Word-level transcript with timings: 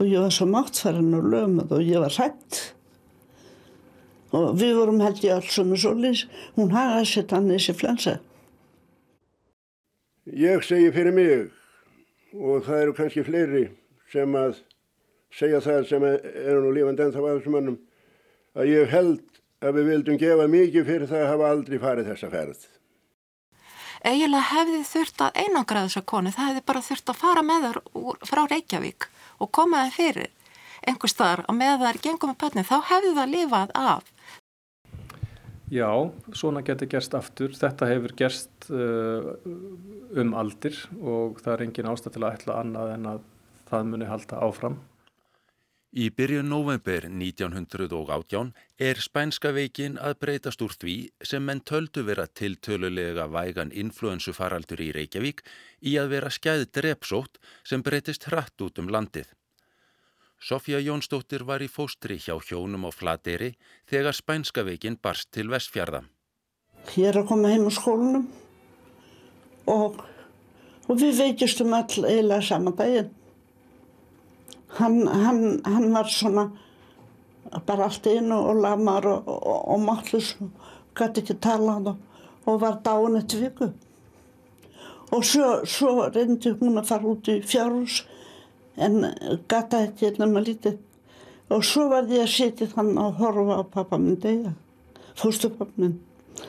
og 0.00 0.08
ég 0.08 0.22
var 0.24 0.32
svo 0.32 0.46
máttfærin 0.48 1.12
og 1.16 1.26
lögmað 1.28 1.74
og 1.76 1.84
ég 1.84 2.00
var 2.00 2.14
hrætt 2.16 2.60
og 4.32 4.54
við 4.56 4.76
vorum 4.78 5.00
held 5.02 5.20
ég 5.26 5.34
alls 5.34 5.58
um 5.58 5.72
svolítið, 5.74 6.26
hún 6.56 6.70
hagaði 6.72 7.06
sér 7.10 7.26
þannig 7.32 7.58
þessi 7.58 7.74
flensa. 7.74 8.12
Ég 10.30 10.62
segi 10.62 10.92
fyrir 10.94 11.16
mig 11.16 11.50
og 12.38 12.62
það 12.66 12.82
eru 12.84 12.96
kannski 12.96 13.26
fleiri 13.26 13.64
sem 14.12 14.36
að 14.38 14.60
segja 15.34 15.60
það 15.64 15.88
sem 15.90 16.06
eru 16.06 16.60
nú 16.62 16.74
lífandi 16.76 17.06
en 17.06 17.14
það 17.14 17.26
var 17.26 17.38
þessum 17.38 17.56
mannum 17.58 17.78
að 18.54 18.70
ég 18.70 18.92
held 18.94 19.40
að 19.60 19.76
við 19.76 19.90
vildum 19.92 20.20
gefa 20.20 20.50
mikið 20.50 20.86
fyrir 20.86 21.10
það 21.10 21.24
að 21.24 21.32
hafa 21.34 21.50
aldrei 21.54 21.80
farið 21.82 22.12
þessa 22.12 22.30
ferð. 22.32 22.68
Egilega 24.00 24.46
hefði 24.54 24.84
þurft 24.88 25.26
að 25.26 25.40
einangra 25.42 25.82
þessa 25.84 26.06
konu, 26.08 26.30
það 26.32 26.46
hefði 26.48 26.68
bara 26.70 26.84
þurft 26.86 27.10
að 27.12 27.18
fara 27.20 27.42
með 27.44 27.66
þar 27.66 27.80
úr, 28.00 28.22
frá 28.30 28.46
Reykjavík 28.46 29.10
og 29.40 29.50
koma 29.56 29.86
það 29.86 29.96
fyrir 29.96 30.30
einhver 30.88 31.12
staðar 31.12 31.44
og 31.48 31.56
með 31.58 31.82
þar 31.84 32.00
gengum 32.04 32.32
með 32.32 32.40
pötni, 32.40 32.64
þá 32.64 32.76
hefði 32.92 33.16
það 33.18 33.34
lifað 33.34 33.74
af 33.80 34.14
Já, 35.70 35.86
svona 36.34 36.64
getur 36.66 36.88
gerst 36.90 37.12
aftur. 37.14 37.52
Þetta 37.54 37.86
hefur 37.86 38.14
gerst 38.18 38.66
uh, 38.74 39.36
um 40.18 40.32
aldir 40.34 40.74
og 40.98 41.38
það 41.44 41.52
er 41.52 41.62
engin 41.68 41.90
ástæð 41.92 42.16
til 42.16 42.22
að 42.24 42.32
ætla 42.40 42.56
annað 42.58 42.94
en 42.96 43.06
að 43.12 43.20
það 43.70 43.92
muni 43.92 44.08
halda 44.10 44.40
áfram. 44.48 44.80
Í 45.90 46.04
byrjun 46.14 46.46
november 46.46 47.02
1918 47.10 48.52
er 48.78 49.00
spænska 49.02 49.50
veikin 49.50 49.96
að 49.98 50.20
breytast 50.22 50.62
úr 50.62 50.76
því 50.78 50.94
sem 51.26 51.42
menn 51.42 51.64
töldu 51.66 52.04
vera 52.06 52.28
tiltölulega 52.30 53.24
vægan 53.26 53.72
influensufaraldur 53.74 54.84
í 54.86 54.92
Reykjavík 54.94 55.42
í 55.82 55.96
að 55.98 56.14
vera 56.14 56.30
skæð 56.30 56.68
drepsótt 56.78 57.42
sem 57.66 57.82
breytist 57.82 58.28
hratt 58.30 58.62
út 58.62 58.78
um 58.78 58.86
landið. 58.86 59.26
Sofja 60.38 60.78
Jónsdóttir 60.78 61.42
var 61.42 61.58
í 61.58 61.66
fóstri 61.66 62.22
hjá 62.22 62.38
hjónum 62.38 62.86
á 62.86 62.90
Flateri 62.94 63.56
þegar 63.90 64.14
spænska 64.14 64.62
veikin 64.62 64.94
barst 64.94 65.32
til 65.34 65.50
Vestfjörða. 65.50 66.04
Ég 66.94 67.10
er 67.10 67.18
að 67.18 67.32
koma 67.34 67.50
heim 67.50 67.66
á 67.66 67.72
skólunum 67.74 68.30
og, 69.66 70.04
og 70.86 71.02
við 71.02 71.18
veikistum 71.18 71.74
all 71.74 72.06
eiginlega 72.06 72.46
saman 72.46 72.78
daginn. 72.78 73.16
Hann, 74.78 75.06
hann, 75.08 75.60
hann 75.64 75.92
var 75.94 76.10
svona 76.10 76.50
bara 77.66 77.88
allt 77.88 78.06
einu 78.06 78.36
og 78.38 78.60
lamar 78.62 79.06
og, 79.10 79.28
og, 79.28 79.68
og 79.74 79.80
mátlus 79.82 80.36
og 80.40 80.50
gæti 80.94 81.24
ekki 81.24 81.38
tala 81.42 81.78
og 82.46 82.60
var 82.60 82.80
dáin 82.86 83.18
eftir 83.18 83.42
viku. 83.44 83.72
Og 85.10 85.24
svo, 85.24 85.64
svo 85.66 86.06
reyndi 86.14 86.54
hún 86.60 86.78
að 86.78 86.88
fara 86.92 87.10
út 87.10 87.28
í 87.28 87.40
fjárhús 87.42 88.04
en 88.78 89.04
gata 89.50 89.82
ekki 89.88 90.06
hérna 90.06 90.30
með 90.30 90.50
lítið. 90.52 90.80
Og 91.50 91.64
svo 91.66 91.88
var 91.90 92.06
ég 92.06 92.22
að 92.22 92.34
setja 92.36 92.70
þann 92.70 92.98
að 92.98 93.16
horfa 93.18 93.58
á 93.58 93.62
pappa 93.66 93.98
minn 93.98 94.20
degja 94.22 94.54
fóstupappa 95.20 95.72
minn 95.76 95.98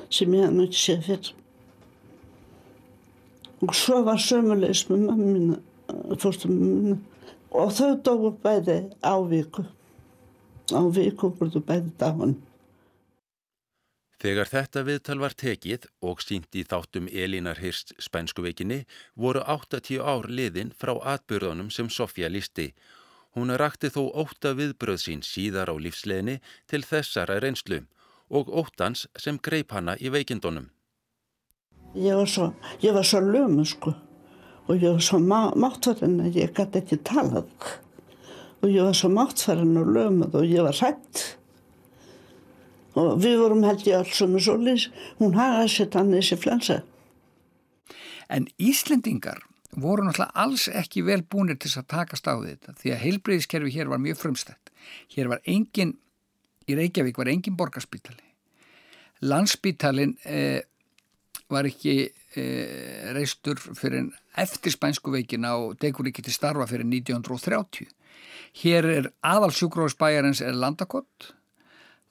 sem 0.09 0.33
ég 0.33 0.45
hef 0.45 0.53
náttúrulega 0.53 0.81
séð 0.81 1.01
fyrir 1.07 1.31
og 3.61 3.73
svo 3.77 4.01
var 4.07 4.21
sömulegis 4.21 4.85
með 4.89 5.05
mamma 5.07 5.31
mín 5.33 5.49
fóstupappa 6.21 6.57
minn 6.57 7.01
og 7.51 7.73
þau 7.75 7.91
dói 8.05 8.31
bæði 8.43 8.77
á 9.03 9.15
viku 9.27 9.65
á 10.71 10.81
viku 10.95 11.33
voru 11.35 11.61
bæði 11.67 11.91
dáin 11.99 12.39
Þegar 14.21 14.49
þetta 14.51 14.81
viðtal 14.85 15.17
var 15.17 15.33
tekið 15.33 15.87
og 16.05 16.19
sínt 16.21 16.53
í 16.53 16.61
þáttum 16.61 17.07
Elínar 17.09 17.57
Hirst 17.57 17.95
spænskuvekinni 17.97 18.83
voru 19.17 19.41
80 19.49 19.97
ár 19.97 20.27
liðin 20.29 20.69
frá 20.77 20.91
atbyrðunum 21.15 21.71
sem 21.73 21.89
Sofja 21.89 22.29
lísti. 22.29 22.67
Hún 23.33 23.49
rakti 23.57 23.89
þó 23.89 24.11
óta 24.13 24.51
viðbröð 24.53 25.01
sín 25.01 25.25
síðar 25.25 25.73
á 25.73 25.75
lífsleginni 25.81 26.37
til 26.69 26.83
þessara 26.85 27.39
reynslu 27.41 27.81
og 28.29 28.53
óttans 28.53 29.07
sem 29.17 29.41
greip 29.41 29.73
hana 29.73 29.97
í 29.97 30.13
veikindunum. 30.13 30.69
Ég 31.97 32.13
var 32.13 32.29
svo, 32.29 32.51
svo 32.77 33.25
lömu 33.25 33.65
sko 33.65 33.95
og 34.67 34.75
ég 34.77 34.93
var 34.93 35.03
svo 35.03 35.19
má, 35.19 35.51
máttfærin 35.57 36.19
að 36.23 36.41
ég 36.41 36.55
gæti 36.55 36.81
ekki 36.81 37.01
talað 37.07 37.49
og 38.61 38.67
ég 38.69 38.85
var 38.85 38.97
svo 38.97 39.09
máttfærin 39.13 39.79
og 39.81 39.93
lömuð 39.95 40.37
og 40.41 40.49
ég 40.49 40.65
var 40.67 40.77
hrætt 40.77 41.23
og 42.99 43.21
við 43.23 43.37
vorum 43.39 43.63
held 43.63 43.85
ég 43.87 44.01
alls 44.01 44.21
um 44.23 44.35
solis, 44.39 44.89
hún 45.19 45.37
hagaði 45.37 45.69
sér 45.71 45.91
þannig 45.93 46.21
þessi 46.21 46.37
flensa. 46.41 46.77
En 48.31 48.47
Íslendingar 48.59 49.39
voru 49.79 50.03
náttúrulega 50.03 50.43
alls 50.43 50.67
ekki 50.67 51.03
vel 51.07 51.21
búinir 51.23 51.59
til 51.59 51.71
að 51.79 51.87
takast 51.93 52.27
á 52.27 52.35
þetta 52.35 52.75
því 52.79 52.93
að 52.93 53.03
heilbreyðiskerfi 53.05 53.75
hér 53.75 53.91
var 53.91 54.03
mjög 54.03 54.19
frumstætt. 54.19 54.71
Hér 55.15 55.31
var 55.31 55.41
engin, 55.47 55.95
í 56.67 56.75
Reykjavík 56.75 57.19
var 57.19 57.31
engin 57.31 57.57
borgarspítali. 57.59 58.23
Landsspítalin 59.21 60.17
eh, 60.25 60.61
var 61.51 61.67
ekki 61.69 61.95
eh, 62.07 63.11
reistur 63.15 63.59
fyrir 63.59 64.09
eftir 64.39 64.73
spænsku 64.73 65.11
veikina 65.13 65.55
og 65.59 65.77
degur 65.81 66.07
ekki 66.09 66.23
til 66.25 66.35
starfa 66.35 66.67
fyrir 66.69 66.87
1930. 66.87 67.91
Hér 68.61 68.87
er 68.89 69.11
aðalsjúkrófsbæjarins 69.23 70.41
er 70.43 70.57
landakott 70.57 71.31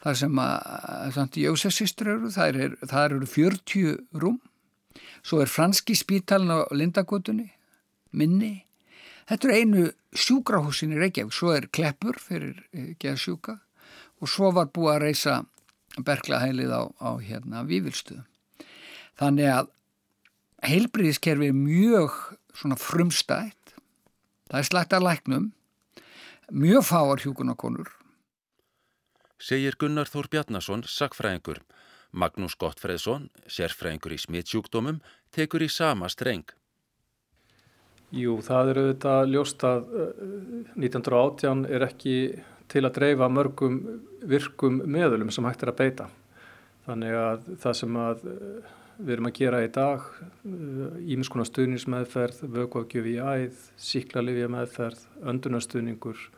það 0.00 0.18
sem 0.22 0.40
að 0.42 1.12
Santi 1.16 1.44
Jósefsistur 1.44 2.14
eru, 2.14 2.32
það 2.32 2.60
eru, 2.64 2.78
það 2.88 3.06
eru 3.06 3.30
40 3.34 4.20
rúm, 4.22 4.38
svo 5.22 5.42
er 5.44 5.52
franski 5.52 5.96
spítalinn 5.98 6.54
á 6.56 6.60
Lindagotunni, 6.72 7.50
minni, 8.16 8.54
þetta 9.28 9.48
eru 9.48 9.58
einu 9.58 9.86
sjúkrahúsin 10.16 10.96
í 10.96 11.00
Reykjavík, 11.00 11.34
svo 11.36 11.52
er 11.54 11.68
Kleppur 11.72 12.18
fyrir 12.22 12.56
eh, 12.72 12.94
geðsjúka. 13.00 13.60
Og 14.20 14.28
svo 14.28 14.50
var 14.52 14.68
búið 14.68 14.90
að 14.92 15.02
reysa 15.04 15.34
berglahælið 16.04 16.72
á, 16.76 16.82
á 16.92 17.10
hérna 17.24 17.62
Vívilstuðum. 17.68 18.26
Þannig 19.20 19.53
að 19.53 19.70
heilbriðiskerfi 20.64 21.50
er 21.53 21.56
mjög 21.56 22.19
svona 22.56 22.76
frumstætt, 22.81 23.75
það 24.50 24.60
er 24.60 24.69
slægt 24.69 24.97
að 24.97 25.06
læknum, 25.06 25.48
mjög 26.50 26.86
fáar 26.88 27.22
hjúkunakonur 27.22 27.92
segir 29.41 29.76
Gunnar 29.80 30.09
Þór 30.09 30.28
Bjarnason, 30.30 30.84
sakfræðingur. 30.84 31.62
Magnús 32.10 32.56
Gottfreðsson, 32.59 33.28
sérfræðingur 33.47 34.14
í 34.16 34.19
smittsjúkdómum, 34.19 34.98
tekur 35.34 35.62
í 35.62 35.70
sama 35.70 36.10
streng. 36.10 36.48
Jú, 38.10 38.41
það 38.42 38.72
eru 38.72 38.84
auðvitað 38.88 39.28
ljóst 39.30 39.64
að 39.66 39.92
1918 40.75 41.62
eh, 41.62 41.76
er 41.76 41.84
ekki 41.86 42.16
til 42.70 42.82
að 42.82 42.97
dreifa 42.98 43.28
mörgum 43.30 43.78
virkum 44.26 44.80
meðlum 44.82 45.30
sem 45.30 45.47
hægt 45.47 45.62
er 45.62 45.70
að 45.70 45.78
beita. 45.78 46.09
Þannig 46.88 47.19
að 47.20 47.47
það 47.62 47.78
sem 47.78 48.00
að 48.03 48.26
eh, 48.32 48.75
við 49.00 49.14
erum 49.16 49.30
að 49.30 49.38
gera 49.40 49.62
í 49.64 49.70
dag, 49.74 50.04
ímiðskonar 50.44 51.46
eh, 51.46 51.50
stuðnismeðferð, 51.50 52.44
vökuagjöf 52.58 53.08
í 53.10 53.16
æð, 53.18 53.64
síklarlifja 53.90 54.50
meðferð, 54.52 55.08
öndunarstuðningur, 55.32 56.28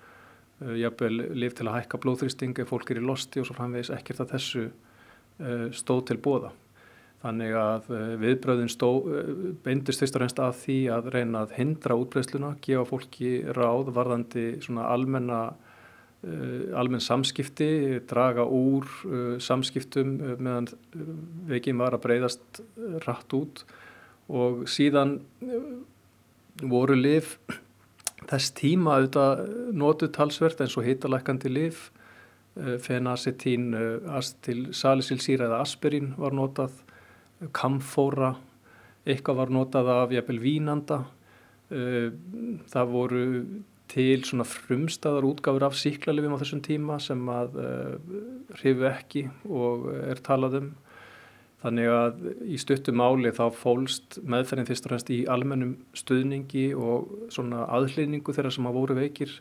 Eh, 0.63 0.79
jafnvel 0.83 1.23
liv 1.35 1.55
til 1.57 1.67
að 1.69 1.81
hækka 1.81 2.01
blóðþrýsting 2.03 2.59
ef 2.63 2.71
fólk 2.71 2.93
er 2.93 3.01
í 3.01 3.07
losti 3.07 3.41
og 3.41 3.49
svo 3.49 3.57
framvegis 3.57 3.93
ekkert 3.95 4.23
að 4.23 4.35
þessu 4.37 4.67
eh, 4.67 5.69
stóð 5.75 6.05
til 6.11 6.19
bóða. 6.23 6.53
Þannig 7.23 7.55
að 7.55 7.91
viðbröðin 8.19 8.71
beindist 9.63 10.03
fyrst 10.03 10.17
og 10.19 10.25
reynst 10.25 10.41
að 10.43 10.57
því 10.59 10.79
að 10.91 11.11
reyna 11.15 11.45
að 11.45 11.53
hindra 11.55 11.95
útbreysluna, 11.95 12.57
gefa 12.65 12.83
fólki 12.89 13.31
ráð 13.55 13.93
varðandi 13.95 14.47
svona 14.65 14.89
almenna 14.91 15.43
almenn 16.23 17.03
samskipti, 17.03 17.99
draga 18.07 18.45
úr 18.47 18.87
samskiptum 19.43 20.13
meðan 20.39 20.69
veginn 21.49 21.81
var 21.81 21.97
að 21.97 22.05
breyðast 22.05 22.61
rætt 23.03 23.35
út. 23.35 23.65
Og 24.31 24.63
síðan 24.71 25.17
voru 26.63 26.95
liv 26.95 27.35
þess 28.31 28.53
tíma 28.57 28.97
auðvitað 28.99 29.43
notu 29.77 30.09
talsvert 30.13 30.61
eins 30.63 30.77
og 30.79 30.87
hitalækandi 30.87 31.51
eh, 32.57 32.79
fenacetín 32.83 33.73
eh, 33.75 34.21
salisilsýra 34.73 35.49
eða 35.49 35.63
aspirín 35.65 36.15
var 36.19 36.37
notað. 36.37 36.73
Kamfóra 37.53 38.37
eitthvað 39.03 39.41
var 39.41 39.51
notað 39.51 39.89
af 39.91 40.13
jæfnvel 40.15 40.41
vínanda. 40.43 41.03
Eh, 41.71 42.13
það 42.71 42.93
voru 42.93 43.25
til 43.93 44.23
svona 44.25 44.47
frumstæðar 44.49 45.27
útgáfur 45.29 45.69
af 45.69 45.77
síklarlifum 45.77 46.37
á 46.37 46.41
þessum 46.41 46.65
tíma 46.65 46.97
sem 47.03 47.21
að 47.29 47.59
hrifu 48.59 48.89
ekki 48.89 49.27
og 49.49 49.91
er 49.93 50.23
talað 50.25 50.59
um 50.63 50.73
Þannig 51.63 51.89
að 51.95 52.23
í 52.51 52.59
stuttum 52.59 52.97
máli 52.99 53.31
þá 53.35 53.45
fólst 53.55 54.19
meðferðin 54.27 54.67
fyrst 54.67 54.87
og 54.89 54.93
fremst 54.93 55.11
í 55.15 55.21
almennum 55.31 55.77
stuðningi 55.95 56.73
og 56.75 57.13
svona 57.31 57.69
aðhlýningu 57.77 58.35
þeirra 58.35 58.51
sem 58.55 58.67
að 58.67 58.79
voru 58.81 58.97
veikir. 58.99 59.37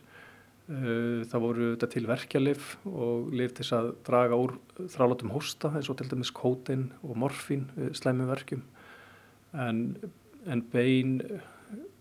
Uh, 0.70 1.26
það 1.26 1.42
voru 1.42 1.68
þetta 1.72 1.88
til 1.90 2.04
verkjalif 2.06 2.68
og 2.86 3.32
lif 3.34 3.56
til 3.58 3.66
að 3.74 3.88
draga 4.06 4.38
úr 4.38 4.54
þrálatum 4.94 5.32
hósta 5.34 5.72
eins 5.74 5.90
og 5.90 5.98
til 5.98 6.06
dæmis 6.12 6.30
kótein 6.32 6.86
og 7.02 7.18
morfín 7.18 7.66
slæmum 7.98 8.30
verkjum. 8.30 8.62
En, 9.58 9.82
en 10.46 10.62
bein 10.72 11.18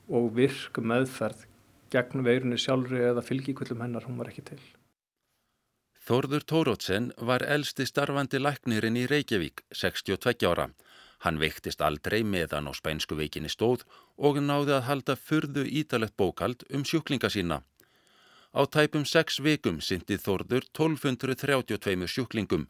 og 0.06 0.30
virk 0.38 0.78
meðferð 0.78 1.48
gegn 1.92 2.24
veirunni 2.28 2.60
sjálfri 2.60 3.04
eða 3.12 3.24
fylgíkvöldum 3.26 3.84
hennar, 3.84 4.08
hún 4.08 4.20
var 4.22 4.32
ekki 4.32 4.46
til. 4.52 4.62
Þórður 6.02 6.46
Tórótsen 6.50 7.12
var 7.30 7.44
elsti 7.46 7.86
starfandi 7.86 8.40
læknirinn 8.42 8.98
í 8.98 9.06
Reykjavík, 9.12 9.62
62 9.78 10.48
ára. 10.50 10.72
Hann 11.22 11.38
veiktist 11.38 11.84
aldrei 11.86 12.24
meðan 12.26 12.66
á 12.66 12.74
spænsku 12.74 13.14
veikinni 13.20 13.52
stóð 13.54 13.84
og 14.18 14.40
náði 14.42 14.74
að 14.80 14.88
halda 14.88 15.16
fyrðu 15.16 15.68
ítalett 15.82 16.16
bókald 16.18 16.66
um 16.74 16.82
sjúklinga 16.82 17.30
sína. 17.30 17.62
Á 18.52 18.62
tæpum 18.66 19.06
6 19.06 19.38
vikum 19.46 19.78
syndi 19.80 20.18
Þórður 20.18 20.66
1232 20.74 22.10
sjúklingum. 22.10 22.66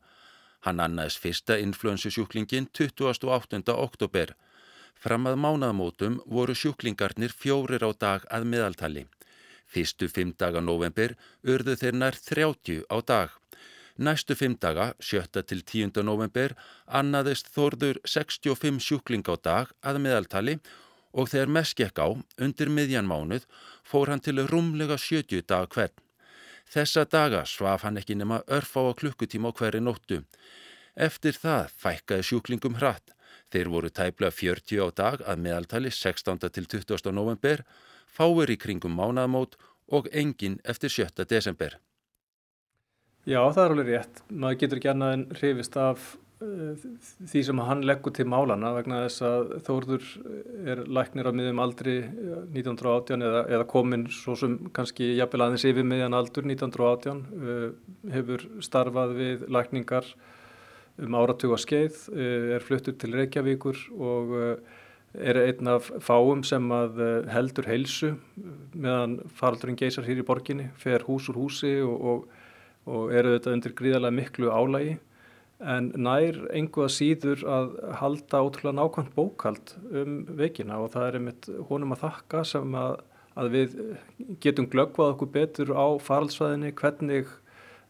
Hann 0.67 0.83
annaðis 0.83 1.17
fyrsta 1.17 1.55
influensusjúklingin 1.57 2.67
28. 2.75 3.63
oktober. 3.73 4.35
Fram 4.99 5.27
að 5.29 5.39
mánaðmótum 5.43 6.19
voru 6.25 6.55
sjúklingarnir 6.57 7.33
fjórir 7.33 7.85
á 7.87 7.91
dag 7.93 8.25
að 8.29 8.47
meðaltali. 8.51 9.05
Fyrstu 9.71 10.09
fimm 10.11 10.33
daga 10.37 10.61
november 10.61 11.15
urðu 11.47 11.77
þeir 11.79 11.95
nær 11.95 12.17
30 12.19 12.83
á 12.91 12.97
dag. 13.01 13.29
Næstu 13.97 14.35
fimm 14.35 14.55
daga, 14.59 14.93
7. 14.99 15.43
til 15.47 15.61
10. 15.63 16.03
november, 16.03 16.55
annaðist 16.87 17.51
þorður 17.53 17.99
65 18.03 18.79
sjúkling 18.81 19.25
á 19.29 19.35
dag 19.37 19.71
að 19.81 19.99
meðaltali 20.01 20.57
og 21.11 21.29
þegar 21.31 21.51
mest 21.51 21.75
gekk 21.77 21.99
á, 21.99 22.07
undir 22.39 22.71
miðjan 22.71 23.07
mánuð, 23.07 23.45
fór 23.83 24.09
hann 24.09 24.23
til 24.23 24.39
rúmlega 24.47 24.97
70 24.97 25.43
dag 25.47 25.67
hvern. 25.69 25.93
Þessa 26.71 27.03
daga 27.03 27.43
svaf 27.45 27.83
hann 27.83 27.99
ekki 27.99 28.15
nema 28.15 28.43
örf 28.47 28.77
á 28.79 28.95
klukkutíma 28.95 29.51
á 29.51 29.57
hverju 29.59 29.81
nóttu. 29.83 30.21
Eftir 30.95 31.35
það 31.35 31.73
fækkaði 31.75 32.27
sjúklingum 32.27 32.77
hratt. 32.79 33.11
Þeir 33.51 33.71
voru 33.71 33.91
tæplega 33.91 34.31
40 34.31 34.79
á 34.79 34.87
dag 34.95 35.23
að 35.27 35.41
meðaltali 35.43 35.91
16. 35.91 36.39
til 36.55 36.67
20. 36.71 37.11
november 37.11 37.65
fáir 38.07 38.51
í 38.51 38.59
kringum 38.59 38.95
mánaðamót 38.95 39.57
og 39.91 40.07
engin 40.15 40.59
eftir 40.63 40.91
7. 40.91 41.25
desember. 41.27 41.77
Já, 43.27 43.43
það 43.53 43.63
er 43.63 43.73
alveg 43.75 43.89
rétt. 43.91 44.21
Maður 44.33 44.59
getur 44.63 44.79
ekki 44.79 44.91
annað 44.91 45.15
en 45.15 45.23
hrifist 45.37 45.75
af 45.77 46.05
uh, 46.41 46.85
því 47.29 47.43
sem 47.45 47.61
hann 47.67 47.83
leggur 47.85 48.15
til 48.15 48.25
málana 48.31 48.71
vegna 48.73 49.03
þess 49.03 49.25
að 49.27 49.51
Þórður 49.67 50.07
er 50.73 50.83
læknir 50.87 51.29
á 51.29 51.31
miðjum 51.35 51.61
aldri 51.61 51.95
1918 52.07 53.27
eða, 53.27 53.43
eða 53.51 53.69
komin 53.69 54.07
svo 54.15 54.37
sem 54.39 54.57
kannski 54.73 55.11
jafnvel 55.19 55.45
aðeins 55.45 55.67
yfir 55.69 55.85
miðjan 55.91 56.17
aldur 56.17 56.47
1918 56.49 57.21
uh, 57.21 57.65
hefur 58.15 58.47
starfað 58.63 59.17
við 59.19 59.49
lækningar 59.53 60.07
um 60.99 61.17
áratuga 61.21 61.59
skeið, 61.61 62.05
uh, 62.11 62.55
er 62.57 62.65
fluttur 62.65 62.97
til 62.99 63.15
Reykjavíkur 63.15 63.85
og 63.95 64.35
er 65.13 65.39
einn 65.41 65.67
af 65.67 65.89
fáum 66.03 66.43
sem 66.47 66.71
að 66.71 66.99
eh, 67.03 67.31
heldur 67.33 67.67
heilsu 67.67 68.13
meðan 68.71 69.19
faraldurinn 69.35 69.79
geysar 69.79 70.07
hér 70.07 70.21
í 70.21 70.27
borginni, 70.27 70.69
fer 70.79 71.03
hús 71.07 71.27
úr 71.31 71.39
húsi 71.41 71.73
og, 71.83 71.95
og, 71.99 72.27
og 72.87 73.15
eru 73.15 73.35
þetta 73.35 73.55
undir 73.57 73.75
gríðarlega 73.75 74.17
miklu 74.21 74.51
álægi 74.51 74.97
en 75.61 75.91
nær 75.99 76.39
einhvað 76.55 76.93
síður 76.95 77.43
að 77.45 77.75
halda 77.99 78.41
ótrúlega 78.41 78.77
nákvæmt 78.79 79.13
bókald 79.17 79.75
um 79.91 80.21
veikina 80.39 80.79
og 80.81 80.93
það 80.95 81.07
er 81.07 81.19
einmitt 81.19 81.49
honum 81.69 81.93
að 81.93 82.05
þakka 82.07 82.45
sem 82.53 82.79
að, 82.79 82.95
að 83.35 83.51
við 83.57 83.77
getum 84.41 84.69
glöggvað 84.71 85.13
okkur 85.13 85.33
betur 85.35 85.75
á 85.75 85.87
faraldsvæðinni, 86.01 86.73
hvernig 86.79 87.29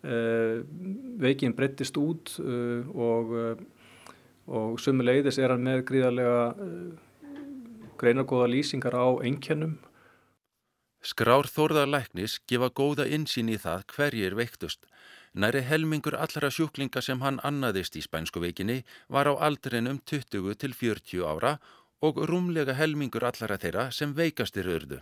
veikin 0.02 1.54
breyttist 1.54 1.98
út 2.02 2.34
uh, 2.42 2.82
og, 2.90 3.34
uh, 3.38 4.10
og 4.50 4.80
sumuleiðis 4.82 5.38
er 5.38 5.54
hann 5.54 5.64
með 5.66 5.86
gríðarlega 5.92 6.42
greinargóða 8.02 8.50
lýsingar 8.50 8.98
á 8.98 9.08
einkennum. 9.22 9.78
Skrár 11.02 11.48
Þórðarlæknis 11.50 12.40
gefa 12.50 12.70
góða 12.70 13.08
insýn 13.10 13.50
í 13.50 13.58
það 13.62 13.86
hverjir 13.94 14.36
veiktust. 14.38 14.86
Næri 15.34 15.62
helmingur 15.66 16.18
allra 16.18 16.50
sjúklinga 16.52 17.02
sem 17.02 17.22
hann 17.24 17.40
annaðist 17.48 17.96
í 17.96 18.04
spænsku 18.04 18.42
veikinni 18.44 18.82
var 19.08 19.30
á 19.32 19.34
aldrinum 19.48 20.02
20 20.06 20.58
til 20.62 20.76
40 20.76 21.24
ára 21.26 21.56
og 22.02 22.20
rúmlega 22.30 22.76
helmingur 22.76 23.24
allra 23.24 23.58
þeirra 23.58 23.88
sem 23.96 24.14
veikastir 24.18 24.68
ördu. 24.68 25.00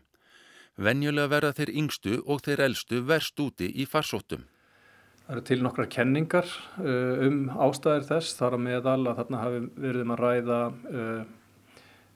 Venjulega 0.78 1.32
verða 1.34 1.56
þeir 1.58 1.72
yngstu 1.82 2.22
og 2.26 2.44
þeir 2.46 2.64
eldstu 2.68 3.02
verst 3.04 3.40
úti 3.40 3.68
í 3.82 3.88
farsóttum. 3.90 4.46
Það 5.30 5.36
eru 5.36 5.46
til 5.46 5.60
nokkra 5.62 5.86
kenningar 5.94 6.48
uh, 6.82 7.26
um 7.28 7.42
ástæðir 7.54 8.08
þess 8.08 8.38
þar 8.40 8.56
að 8.58 8.64
meðal 8.66 9.02
að 9.12 9.20
þarna 9.20 9.44
hafi 9.44 9.60
verið 9.78 10.06
um 10.08 10.16
að 10.16 10.24
ræða 10.26 10.62
uh, 10.90 11.28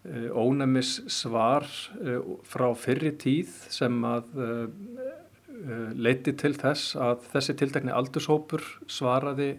Eh, 0.03 0.27
ónæmis 0.35 0.97
svar 1.07 1.63
eh, 2.03 2.19
frá 2.43 2.65
fyrri 2.75 3.13
tíð 3.15 3.53
sem 3.71 4.01
að 4.03 4.33
eh, 4.43 5.93
leiti 5.95 6.33
til 6.35 6.51
þess 6.59 6.97
að 6.99 7.23
þessi 7.31 7.55
tiltekni 7.61 7.93
aldurshópur 7.95 8.65
svaraði 8.91 9.53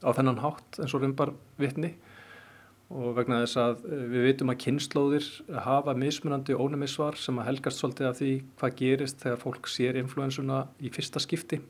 á 0.00 0.10
þennan 0.16 0.40
hátt 0.40 0.78
eins 0.80 0.94
og 0.96 1.04
rumbar 1.04 1.34
vitni. 1.60 1.92
Og 2.94 3.12
vegna 3.18 3.42
þess 3.42 3.58
að 3.60 3.84
við 4.14 4.26
veitum 4.30 4.52
að 4.54 4.60
kynnslóðir 4.64 5.28
hafa 5.66 5.92
mismunandi 5.98 6.56
ónæmissvar 6.56 7.18
sem 7.20 7.36
að 7.42 7.50
helgast 7.50 7.82
svolítið 7.82 8.08
af 8.08 8.18
því 8.22 8.32
hvað 8.62 8.76
gerist 8.80 9.20
þegar 9.26 9.42
fólk 9.44 9.68
sér 9.68 10.00
influensuna 10.00 10.62
í 10.80 10.92
fyrsta 10.94 11.20
skipti 11.20 11.60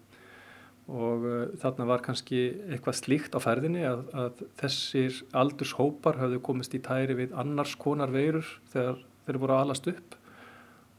og 0.90 1.24
uh, 1.24 1.46
þarna 1.62 1.86
var 1.88 2.04
kannski 2.04 2.42
eitthvað 2.68 2.98
slíkt 2.98 3.36
á 3.36 3.40
ferðinni 3.40 3.86
að, 3.88 4.04
að 4.12 4.44
þessir 4.60 5.22
aldurshópar 5.32 6.20
hafðu 6.20 6.42
komist 6.44 6.76
í 6.76 6.82
tæri 6.84 7.16
við 7.16 7.34
annars 7.40 7.72
konar 7.80 8.12
veirur 8.12 8.46
þegar 8.74 9.00
þeir 9.24 9.40
voru 9.40 9.56
alast 9.56 9.88
upp 9.88 10.16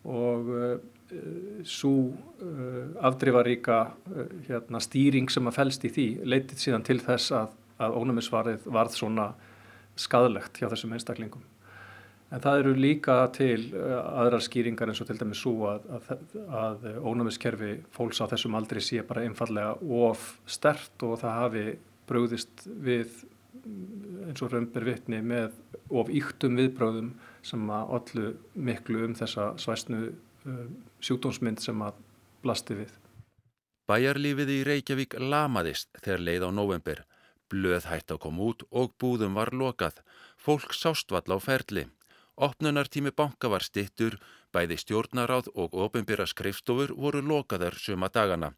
og 0.06 0.52
uh, 0.54 0.76
svo 1.66 1.94
uh, 2.10 2.96
afdrifaríka 3.06 3.82
uh, 3.86 4.24
hérna, 4.50 4.82
stýring 4.82 5.30
sem 5.34 5.46
að 5.46 5.60
fælst 5.60 5.86
í 5.86 5.94
því 5.94 6.08
leytið 6.26 6.64
síðan 6.66 6.86
til 6.86 7.00
þess 7.06 7.34
að, 7.38 7.54
að 7.78 8.00
ónæmisvarið 8.02 8.66
varð 8.74 8.98
svona 8.98 9.32
skadlegt 9.96 10.58
hjá 10.60 10.68
þessum 10.72 10.98
einstaklingum. 10.98 11.46
En 12.34 12.42
það 12.42 12.60
eru 12.64 12.74
líka 12.74 13.20
til 13.36 13.68
uh, 13.78 14.00
aðrar 14.24 14.44
skýringar 14.44 14.90
eins 14.90 15.02
og 15.04 15.10
til 15.10 15.20
dæmis 15.20 15.44
svo 15.44 15.70
að, 15.70 15.86
að, 15.94 16.10
að 16.60 16.88
ónæmiskerfi 17.06 17.76
fólks 17.94 18.22
á 18.24 18.26
þessum 18.32 18.58
aldri 18.58 18.82
sé 18.82 19.04
bara 19.06 19.24
einfallega 19.28 19.76
of 20.02 20.26
stert 20.50 21.06
og 21.06 21.20
það 21.22 21.40
hafi 21.42 21.66
bröðist 22.10 22.66
við 22.66 23.24
eins 24.26 24.42
og 24.42 24.52
römbir 24.54 24.86
vittni 24.86 25.22
með 25.26 25.54
of 25.94 26.10
yktum 26.10 26.58
viðbröðum 26.60 27.14
sem 27.46 27.70
að 27.72 27.96
allu 28.00 28.28
miklu 28.68 29.06
um 29.06 29.16
þessa 29.18 29.52
svæstnu 29.62 30.02
uh, 30.10 30.62
sjúkdómsmynd 31.06 31.62
sem 31.62 31.82
að 31.86 32.00
blasti 32.46 32.78
við. 32.82 32.94
Bæjarlífið 33.86 34.50
í 34.50 34.62
Reykjavík 34.66 35.20
lamaðist 35.22 35.92
þegar 36.02 36.26
leið 36.26 36.48
á 36.48 36.52
november. 36.58 37.04
Blöð 37.54 37.86
hætt 37.92 38.10
að 38.10 38.24
koma 38.24 38.50
út 38.50 38.66
og 38.74 38.96
búðum 39.02 39.38
var 39.38 39.54
lokað. 39.54 40.00
Fólk 40.42 40.74
sástvall 40.74 41.30
á 41.30 41.38
ferli. 41.38 41.86
Opnunartími 42.36 43.12
banka 43.16 43.48
var 43.48 43.64
stittur, 43.64 44.18
bæði 44.52 44.76
stjórnaráð 44.82 45.48
og 45.56 45.76
ofinbyrra 45.86 46.26
skrifstofur 46.28 46.92
voru 46.96 47.22
lokaðar 47.24 47.78
suma 47.80 48.10
dagana. 48.12 48.52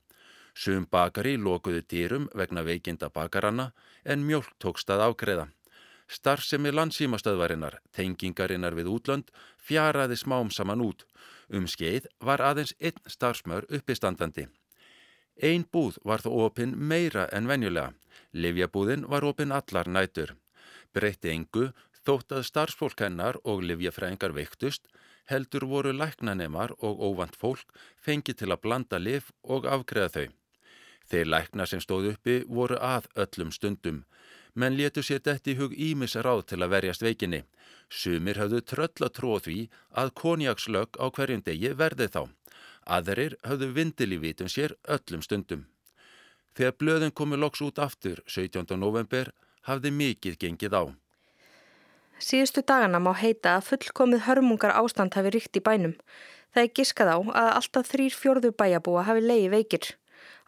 Sum 0.57 0.88
bakari 0.89 1.36
lokuðu 1.38 1.84
dýrum 1.86 2.25
vegna 2.34 2.63
veikinda 2.65 3.12
bakaranna 3.13 3.72
en 4.03 4.25
mjölk 4.25 4.55
tókst 4.57 4.89
að 4.89 5.03
ágreða. 5.05 5.46
Starfsemi 6.07 6.72
landsímastöðvarinnar, 6.72 7.77
tengingarinnar 7.93 8.74
við 8.74 8.89
útlönd, 8.96 9.29
fjaraði 9.62 10.17
smám 10.17 10.50
saman 10.50 10.81
út. 10.81 11.05
Um 11.53 11.67
skeið 11.67 12.07
var 12.24 12.41
aðeins 12.41 12.74
einn 12.79 12.98
starfsmör 13.05 13.67
uppistandandi. 13.69 14.48
Einn 15.38 15.67
búð 15.69 16.00
var 16.03 16.24
þó 16.25 16.31
opinn 16.48 16.74
meira 16.74 17.27
en 17.29 17.46
venjulega. 17.46 17.93
Livjabúðin 18.34 19.05
var 19.05 19.27
opinn 19.27 19.53
allar 19.53 19.88
nætur. 19.88 20.34
Breytti 20.93 21.29
engu 21.29 21.67
Þótt 22.08 22.32
að 22.32 22.46
starfsfólk 22.48 23.02
hennar 23.04 23.36
og 23.44 23.66
livjafræðingar 23.68 24.32
veiktust 24.32 24.86
heldur 25.28 25.66
voru 25.68 25.92
læknanemar 25.92 26.72
og 26.80 27.02
óvand 27.04 27.36
fólk 27.36 27.74
fengið 28.00 28.38
til 28.42 28.52
að 28.54 28.62
blanda 28.64 29.00
liv 29.02 29.26
og 29.44 29.66
afgreða 29.68 30.14
þau. 30.14 30.28
Þeir 31.12 31.28
lækna 31.34 31.66
sem 31.68 31.82
stóð 31.84 32.14
uppi 32.14 32.36
voru 32.48 32.78
að 32.80 33.10
öllum 33.24 33.52
stundum, 33.52 33.98
menn 34.56 34.78
letu 34.80 35.04
sér 35.04 35.20
dætt 35.26 35.50
í 35.52 35.56
hug 35.60 35.76
ímis 35.76 36.16
ráð 36.16 36.46
til 36.52 36.62
að 36.64 36.72
verjast 36.76 37.04
veikinni. 37.04 37.42
Sumir 37.92 38.40
hafðu 38.40 38.62
tröll 38.72 39.04
að 39.08 39.16
tróð 39.18 39.42
því 39.48 39.58
að 40.04 40.12
konjakslög 40.22 41.00
á 41.04 41.06
hverjum 41.12 41.44
degi 41.44 41.74
verði 41.82 42.08
þá. 42.14 42.22
Aðrir 42.88 43.36
hafðu 43.44 43.70
vindil 43.76 44.14
í 44.16 44.22
vitum 44.24 44.48
sér 44.48 44.78
öllum 44.88 45.26
stundum. 45.28 45.68
Þegar 46.56 46.80
blöðin 46.80 47.12
komi 47.12 47.36
loks 47.36 47.60
út 47.68 47.84
aftur 47.84 48.24
17. 48.28 48.80
november 48.80 49.34
hafði 49.68 49.92
mikið 49.92 50.40
gengið 50.46 50.80
á. 50.80 50.84
Síðustu 52.17 52.63
dagana 52.65 53.00
má 53.00 53.12
heita 53.13 53.57
að 53.57 53.67
fullkomið 53.69 54.25
hörmungar 54.25 54.74
ástand 54.79 55.13
hafi 55.13 55.36
ríkt 55.36 55.59
í 55.59 55.62
bænum. 55.62 55.93
Það 56.53 56.63
er 56.63 56.74
giskað 56.79 57.12
á 57.13 57.17
að 57.43 57.50
alltaf 57.59 57.89
þrýr 57.91 58.15
fjörðu 58.17 58.51
bæjabúa 58.57 59.05
hafi 59.05 59.21
leiði 59.21 59.50
veikir. 59.53 59.86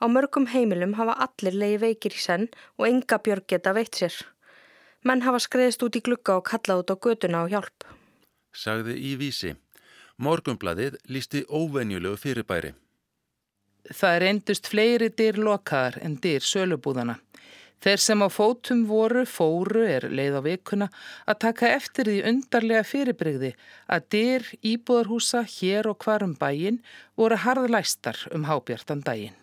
Á 0.01 0.05
mörgum 0.09 0.47
heimilum 0.49 0.95
hafa 0.97 1.13
allir 1.25 1.57
leiði 1.61 1.79
veikir 1.85 2.15
í 2.17 2.21
senn 2.23 2.49
og 2.79 2.87
enga 2.89 3.19
björg 3.21 3.45
geta 3.51 3.75
veitt 3.77 3.99
sér. 4.01 4.15
Menn 5.05 5.21
hafa 5.23 5.39
skreðist 5.43 5.83
út 5.85 5.95
í 5.95 6.01
glugga 6.03 6.39
og 6.39 6.47
kallað 6.49 6.83
út 6.83 6.93
á 6.93 6.95
göduna 7.05 7.45
á 7.45 7.51
hjálp. 7.51 7.85
Sagði 8.51 8.97
í 8.97 9.15
vísi. 9.19 9.53
Morgumbladið 10.17 10.97
lísti 11.07 11.45
óvenjulegu 11.47 12.17
fyrirbæri. 12.19 12.73
Það 13.93 14.15
er 14.15 14.25
endust 14.33 14.67
fleiri 14.67 15.07
dyr 15.15 15.37
lokaðar 15.39 16.01
en 16.03 16.17
dyr 16.19 16.43
sölubúðana. 16.43 17.19
Þeir 17.79 18.01
sem 18.03 18.19
á 18.19 18.27
fótum 18.27 18.81
voru, 18.89 19.23
fóru 19.23 19.85
er 19.87 20.09
leið 20.11 20.35
á 20.35 20.41
vikuna 20.43 20.87
að 21.31 21.39
taka 21.45 21.69
eftir 21.77 22.09
því 22.09 22.17
undarlega 22.31 22.83
fyrirbrygði 22.83 23.51
að 23.87 24.09
dyr 24.15 24.49
íbúðarhúsa 24.73 25.45
hér 25.47 25.87
og 25.87 26.03
hvarum 26.03 26.33
bæin 26.41 26.81
voru 27.15 27.37
harðlæstar 27.39 28.25
um 28.35 28.49
hábjartan 28.49 29.05
daginn. 29.07 29.37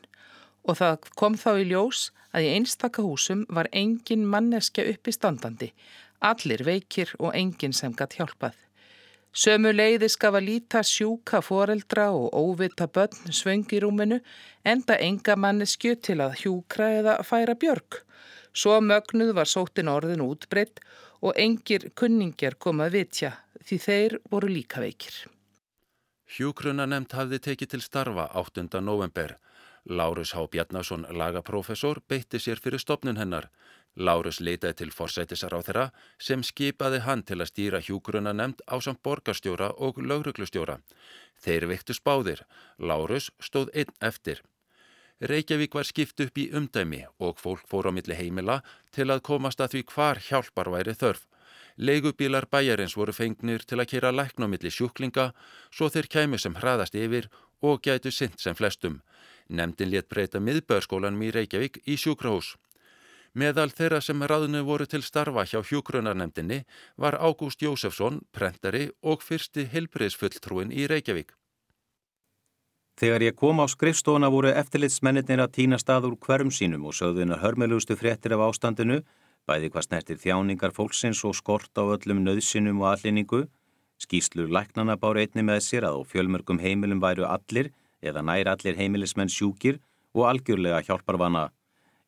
Og 0.69 0.77
það 0.83 1.09
kom 1.17 1.41
þá 1.41 1.51
í 1.63 1.71
ljós 1.71 2.11
að 2.37 2.45
í 2.45 2.53
einstaka 2.59 3.07
húsum 3.07 3.47
var 3.49 3.71
engin 3.73 4.29
manneskja 4.29 4.85
uppi 4.93 5.15
standandi, 5.17 5.73
allir 6.21 6.65
veikir 6.67 7.15
og 7.17 7.33
engin 7.33 7.73
sem 7.73 7.97
gatt 7.97 8.19
hjálpað. 8.19 8.57
Sömu 9.37 9.69
leiði 9.73 10.09
skafa 10.09 10.41
líta 10.41 10.81
sjúka 10.85 11.43
foreldra 11.45 12.07
og 12.17 12.33
óvita 12.33 12.87
börn 12.89 13.33
svöngi 13.39 13.77
í 13.77 13.81
rúminu 13.85 14.21
enda 14.65 14.97
enga 14.97 15.37
manneskju 15.37 15.97
til 16.09 16.23
að 16.25 16.39
hjúkra 16.41 16.89
eða 17.01 17.17
færa 17.25 17.57
björg. 17.61 18.01
Svo 18.57 18.79
mögnuð 18.81 19.35
var 19.37 19.49
sótin 19.51 19.91
orðin 19.93 20.25
útbreytt 20.25 20.81
og 21.21 21.37
engir 21.37 21.91
kunningjar 21.99 22.57
komað 22.57 22.95
vitja 22.97 23.33
því 23.61 23.79
þeir 23.87 24.15
voru 24.33 24.49
líka 24.49 24.81
veikir. 24.81 25.27
Hjúkruna 26.37 26.87
nefnt 26.89 27.13
hafði 27.19 27.43
tekið 27.45 27.75
til 27.75 27.83
starfa 27.85 28.31
8. 28.41 28.81
november. 28.81 29.37
Lárus 29.87 30.33
H. 30.35 30.47
Bjarnason, 30.51 31.05
lagaprofessor, 31.15 32.01
beitti 32.09 32.41
sér 32.43 32.59
fyrir 32.59 32.83
stopnun 32.83 33.21
hennar. 33.21 33.51
Lárus 33.97 34.41
leitaði 34.41 34.81
til 34.81 34.91
forsætisar 34.93 35.55
á 35.57 35.61
þeirra 35.63 35.85
sem 36.19 36.43
skipaði 36.43 37.05
hann 37.05 37.23
til 37.29 37.39
að 37.41 37.51
stýra 37.53 37.85
hjúgruna 37.85 38.33
nefnd 38.35 38.65
á 38.67 38.77
samt 38.81 39.05
borgarstjóra 39.07 39.71
og 39.79 40.01
lögruglustjóra. 40.01 40.81
Þeir 41.45 41.69
viktu 41.71 41.95
spáðir. 41.97 42.43
Lárus 42.81 43.31
stóð 43.39 43.71
einn 43.73 43.95
eftir. 44.01 44.43
Reykjavík 45.21 45.73
var 45.75 45.87
skipt 45.89 46.21
upp 46.21 46.37
í 46.37 46.51
umdæmi 46.53 46.99
og 47.25 47.39
fólk 47.41 47.65
fór 47.71 47.89
á 47.89 47.93
milli 47.97 48.13
heimila 48.19 48.59
til 48.93 49.09
að 49.09 49.23
komast 49.25 49.63
að 49.65 49.73
því 49.73 49.81
hvar 49.95 50.19
hjálpar 50.21 50.69
væri 50.69 50.93
þörf. 50.93 51.23
Leigubílar 51.81 52.45
bæjarins 52.53 52.97
voru 52.97 53.15
fengnir 53.17 53.65
til 53.65 53.81
að 53.81 53.89
kera 53.95 54.13
lækn 54.13 54.45
á 54.45 54.49
milli 54.49 54.69
sjúklinga 54.69 55.31
svo 55.73 55.89
þeir 55.89 56.09
kæmi 56.13 56.41
sem 56.41 56.59
hraðast 56.61 56.95
yfir 57.01 57.31
og 57.65 57.81
gætu 57.81 58.13
sint 58.13 58.37
sem 58.41 58.55
flestum. 58.55 59.01
Nemndin 59.49 59.89
létt 59.89 60.09
breyta 60.13 60.37
miðbörskólanum 60.37 61.25
í 61.25 61.33
Reykjavík 61.33 61.81
í 61.89 61.97
sjúkrahús. 61.97 62.53
Meðal 63.33 63.73
þeirra 63.73 64.03
sem 64.05 64.21
ráðinu 64.21 64.65
voru 64.69 64.85
til 64.85 65.01
starfa 65.05 65.47
hjá 65.49 65.63
hjúgrunarnemdini 65.65 66.65
var 66.97 67.17
Ágúst 67.17 67.65
Jósefsson, 67.65 68.21
prentari 68.33 68.91
og 69.01 69.25
fyrsti 69.25 69.65
helbriðsfulltrúin 69.73 70.73
í 70.73 70.85
Reykjavík. 70.89 71.33
Þegar 72.97 73.27
ég 73.27 73.35
kom 73.37 73.59
á 73.61 73.69
skrifstofuna 73.69 74.31
voru 74.33 74.49
eftirlitsmennir 74.57 75.43
að 75.43 75.51
týna 75.53 75.77
stað 75.77 76.07
úr 76.09 76.15
hverjum 76.17 76.49
sínum 76.49 76.87
og 76.89 76.95
sögðunar 76.97 77.43
hörmelugustu 77.43 77.93
fréttir 77.93 78.33
af 78.33 78.47
ástandinu, 78.47 79.03
bæði 79.45 79.69
hvað 79.75 79.85
snertir 79.85 80.21
þjáningar 80.23 80.73
fólksins 80.73 81.21
og 81.29 81.37
skort 81.37 81.77
á 81.77 81.85
öllum 81.85 82.25
nöðsinum 82.25 82.81
og 82.81 82.95
allinningu. 82.95 83.43
Skýslur 84.01 84.49
læknana 84.49 84.97
báru 84.97 85.21
einni 85.21 85.45
með 85.45 85.61
sér 85.69 85.85
að 85.91 86.01
á 86.01 86.09
fjölmörgum 86.09 86.57
heimilum 86.57 87.05
væru 87.05 87.29
allir 87.29 87.69
eða 88.01 88.25
nær 88.25 88.49
allir 88.57 88.81
heimilismenn 88.81 89.29
sjúkir 89.29 89.77
og 90.17 90.31
algjörlega 90.33 90.81
hjálparvana. 90.89 91.51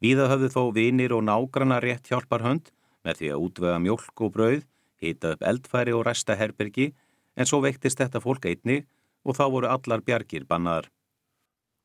Víða 0.01 0.33
höfðu 0.33 0.55
þó 0.57 0.63
vinir 0.73 1.13
og 1.13 1.27
nágrana 1.29 1.83
rétt 1.85 2.09
hjálparhönd 2.09 2.73
með 3.05 3.21
því 3.21 3.35
að 3.35 3.45
útvega 3.45 3.79
mjölk 3.85 4.25
og 4.25 4.33
brauð, 4.33 4.65
hita 4.97 5.37
upp 5.37 5.45
eldfæri 5.45 5.93
og 5.93 6.07
resta 6.09 6.33
herbergi 6.33 6.95
en 7.37 7.47
svo 7.47 7.61
veiktist 7.61 8.01
þetta 8.01 8.25
fólk 8.25 8.49
einni 8.49 8.87
og 9.29 9.37
þá 9.37 9.45
voru 9.53 9.69
allar 9.69 10.01
bjargir 10.07 10.49
bannaðar. 10.49 10.89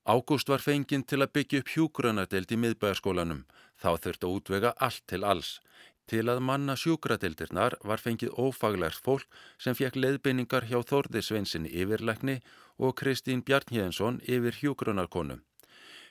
Ágúst 0.07 0.49
var 0.51 0.63
fenginn 0.63 1.03
til 1.07 1.21
að 1.23 1.31
byggja 1.35 1.59
upp 1.63 1.69
hjúgrunadeild 1.75 2.51
í 2.51 2.57
miðbæjarskólanum. 2.59 3.45
Þá 3.79 3.89
þurfti 4.03 4.27
að 4.27 4.33
útvega 4.37 4.73
allt 4.87 5.03
til 5.07 5.23
alls. 5.27 5.51
Til 6.07 6.25
að 6.27 6.41
manna 6.43 6.75
sjúkradeildirnar 6.75 7.77
var 7.87 8.03
fengið 8.03 8.35
ófaglært 8.35 8.99
fólk 8.99 9.39
sem 9.57 9.75
fekk 9.79 9.95
leiðbynningar 9.95 10.67
hjá 10.67 10.81
Þórði 10.83 11.21
Sveinsinni 11.23 11.71
yfirleikni 11.71 12.41
og 12.77 12.97
Kristín 12.99 13.45
Bjarnhjæðinsson 13.47 14.19
yfir 14.27 14.59
hjúgrunarkonum. 14.59 15.39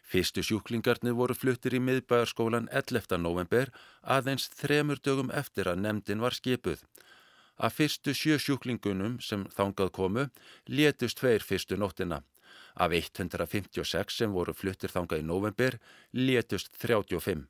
Fyrstu 0.08 0.42
sjúklingarnir 0.44 1.14
voru 1.16 1.36
fluttir 1.36 1.76
í 1.76 1.80
miðbæjarskólan 1.84 2.70
11. 2.72 3.20
november 3.20 3.68
aðeins 4.02 4.48
þremur 4.56 5.04
dögum 5.04 5.30
eftir 5.30 5.68
að 5.68 5.84
nefndin 5.84 6.24
var 6.24 6.36
skipuð. 6.36 6.80
Af 7.62 7.76
fyrstu 7.78 8.10
sjö 8.10 8.40
sjúklingunum 8.42 9.20
sem 9.22 9.44
þangað 9.56 9.90
komu 9.94 10.22
létust 10.66 11.20
tveir 11.20 11.44
fyrstu 11.46 11.76
nóttina. 11.78 12.18
Af 12.74 12.90
156 12.90 14.16
sem 14.18 14.32
voru 14.34 14.54
fluttir 14.54 14.90
þangað 14.90 15.22
í 15.22 15.26
november 15.28 15.76
létust 16.12 16.72
35. 16.82 17.44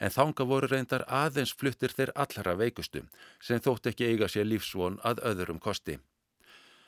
En 0.00 0.14
þangað 0.14 0.48
voru 0.52 0.70
reyndar 0.72 1.04
aðeins 1.06 1.52
fluttir 1.52 1.92
þeir 1.92 2.14
allra 2.24 2.54
veikustu 2.56 3.04
sem 3.40 3.60
þótt 3.60 3.90
ekki 3.92 4.08
eiga 4.08 4.28
sér 4.32 4.48
lífsvon 4.48 4.96
að 5.04 5.20
öðrum 5.30 5.60
kosti. 5.60 5.98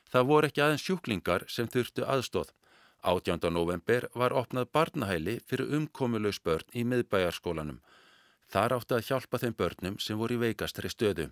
Það 0.09 0.29
voru 0.31 0.49
ekki 0.49 0.65
aðeins 0.65 0.87
sjúklingar 0.89 1.45
sem 1.49 1.69
þurftu 1.69 2.09
aðstóð. 2.17 2.55
18. 3.05 3.51
november 3.53 4.09
var 4.15 4.33
opnað 4.33 4.71
barnahæli 4.73 5.37
fyrir 5.45 5.77
umkomulegs 5.77 6.41
börn 6.41 6.65
í 6.73 6.87
miðbæjarskólanum. 6.89 7.83
Þar 8.53 8.77
átti 8.77 8.97
að 8.97 9.07
hjálpa 9.09 9.41
þeim 9.43 9.57
börnum 9.59 9.97
sem 9.99 10.19
voru 10.21 10.37
í 10.37 10.43
veikastri 10.43 10.91
stöðu, 10.93 11.31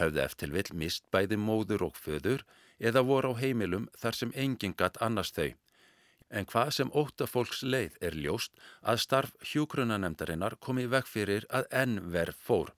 höfðu 0.00 0.22
eftir 0.24 0.52
vill 0.54 0.70
mist 0.82 1.06
bæði 1.10 1.38
móður 1.40 1.86
og 1.88 1.96
föður 1.98 2.44
eða 2.78 3.02
voru 3.06 3.32
á 3.32 3.40
heimilum 3.40 3.88
þar 4.00 4.18
sem 4.18 4.34
enginn 4.34 4.76
gatt 4.76 5.00
annars 5.00 5.32
þau. 5.36 5.50
En 6.30 6.46
hvað 6.46 6.70
sem 6.76 6.92
óta 6.94 7.26
fólks 7.26 7.64
leið 7.66 7.96
er 8.06 8.14
ljóst 8.14 8.52
að 8.86 9.00
starf 9.04 9.32
hjúgrunanemdarinnar 9.52 10.60
komi 10.62 10.86
vekk 10.86 11.08
fyrir 11.10 11.46
að 11.50 11.66
enn 11.82 11.96
verð 12.12 12.38
fór. 12.38 12.70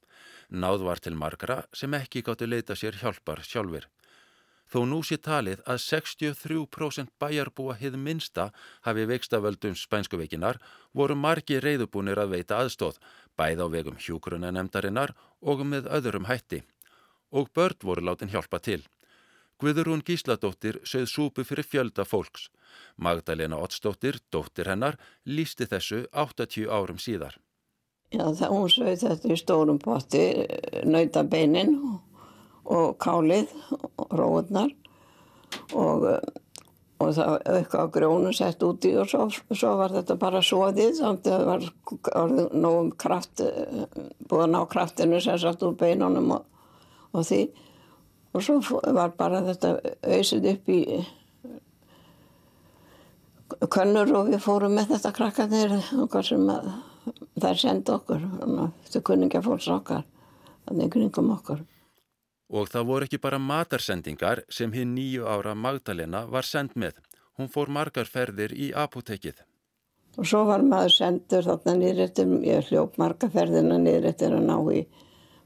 Náð 0.49 0.87
var 0.89 1.01
til 1.05 1.17
margra 1.17 1.63
sem 1.77 1.93
ekki 1.97 2.25
gáttu 2.25 2.49
leita 2.49 2.77
sér 2.77 2.97
hjálpar 3.01 3.45
sjálfur. 3.45 3.89
Þó 4.73 4.87
nú 4.89 5.03
sé 5.05 5.19
talið 5.21 5.61
að 5.69 5.83
63% 5.85 7.11
bæjarbúa 7.21 7.75
hið 7.77 7.99
minsta 8.01 8.47
hafi 8.87 9.05
veikstaföldum 9.11 9.75
spænskuveikinar 9.77 10.61
voru 10.97 11.17
margi 11.17 11.59
reyðubúnir 11.61 12.17
að 12.23 12.33
veita 12.39 12.63
aðstóð, 12.63 12.97
bæð 13.39 13.65
á 13.65 13.67
vegum 13.73 13.99
hjúgrunanemdarinnar 13.99 15.15
og 15.41 15.65
með 15.67 15.89
öðrum 15.89 16.29
hætti. 16.31 16.63
Og 17.33 17.49
börn 17.55 17.81
voru 17.83 18.05
látin 18.05 18.33
hjálpa 18.33 18.61
til. 18.61 18.83
Guðurún 19.63 20.03
Gísladóttir 20.03 20.81
sögð 20.83 21.09
súpu 21.09 21.45
fyrir 21.47 21.65
fjölda 21.65 22.05
fólks. 22.05 22.49
Magdalena 22.97 23.61
Ottsdóttir, 23.63 24.19
dóttir 24.33 24.67
hennar, 24.67 24.99
lísti 25.25 25.69
þessu 25.71 26.07
80 26.13 26.67
árum 26.67 26.99
síðar. 26.99 27.39
Já, 28.13 28.27
það 28.27 28.53
hún 28.53 28.73
sögð 28.73 29.05
þetta 29.07 29.31
í 29.33 29.37
stórum 29.41 29.79
potti, 29.81 30.25
nauta 30.85 31.23
beinin 31.25 31.77
og 32.65 32.99
kálið 33.03 33.53
og 33.73 34.17
róurnar 34.19 34.75
og, 35.73 36.09
og 37.03 37.15
það 37.17 37.33
eitthvað 37.57 37.91
grjónu 37.97 38.33
sett 38.37 38.63
úti 38.67 38.93
og 38.99 39.11
svo, 39.11 39.27
svo 39.51 39.73
var 39.81 39.95
þetta 39.95 40.17
bara 40.21 40.43
svoðið 40.45 40.95
samt 40.99 41.27
að 41.27 41.43
það 41.43 41.49
var 41.51 41.67
nógum 42.53 42.93
kraft 42.99 43.43
búið 44.29 44.45
að 44.47 44.53
ná 44.55 44.61
kraftinu 44.73 45.21
sem 45.23 45.41
satt 45.43 45.65
úr 45.67 45.75
beinunum 45.79 46.37
og, 46.39 46.47
og 47.13 47.27
því. 47.29 47.43
Og 48.33 48.45
svo 48.45 48.61
var 48.97 49.13
bara 49.19 49.43
þetta 49.45 49.75
auðsið 50.09 50.49
upp 50.55 50.73
í 50.73 50.81
könnur 53.73 54.15
og 54.17 54.31
við 54.33 54.41
fórum 54.43 54.75
með 54.77 54.95
þetta 54.95 55.13
krakkanir 55.17 55.77
okkar 56.05 56.27
sem 56.27 56.49
að 56.51 56.71
þær 57.43 57.61
sendi 57.61 57.93
okkur 57.93 58.25
þetta 58.87 59.03
kunningja 59.07 59.43
fólks 59.45 59.69
okkar 59.73 60.05
þannig 60.69 60.93
kringum 60.95 61.33
okkur 61.35 61.63
Og 62.53 62.69
það 62.69 62.89
voru 62.89 63.09
ekki 63.09 63.21
bara 63.23 63.41
matarsendingar 63.41 64.43
sem 64.53 64.73
hinn 64.77 64.93
nýju 64.97 65.25
ára 65.25 65.55
Magdalena 65.57 66.27
var 66.29 66.45
send 66.45 66.77
með. 66.77 66.99
Hún 67.41 67.49
fór 67.49 67.73
margar 67.73 68.11
ferðir 68.13 68.53
í 68.53 68.69
apotekið. 68.77 69.41
Og 70.21 70.29
svo 70.29 70.43
var 70.45 70.61
maður 70.61 70.93
sendur 70.93 71.47
þarna 71.47 71.79
nýrættir, 71.81 72.33
ég 72.45 72.69
hljóp 72.69 72.99
margar 73.01 73.33
ferðina 73.33 73.79
nýrættir 73.81 74.35
að 74.37 74.45
ná 74.51 74.57
í 74.77 74.83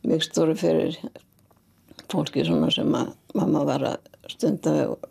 mikstóru 0.07 0.57
fyrir 0.59 0.99
fólki 2.11 2.43
sem 2.47 2.91
mamma 2.91 3.63
var 3.67 3.85
að 3.93 4.11
stunda 4.33 4.75
og, 4.91 5.07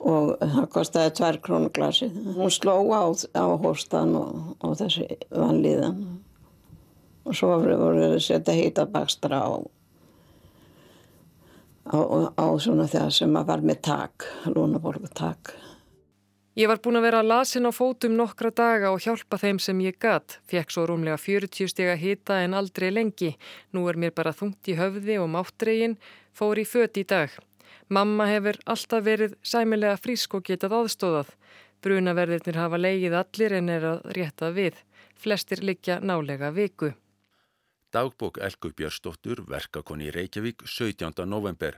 og 0.00 0.32
það 0.40 0.70
kostiði 0.72 1.14
tvær 1.20 1.40
krónuglasi. 1.44 2.08
Hún 2.08 2.52
sló 2.52 2.78
á, 2.96 3.04
á 3.36 3.44
hóstan 3.60 4.16
og, 4.16 4.56
og 4.64 4.76
þessi 4.80 5.08
vanlíðan 5.28 6.00
og 7.24 7.36
svo 7.36 7.54
voru 7.60 8.00
við 8.00 8.10
að 8.14 8.22
setja 8.24 8.56
hýta 8.56 8.88
bakstra 8.88 9.44
á 9.44 9.52
á, 11.86 11.98
á 12.34 12.46
svona 12.60 12.88
þegar 12.88 13.12
sem 13.12 13.36
að 13.36 13.48
var 13.52 13.62
með 13.64 13.80
tak, 13.88 14.26
lúnaborgu 14.48 15.10
tak. 15.12 15.54
Ég 16.54 16.70
var 16.70 16.78
búin 16.78 17.00
að 17.00 17.08
vera 17.08 17.22
lasin 17.26 17.66
á 17.66 17.74
fótum 17.74 18.12
nokkra 18.14 18.52
daga 18.54 18.92
og 18.94 19.00
hjálpa 19.02 19.40
þeim 19.42 19.58
sem 19.58 19.80
ég 19.82 19.96
gatt. 19.98 20.36
Fekk 20.46 20.70
svo 20.70 20.84
rúmlega 20.86 21.18
40 21.18 21.66
steg 21.72 21.90
að 21.90 22.04
hita 22.04 22.36
en 22.44 22.54
aldrei 22.54 22.92
lengi. 22.94 23.32
Nú 23.74 23.88
er 23.90 23.98
mér 23.98 24.14
bara 24.14 24.30
þungt 24.30 24.70
í 24.70 24.76
höfði 24.78 25.18
og 25.18 25.32
máttregin, 25.34 25.98
fór 26.30 26.62
í 26.62 26.64
föt 26.64 27.02
í 27.02 27.04
dag. 27.10 27.34
Mamma 27.90 28.28
hefur 28.30 28.60
alltaf 28.70 29.02
verið 29.02 29.34
sæmilega 29.42 29.98
frísk 29.98 30.38
og 30.38 30.46
getað 30.46 30.78
aðstóðað. 30.78 31.34
Brunaverðirnir 31.82 32.62
hafa 32.62 32.78
leigið 32.78 33.18
allir 33.18 33.58
en 33.58 33.72
er 33.74 33.88
að 33.90 34.06
rétta 34.16 34.54
við. 34.54 34.78
Flestir 35.18 35.60
liggja 35.66 35.98
nálega 36.00 36.54
viku. 36.54 36.94
Dagbók 37.94 38.38
Elgu 38.42 38.72
Björnsdóttur 38.74 39.44
verkakonni 39.46 40.08
í 40.08 40.10
Reykjavík 40.10 40.64
17. 40.66 41.12
november. 41.30 41.76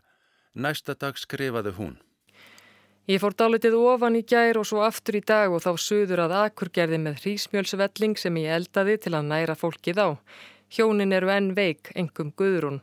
Næsta 0.57 0.95
dag 0.97 1.19
skrifaði 1.21 1.75
hún. 1.77 1.99
Ég 3.05 3.21
fór 3.21 3.35
dálitið 3.37 3.75
ofan 3.77 4.17
í 4.17 4.23
gær 4.25 4.57
og 4.57 4.65
svo 4.65 4.81
aftur 4.87 5.19
í 5.19 5.21
dag 5.21 5.53
og 5.53 5.61
þá 5.61 5.77
suður 5.77 6.23
að 6.25 6.33
akurgerði 6.39 6.99
með 7.03 7.19
hrísmjölsvelling 7.21 8.17
sem 8.17 8.39
ég 8.41 8.55
eldaði 8.55 8.95
til 9.05 9.13
að 9.13 9.29
næra 9.29 9.59
fólkið 9.61 10.01
á. 10.01 10.09
Hjónin 10.73 11.13
eru 11.13 11.29
enn 11.35 11.51
veik, 11.59 11.93
engum 11.93 12.33
guðrún. 12.33 12.81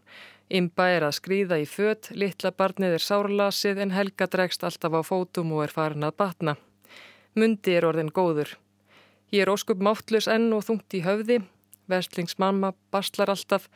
Imba 0.53 0.91
er 0.93 1.07
að 1.07 1.17
skrýða 1.17 1.57
í 1.57 1.65
fött, 1.65 2.11
litla 2.13 2.53
barnið 2.53 2.99
er 2.99 3.05
sárlasið 3.07 3.81
en 3.81 3.95
Helga 3.97 4.29
dregst 4.29 4.61
alltaf 4.61 4.93
á 4.93 5.01
fótum 5.01 5.57
og 5.57 5.65
er 5.65 5.73
farin 5.73 6.05
að 6.05 6.19
batna. 6.21 6.55
Mundi 7.33 7.73
er 7.73 7.89
orðin 7.89 8.13
góður. 8.13 8.53
Ég 9.33 9.47
er 9.47 9.49
óskup 9.49 9.81
máttlus 9.81 10.29
enn 10.29 10.51
og 10.53 10.67
þungt 10.69 11.01
í 11.01 11.01
höfði. 11.01 11.41
Vestlingsmamma 11.91 12.73
bastlar 12.91 13.31
alltaf 13.33 13.67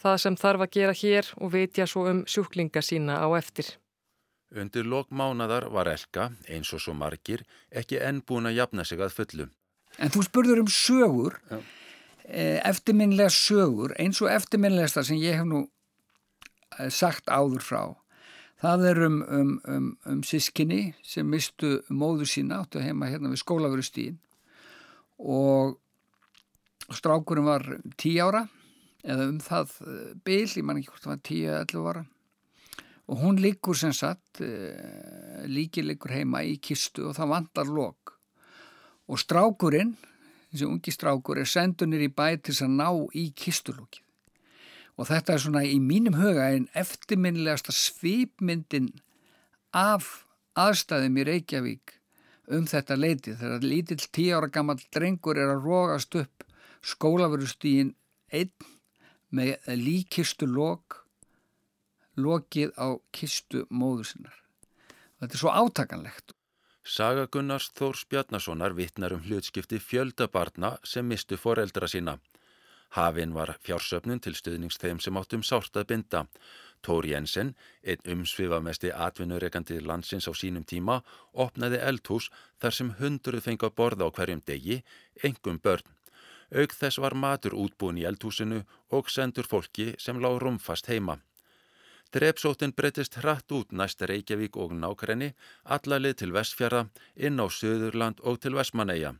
það 0.00 0.16
sem 0.24 0.36
þarf 0.40 0.64
að 0.66 0.74
gera 0.76 0.96
hér 0.96 1.30
og 1.38 1.52
vitja 1.54 1.86
svo 1.90 2.06
um 2.10 2.24
sjúklinga 2.26 2.82
sína 2.84 3.20
á 3.20 3.28
eftir. 3.38 3.76
Undir 4.50 4.86
lokmánadar 4.86 5.68
var 5.70 5.86
Elka, 5.86 6.30
eins 6.50 6.72
og 6.74 6.82
svo 6.82 6.94
margir, 6.98 7.44
ekki 7.70 8.00
enn 8.02 8.22
búin 8.26 8.48
að 8.50 8.58
jafna 8.58 8.84
sig 8.84 8.98
að 8.98 9.14
fullu. 9.14 9.46
En 9.98 10.10
þú 10.10 10.24
spurður 10.26 10.64
um 10.64 10.70
sögur, 10.70 11.38
Já. 11.50 11.60
Eh, 12.30 12.60
eftirminlega 12.62 13.30
sögur, 13.34 13.90
eins 13.98 14.20
og 14.22 14.30
eftirminlegasta 14.30 15.02
sem 15.02 15.18
ég 15.18 15.40
hef 15.40 15.46
nú 15.50 15.64
eh, 16.78 16.90
sagt 16.90 17.26
áður 17.26 17.64
frá. 17.66 17.80
Það 18.62 18.84
er 18.90 19.00
um, 19.06 19.16
um, 19.24 19.54
um, 19.66 19.88
um 20.06 20.20
sískinni 20.22 20.92
sem 21.02 21.26
mistu 21.26 21.80
móðu 21.88 22.28
sína 22.30 22.60
áttu 22.60 22.82
heima 22.84 23.08
hérna 23.10 23.32
við 23.32 23.40
skólaverustíðin 23.42 24.20
og 25.18 25.80
strákurinn 26.96 27.48
var 27.48 27.66
tí 28.00 28.16
ára 28.22 28.46
eða 29.06 29.28
um 29.30 29.38
það 29.42 29.74
eh, 29.86 30.14
bil, 30.24 30.46
ég 30.46 30.66
man 30.66 30.80
ekki 30.80 30.92
hvort 30.92 31.06
það 31.06 31.14
var 31.14 31.22
tí 31.28 31.40
eða 31.46 31.62
ellu 31.64 31.84
ára. 31.88 32.04
Og 33.10 33.22
hún 33.24 33.40
liggur 33.42 33.78
sem 33.78 33.94
sagt 33.96 34.42
eh, 34.44 35.44
líki 35.50 35.82
liggur 35.84 36.14
heima 36.14 36.44
í 36.46 36.58
kistu 36.62 37.08
og 37.10 37.16
það 37.18 37.34
vandar 37.34 37.74
lok. 37.78 38.14
Og 39.10 39.18
strákurinn 39.18 39.96
þessi 40.50 40.66
ungi 40.66 40.94
strákur 40.94 41.40
er 41.40 41.48
sendunir 41.48 42.02
í 42.04 42.10
bæ 42.10 42.36
til 42.42 42.56
að 42.66 42.74
ná 42.74 42.88
í 43.14 43.30
kistulokið. 43.38 44.04
Og 45.00 45.08
þetta 45.08 45.32
er 45.32 45.40
svona 45.40 45.62
í 45.64 45.78
mínum 45.80 46.18
huga 46.18 46.50
einn 46.50 46.66
eftirminnilegasta 46.76 47.72
svipmyndin 47.72 48.90
af 49.72 50.26
aðstæðum 50.58 51.16
í 51.22 51.26
Reykjavík 51.28 51.94
um 52.50 52.66
þetta 52.66 52.98
leiti 52.98 53.36
þegar 53.38 53.64
lítill 53.64 54.02
tíu 54.10 54.36
ára 54.36 54.50
gammal 54.52 54.80
drengur 54.92 55.38
er 55.38 55.54
að 55.54 55.64
rógast 55.64 56.18
upp 56.18 56.49
skólaverustígin 56.84 57.94
einn 58.32 58.52
með 59.30 59.56
líkistu 59.78 60.48
lok 60.50 61.00
lokið 62.20 62.74
á 62.76 62.98
kistu 63.14 63.64
móður 63.70 64.10
sinnar. 64.10 64.36
Þetta 65.20 65.36
er 65.36 65.42
svo 65.42 65.52
átakanlegt. 65.54 66.34
Saga 66.84 67.26
Gunnars 67.30 67.68
Þórs 67.76 68.06
Bjarnasonar 68.08 68.74
vittnar 68.74 69.12
um 69.14 69.22
hlutskipti 69.22 69.78
fjöldabarna 69.78 70.78
sem 70.82 71.06
mistu 71.06 71.36
foreldra 71.36 71.88
sína. 71.88 72.16
Hafinn 72.96 73.34
var 73.36 73.52
fjársöfnun 73.62 74.18
til 74.24 74.34
stuðnings 74.34 74.80
þeim 74.82 74.98
sem 74.98 75.18
áttum 75.20 75.44
sárt 75.46 75.76
að 75.78 75.86
binda. 75.92 76.24
Tór 76.82 77.06
Jensen, 77.06 77.52
einn 77.84 78.02
umsvifamesti 78.16 78.90
atvinnureikandi 78.90 79.78
landsins 79.84 80.26
á 80.26 80.32
sínum 80.34 80.64
tíma, 80.64 81.02
opnaði 81.30 81.78
eldhús 81.78 82.30
þar 82.58 82.74
sem 82.74 82.90
hundruð 82.98 83.44
fengi 83.44 83.68
að 83.68 83.76
borða 83.76 84.08
á 84.08 84.14
hverjum 84.16 84.42
degi, 84.42 84.80
engum 85.22 85.60
börn. 85.62 85.86
Aug 86.50 86.72
þess 86.74 86.98
var 86.98 87.14
matur 87.14 87.54
útbúin 87.54 87.98
í 88.00 88.06
eldhúsinu 88.08 88.64
og 88.90 89.10
sendur 89.10 89.46
fólki 89.46 89.92
sem 89.98 90.18
lág 90.18 90.40
rumfast 90.42 90.90
heima. 90.90 91.20
Drepsóttin 92.10 92.72
breytist 92.74 93.20
hratt 93.22 93.52
út 93.54 93.70
næsta 93.70 94.08
Reykjavík 94.10 94.56
og 94.58 94.72
nákrenni, 94.74 95.28
allalið 95.62 96.16
til 96.22 96.32
Vestfjara, 96.34 96.88
inn 97.14 97.38
á 97.38 97.46
Suðurland 97.46 98.18
og 98.26 98.40
til 98.42 98.58
Vestmanneia. 98.58 99.12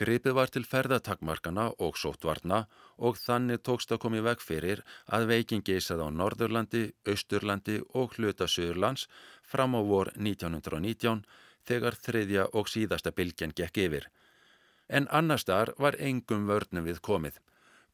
Gripið 0.00 0.34
var 0.34 0.50
til 0.50 0.64
ferðatakmarkana 0.66 1.66
og 1.84 2.00
sótvarna 2.00 2.64
og 2.96 3.20
þannig 3.20 3.60
tókst 3.68 3.92
að 3.92 4.00
komi 4.06 4.24
veg 4.24 4.40
fyrir 4.42 4.80
að 5.06 5.28
veikin 5.30 5.62
geysað 5.62 6.00
á 6.02 6.08
Norðurlandi, 6.10 6.88
Östurlandi 7.04 7.76
og 7.92 8.16
hluta 8.16 8.48
Suðurlands 8.48 9.04
fram 9.44 9.76
á 9.76 9.80
vor 9.84 10.10
1919 10.16 11.22
þegar 11.68 12.00
þriðja 12.08 12.48
og 12.56 12.72
síðasta 12.72 13.12
bylgjan 13.12 13.52
gekk 13.52 13.84
yfir. 13.84 14.08
En 14.88 15.08
annar 15.10 15.40
starf 15.40 15.78
var 15.78 15.96
engum 15.98 16.46
vörnum 16.48 16.84
við 16.84 17.00
komið. 17.00 17.40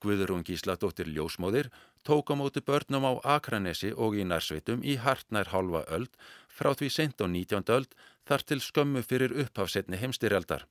Guðurún 0.01 0.45
Gísladóttir 0.45 1.11
Ljósmóðir 1.13 1.69
tók 2.05 2.33
á 2.33 2.35
móti 2.35 2.63
börnum 2.65 3.05
á 3.05 3.13
Akranesi 3.37 3.93
og 3.93 4.17
í 4.17 4.25
nærsveitum 4.25 4.81
í 4.83 4.97
hartnær 4.97 5.53
halva 5.53 5.85
öld 5.93 6.11
frá 6.49 6.73
því 6.73 6.89
sent 6.91 7.21
á 7.21 7.29
19. 7.29 7.69
öld 7.69 7.95
þar 8.25 8.45
til 8.49 8.61
skömmu 8.65 9.03
fyrir 9.05 9.35
upphafsetni 9.45 10.01
heimstyrjaldar. 10.01 10.65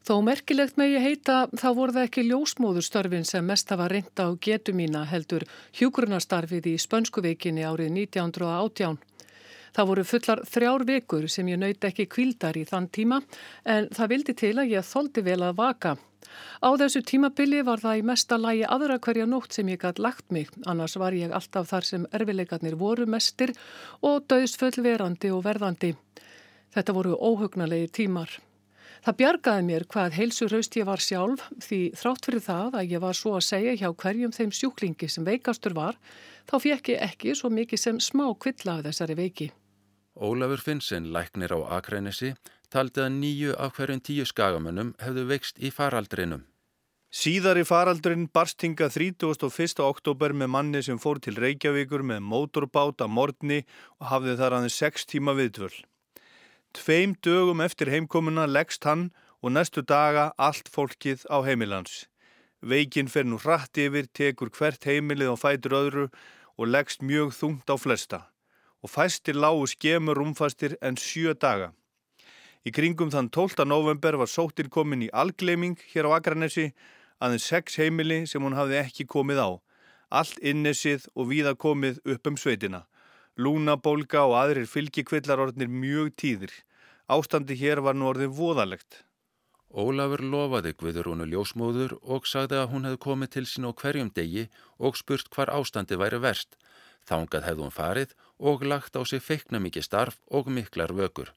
Þó 0.00 0.14
merkilegt 0.24 0.78
með 0.80 0.94
ég 0.96 1.04
heita 1.04 1.36
þá 1.52 1.68
voru 1.76 1.92
það 1.92 2.06
ekki 2.08 2.22
ljósmóðurstörfin 2.24 3.26
sem 3.28 3.44
mest 3.44 3.68
hafa 3.70 3.88
reynda 3.92 4.26
á 4.26 4.30
getu 4.40 4.72
mína 4.72 5.04
heldur 5.04 5.44
hjúgrunastarfið 5.76 6.70
í 6.72 6.74
Spönskuvikinni 6.80 7.66
árið 7.68 7.92
1918. 8.08 8.96
Það 9.76 9.90
voru 9.92 10.04
fullar 10.04 10.44
þrjár 10.50 10.84
vikur 10.88 11.26
sem 11.30 11.48
ég 11.48 11.60
nöyt 11.60 11.84
ekki 11.86 12.08
kvildar 12.10 12.58
í 12.58 12.66
þann 12.68 12.88
tíma 12.90 13.20
en 13.64 13.88
það 13.94 14.12
vildi 14.14 14.36
til 14.42 14.54
að 14.58 14.72
ég 14.74 14.86
þóldi 14.86 15.26
vel 15.26 15.42
að 15.46 15.58
vaka. 15.60 15.96
Á 16.62 16.68
þessu 16.78 17.00
tímabili 17.06 17.62
var 17.66 17.80
það 17.82 18.00
í 18.00 18.04
mesta 18.10 18.36
lægi 18.38 18.66
aðra 18.74 18.98
hverja 19.02 19.26
nótt 19.26 19.56
sem 19.56 19.70
ég 19.72 19.80
gætt 19.82 20.02
lagt 20.02 20.28
mig, 20.30 20.50
annars 20.66 20.96
var 21.00 21.16
ég 21.16 21.32
alltaf 21.34 21.70
þar 21.70 21.88
sem 21.88 22.06
erfileikarnir 22.16 22.76
voru 22.78 23.06
mestir 23.06 23.54
og 24.06 24.26
döðsföll 24.30 24.84
verandi 24.84 25.32
og 25.34 25.42
verðandi. 25.46 25.94
Þetta 26.74 26.94
voru 26.94 27.16
óhugnalegi 27.18 27.90
tímar. 28.02 28.36
Það 29.00 29.16
bjargaði 29.16 29.62
mér 29.64 29.86
hvað 29.88 30.16
heilsuraust 30.18 30.76
ég 30.76 30.84
var 30.84 31.00
sjálf 31.00 31.46
því 31.64 31.78
þrátt 31.96 32.26
fyrir 32.28 32.44
það 32.44 32.76
að 32.82 32.90
ég 32.94 33.02
var 33.06 33.16
svo 33.16 33.32
að 33.38 33.46
segja 33.46 33.78
hjá 33.80 33.88
hverjum 34.02 34.34
þeim 34.36 34.52
sjúklingi 34.52 35.08
sem 35.08 35.24
veikastur 35.24 35.72
var, 35.78 35.96
þá 36.44 36.54
fekk 36.66 36.92
ég 36.92 37.06
ekki 37.08 37.34
svo 37.38 37.48
mikið 37.54 37.80
sem 37.80 38.02
smá 38.10 38.26
kvilla 38.36 38.76
af 38.76 38.84
þessari 38.90 39.16
veiki. 39.22 39.48
Ólafur 40.20 40.60
Finnsen, 40.60 41.06
læknir 41.14 41.48
á 41.48 41.80
Akrænesi, 41.80 42.34
taldi 42.68 43.00
að 43.00 43.14
nýju 43.22 43.52
af 43.56 43.78
hverjum 43.78 44.00
tíu 44.04 44.24
skagamönnum 44.28 44.90
hefðu 45.00 45.22
veikst 45.30 45.56
í 45.56 45.70
faraldrinum. 45.72 46.42
Síðar 47.08 47.56
í 47.56 47.62
faraldrin 47.64 48.26
barst 48.28 48.60
hinga 48.60 48.90
31. 48.92 49.80
oktober 49.80 50.34
með 50.36 50.50
manni 50.52 50.82
sem 50.84 51.00
fór 51.00 51.22
til 51.24 51.38
Reykjavíkur 51.40 52.04
með 52.04 52.20
mótorbát 52.20 53.00
að 53.00 53.14
morgni 53.16 53.58
og 53.96 54.10
hafði 54.10 54.34
þar 54.42 54.56
aðeins 54.58 54.76
6 54.82 55.08
tíma 55.08 55.32
viðtvöld. 55.38 55.78
Tveim 56.76 57.14
dögum 57.24 57.64
eftir 57.64 57.88
heimkomuna 57.88 58.44
leggst 58.44 58.84
hann 58.84 59.06
og 59.40 59.54
næstu 59.56 59.80
daga 59.80 60.34
allt 60.36 60.68
fólkið 60.68 61.24
á 61.32 61.40
heimilans. 61.48 62.04
Veikin 62.60 63.08
fer 63.08 63.24
nú 63.24 63.40
hratt 63.40 63.72
yfir, 63.72 64.04
tekur 64.12 64.52
hvert 64.52 64.84
heimilið 64.84 65.32
og 65.32 65.40
fætur 65.40 65.78
öðru 65.80 66.06
og 66.60 66.68
leggst 66.68 67.00
mjög 67.00 67.32
þungt 67.32 67.72
á 67.72 67.76
flesta 67.80 68.20
og 68.82 68.90
fæstir 68.90 69.36
lágu 69.36 69.66
skemur 69.68 70.20
umfastir 70.22 70.76
en 70.82 70.96
sjö 70.96 71.34
daga. 71.34 71.72
Í 72.64 72.72
kringum 72.76 73.08
þann 73.12 73.30
12. 73.32 73.64
november 73.64 74.18
var 74.20 74.28
sóttir 74.28 74.68
komin 74.68 75.06
í 75.06 75.12
algleiming 75.12 75.78
hér 75.92 76.10
á 76.12 76.20
Akranesi 76.20 76.70
aðeins 77.20 77.46
sex 77.48 77.76
heimili 77.80 78.24
sem 78.28 78.42
hún 78.44 78.56
hafði 78.56 78.80
ekki 78.80 79.06
komið 79.08 79.40
á. 79.40 79.50
Allt 80.10 80.40
innesið 80.42 81.06
og 81.14 81.30
víða 81.30 81.54
komið 81.54 82.00
upp 82.04 82.26
um 82.26 82.36
sveitina. 82.40 82.82
Lúnabólga 83.40 84.24
og 84.26 84.36
aðrir 84.40 84.66
fylgikvillarordnir 84.68 85.70
mjög 85.70 86.10
tíðir. 86.20 86.52
Ástandi 87.08 87.56
hér 87.56 87.80
var 87.84 87.96
nú 87.96 88.10
orðið 88.10 88.34
voðalegt. 88.36 89.04
Ólafur 89.70 90.24
lofaði 90.26 90.72
Guðurúnu 90.74 91.28
ljósmóður 91.30 91.94
og 92.02 92.26
sagði 92.26 92.58
að 92.58 92.72
hún 92.72 92.88
hefði 92.88 93.00
komið 93.04 93.32
til 93.36 93.44
sín 93.46 93.68
á 93.68 93.72
hverjum 93.72 94.10
degi 94.10 94.48
og 94.82 94.98
spurt 94.98 95.30
hvar 95.30 95.52
ástandi 95.54 95.98
væri 96.00 96.18
verst. 96.18 96.58
Þángað 97.06 97.46
hefði 97.46 97.64
hún 97.64 97.76
farið 97.76 98.16
og 98.40 98.64
lagt 98.64 98.96
á 98.96 99.04
sig 99.04 99.20
feikna 99.20 99.60
mikið 99.60 99.84
starf 99.84 100.18
og 100.32 100.48
miklar 100.48 100.94
vökur. 100.96 101.28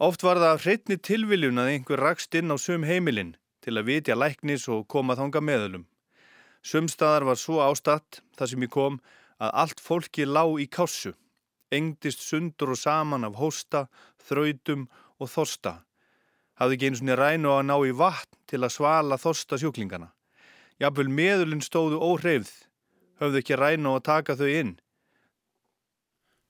Oft 0.00 0.22
var 0.22 0.38
það 0.40 0.62
hreitni 0.64 0.96
tilviljun 0.96 1.60
að 1.60 1.74
einhver 1.74 2.00
rakst 2.00 2.34
inn 2.38 2.54
á 2.54 2.56
sum 2.56 2.86
heimilinn 2.88 3.34
til 3.60 3.76
að 3.76 3.88
vitja 3.90 4.16
læknis 4.16 4.68
og 4.72 4.86
koma 4.88 5.16
þanga 5.18 5.42
meðalum. 5.44 5.84
Sumstaðar 6.62 7.26
var 7.28 7.36
svo 7.40 7.60
ástatt 7.64 8.22
þar 8.38 8.48
sem 8.48 8.64
ég 8.64 8.72
kom 8.72 9.00
að 9.40 9.52
allt 9.62 9.80
fólki 9.80 10.24
lág 10.28 10.56
í 10.60 10.66
kássu, 10.68 11.12
engdist 11.72 12.24
sundur 12.24 12.72
og 12.74 12.80
saman 12.80 13.26
af 13.28 13.36
hósta, 13.40 13.86
þrautum 14.24 14.88
og 15.20 15.28
þosta. 15.32 15.80
Hafði 16.60 16.76
ekki 16.76 16.88
eins 16.90 17.00
og 17.00 17.08
niður 17.08 17.22
rænu 17.24 17.52
að 17.54 17.66
ná 17.68 17.76
í 17.88 17.94
vatn 17.96 18.40
til 18.48 18.60
að 18.64 18.74
svala 18.76 19.20
þosta 19.20 19.58
sjúklingana. 19.60 20.10
Jafnvel 20.80 21.08
meðulinn 21.12 21.64
stóðu 21.64 22.00
óhreyfð 22.00 22.52
höfðu 23.20 23.40
ekki 23.40 23.56
ræna 23.60 23.96
og 23.96 24.04
taka 24.04 24.36
þau 24.36 24.48
inn. 24.48 24.74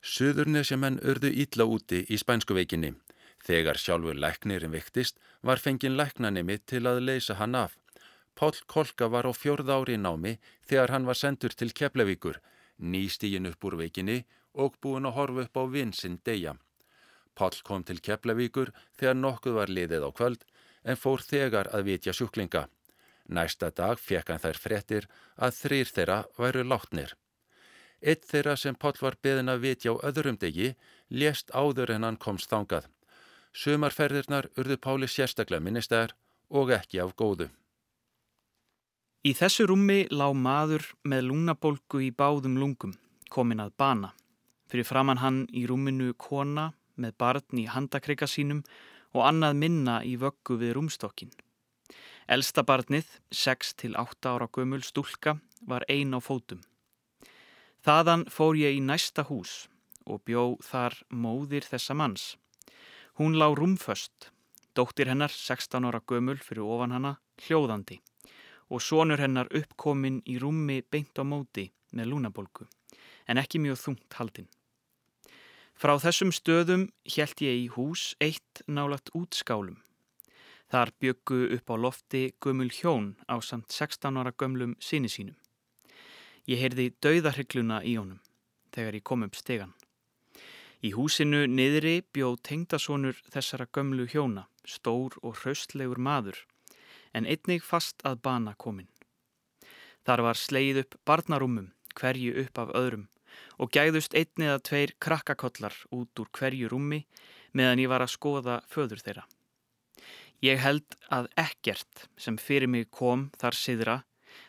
Suðurnesjamenn 0.01 0.97
urðu 1.05 1.29
ítla 1.43 1.67
úti 1.69 2.07
í 2.09 2.17
spænsku 2.17 2.55
veikinni. 2.57 2.95
Þegar 3.45 3.77
sjálfur 3.81 4.17
læknirinn 4.17 4.73
viktist 4.73 5.19
var 5.45 5.61
fengin 5.61 5.97
læknanemi 5.97 6.57
til 6.65 6.87
að 6.89 7.03
leysa 7.05 7.37
hann 7.37 7.55
af. 7.55 7.77
Pál 8.35 8.57
Kolka 8.67 9.11
var 9.13 9.29
á 9.29 9.33
fjörð 9.37 9.69
ári 9.69 9.99
námi 10.01 10.39
þegar 10.65 10.95
hann 10.95 11.05
var 11.05 11.19
sendur 11.21 11.53
til 11.53 11.75
Keflavíkur, 11.77 12.41
nýstígin 12.81 13.51
upp 13.53 13.65
úr 13.65 13.77
veikinni 13.77 14.25
og 14.55 14.81
búin 14.81 15.05
að 15.05 15.17
horfa 15.19 15.45
upp 15.45 15.61
á 15.61 15.65
vinsinn 15.69 16.21
deyja. 16.25 16.57
Pál 17.37 17.61
kom 17.65 17.85
til 17.85 18.01
Keflavíkur 18.01 18.73
þegar 18.97 19.21
nokkuð 19.21 19.59
var 19.61 19.69
liðið 19.69 20.09
á 20.09 20.11
kvöld 20.17 20.45
en 20.85 20.97
fór 20.97 21.21
þegar 21.21 21.69
að 21.77 21.93
vitja 21.93 22.17
sjúklinga. 22.17 22.69
Næsta 23.29 23.69
dag 23.71 24.01
fekk 24.01 24.33
hann 24.33 24.41
þær 24.43 24.59
frettir 24.65 25.09
að 25.37 25.59
þrýr 25.61 25.93
þeirra 25.93 26.23
væru 26.41 26.65
látnir. 26.65 27.13
Eitt 28.01 28.25
þeirra 28.25 28.57
sem 28.57 28.75
Pál 28.75 28.97
var 29.01 29.17
beðin 29.21 29.53
að 29.53 29.65
vitja 29.67 29.93
á 29.93 30.01
öðrum 30.09 30.39
degi 30.41 30.75
lést 31.11 31.51
áður 31.53 31.93
en 31.97 32.07
hann 32.07 32.17
komst 32.17 32.49
þangað. 32.49 32.87
Sumarferðirnar 33.53 34.49
urðu 34.57 34.77
Páli 34.81 35.09
sérstaklega 35.11 35.61
ministæðar 35.61 36.15
og 36.49 36.73
ekki 36.73 37.03
af 37.03 37.13
góðu. 37.19 37.51
Í 39.21 39.35
þessu 39.37 39.67
rúmi 39.69 40.07
lá 40.09 40.31
maður 40.33 40.87
með 41.05 41.27
lúnabólgu 41.29 42.01
í 42.07 42.09
báðum 42.09 42.57
lungum, 42.57 42.95
komin 43.29 43.61
að 43.61 43.75
bana. 43.77 44.15
Fyrir 44.71 44.87
framann 44.89 45.21
hann 45.21 45.43
í 45.53 45.67
rúminu 45.69 46.15
kona 46.17 46.71
með 46.97 47.19
barn 47.21 47.61
í 47.61 47.67
handakrika 47.69 48.29
sínum 48.31 48.63
og 49.13 49.27
annað 49.27 49.61
minna 49.61 50.01
í 50.07 50.17
vöggu 50.17 50.57
við 50.57 50.77
rúmstokkin. 50.79 51.35
Elsta 52.31 52.63
barnið, 52.63 53.09
6-8 53.35 54.31
ára 54.31 54.49
gömul 54.49 54.85
stúlka, 54.87 55.37
var 55.67 55.85
ein 55.91 56.15
á 56.15 56.21
fótum. 56.23 56.63
Þaðan 57.81 58.27
fór 58.29 58.59
ég 58.61 58.77
í 58.77 58.81
næsta 58.85 59.25
hús 59.25 59.65
og 60.05 60.21
bjó 60.29 60.59
þar 60.61 60.99
móðir 61.09 61.65
þessa 61.65 61.97
manns. 61.97 62.37
Hún 63.17 63.39
lá 63.41 63.47
rúmföst, 63.57 64.29
dóttir 64.77 65.09
hennar, 65.09 65.33
16 65.33 65.89
ára 65.89 66.03
gömul 66.05 66.37
fyrir 66.45 66.69
ofan 66.69 66.93
hana, 66.93 67.17
hljóðandi 67.41 68.03
og 68.71 68.85
sonur 68.85 69.19
hennar 69.19 69.49
uppkominn 69.57 70.21
í 70.29 70.37
rúmi 70.39 70.83
beint 70.93 71.17
á 71.17 71.25
móti 71.25 71.71
með 71.97 72.13
lúnabolgu, 72.13 72.69
en 73.27 73.41
ekki 73.41 73.59
mjög 73.59 73.81
þungt 73.81 74.19
haldinn. 74.21 74.51
Frá 75.73 75.97
þessum 75.97 76.31
stöðum 76.37 76.91
hjælt 77.09 77.41
ég 77.41 77.65
í 77.65 77.67
hús 77.73 78.13
eitt 78.21 78.61
nálagt 78.69 79.09
útskálum. 79.17 79.81
Þar 80.69 80.93
byggu 81.01 81.39
upp 81.57 81.73
á 81.73 81.77
lofti 81.81 82.25
gömul 82.45 82.69
hjón 82.69 83.15
á 83.25 83.41
samt 83.41 83.73
16 83.73 84.21
ára 84.21 84.37
gömlum 84.37 84.77
sinni 84.79 85.09
sínum. 85.09 85.40
Ég 86.51 86.59
heyrði 86.59 86.89
dauðarhygluna 87.05 87.77
í 87.87 87.93
honum 87.95 88.19
þegar 88.75 88.97
ég 88.99 89.05
kom 89.07 89.23
upp 89.23 89.37
stegan. 89.39 89.75
Í 90.83 90.91
húsinu 90.97 91.45
niðri 91.47 92.01
bjó 92.11 92.33
tengdasonur 92.43 93.21
þessara 93.31 93.69
gömlu 93.71 94.09
hjóna, 94.11 94.49
stór 94.67 95.15
og 95.23 95.37
hraustlegur 95.43 96.01
maður, 96.03 96.41
en 97.15 97.29
einnig 97.29 97.63
fast 97.63 98.03
að 98.03 98.19
bana 98.27 98.57
komin. 98.59 98.89
Þar 100.03 100.25
var 100.27 100.43
sleið 100.43 100.83
upp 100.83 100.99
barnarúmum, 101.07 101.71
hverju 101.95 102.35
upp 102.43 102.63
af 102.65 102.75
öðrum, 102.83 103.07
og 103.63 103.71
gæðust 103.71 104.17
einni 104.19 104.49
eða 104.49 104.65
tveir 104.67 104.97
krakkakollar 104.99 105.77
út 105.95 106.19
úr 106.19 106.35
hverju 106.35 106.73
rúmi 106.73 107.05
meðan 107.55 107.85
ég 107.85 107.93
var 107.93 108.03
að 108.03 108.17
skoða 108.17 108.61
föður 108.67 109.05
þeirra. 109.05 109.27
Ég 110.43 110.59
held 110.59 110.99
að 111.13 111.31
ekkert 111.39 112.09
sem 112.19 112.41
fyrir 112.41 112.67
mig 112.67 112.91
kom 112.91 113.29
þar 113.39 113.55
siðra 113.55 114.01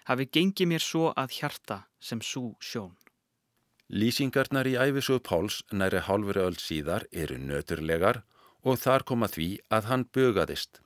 hafi 0.10 0.28
gengið 0.28 0.72
mér 0.72 0.84
svo 0.86 1.12
að 1.18 1.38
hjarta 1.40 1.78
sem 2.00 2.22
svo 2.22 2.56
sjón. 2.60 2.96
Lýsingarnar 3.92 4.70
í 4.72 4.78
æfisuðu 4.80 5.20
Páls 5.28 5.64
næri 5.72 6.00
hálfur 6.08 6.40
öll 6.40 6.56
síðar 6.56 7.04
eru 7.12 7.36
nöturlegar 7.38 8.22
og 8.64 8.80
þar 8.80 9.04
koma 9.04 9.28
því 9.28 9.50
að 9.74 9.90
hann 9.90 10.06
bögaðist. 10.16 10.80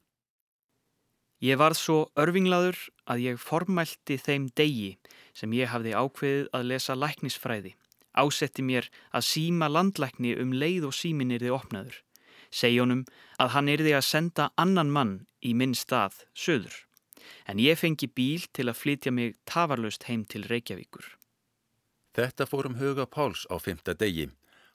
Ég 1.44 1.60
varð 1.60 1.78
svo 1.78 1.98
örfinglaður 2.18 2.80
að 3.12 3.22
ég 3.28 3.41
formælti 3.41 4.18
þeim 4.18 4.48
degi 4.58 4.96
sem 5.36 5.54
ég 5.54 5.70
hafði 5.70 5.94
ákveðið 5.94 6.48
að 6.56 6.68
lesa 6.72 6.96
læknisfræði. 6.96 7.76
Ásetti 8.15 8.63
mér 8.63 8.88
að 9.12 9.28
síma 9.28 9.68
landlækni 9.70 10.34
um 10.39 10.56
leið 10.56 10.88
og 10.89 10.96
símin 10.96 11.36
er 11.36 11.44
þið 11.44 11.58
opnaður. 11.60 11.98
Segjónum 12.50 13.04
að 13.38 13.52
hann 13.54 13.70
er 13.70 13.84
þið 13.84 13.98
að 14.00 14.08
senda 14.08 14.50
annan 14.58 14.94
mann 14.96 15.15
í 15.44 15.52
minn 15.54 15.76
stað, 15.76 16.24
söður. 16.34 16.74
En 17.48 17.60
ég 17.60 17.78
fengi 17.80 18.08
bíl 18.08 18.48
til 18.54 18.70
að 18.70 18.80
flytja 18.82 19.12
mig 19.12 19.36
tafarlust 19.46 20.08
heim 20.10 20.26
til 20.26 20.46
Reykjavíkur. 20.50 21.06
Þetta 22.16 22.48
fór 22.48 22.70
um 22.70 22.80
huga 22.80 23.06
Páls 23.06 23.46
á 23.52 23.56
fymta 23.60 23.94
degi. 23.94 24.30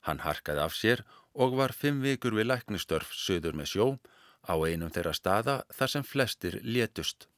Hann 0.07 0.23
harkaði 0.25 0.65
af 0.65 0.77
sér 0.77 1.05
og 1.35 1.57
var 1.57 1.73
fimm 1.73 2.01
vikur 2.05 2.37
við 2.37 2.51
læknistörf 2.51 3.13
söður 3.15 3.57
með 3.57 3.73
sjó 3.73 3.87
á 4.49 4.55
einum 4.65 4.93
þeirra 4.93 5.13
staða 5.17 5.61
þar 5.73 5.93
sem 5.95 6.07
flestir 6.07 6.61
létust. 6.65 7.29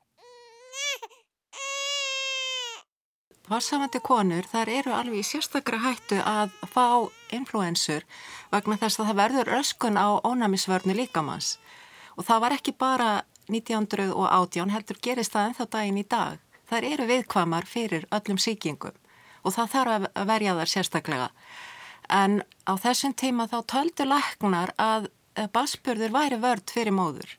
Vassamandi 3.51 3.99
konur 4.01 4.47
þar 4.47 4.71
eru 4.71 4.93
alveg 4.95 5.19
í 5.21 5.27
sérstakra 5.27 5.81
hættu 5.83 6.21
að 6.23 6.53
fá 6.71 7.11
influensur 7.35 8.07
vegna 8.53 8.79
þess 8.79 9.01
að 9.01 9.09
það 9.11 9.19
verður 9.19 9.51
öskun 9.59 9.99
á 9.99 10.09
ónæmisvörnu 10.23 10.95
líkamanns 10.95 11.57
og 12.17 12.25
það 12.29 12.43
var 12.45 12.55
ekki 12.57 12.75
bara 12.79 13.11
1918 13.51 14.71
heldur 14.75 14.99
gerist 15.03 15.35
það 15.35 15.49
ennþá 15.49 15.69
daginn 15.75 16.01
í 16.01 16.07
dag. 16.09 16.39
Það 16.71 16.87
eru 16.93 17.09
viðkvamar 17.11 17.67
fyrir 17.69 18.07
öllum 18.15 18.39
síkingum 18.41 18.99
og 19.43 19.55
það 19.57 19.73
þarf 19.75 20.09
að 20.15 20.29
verja 20.31 20.55
þar 20.59 20.71
sérstaklega. 20.71 21.29
En 22.09 22.43
á 22.69 22.73
þessum 22.79 23.15
tíma 23.19 23.49
þá 23.51 23.59
töldu 23.73 24.07
læknar 24.07 24.73
að 24.79 25.11
basburður 25.53 26.15
væri 26.15 26.39
vörd 26.39 26.71
fyrir 26.71 26.95
móður. 26.95 27.37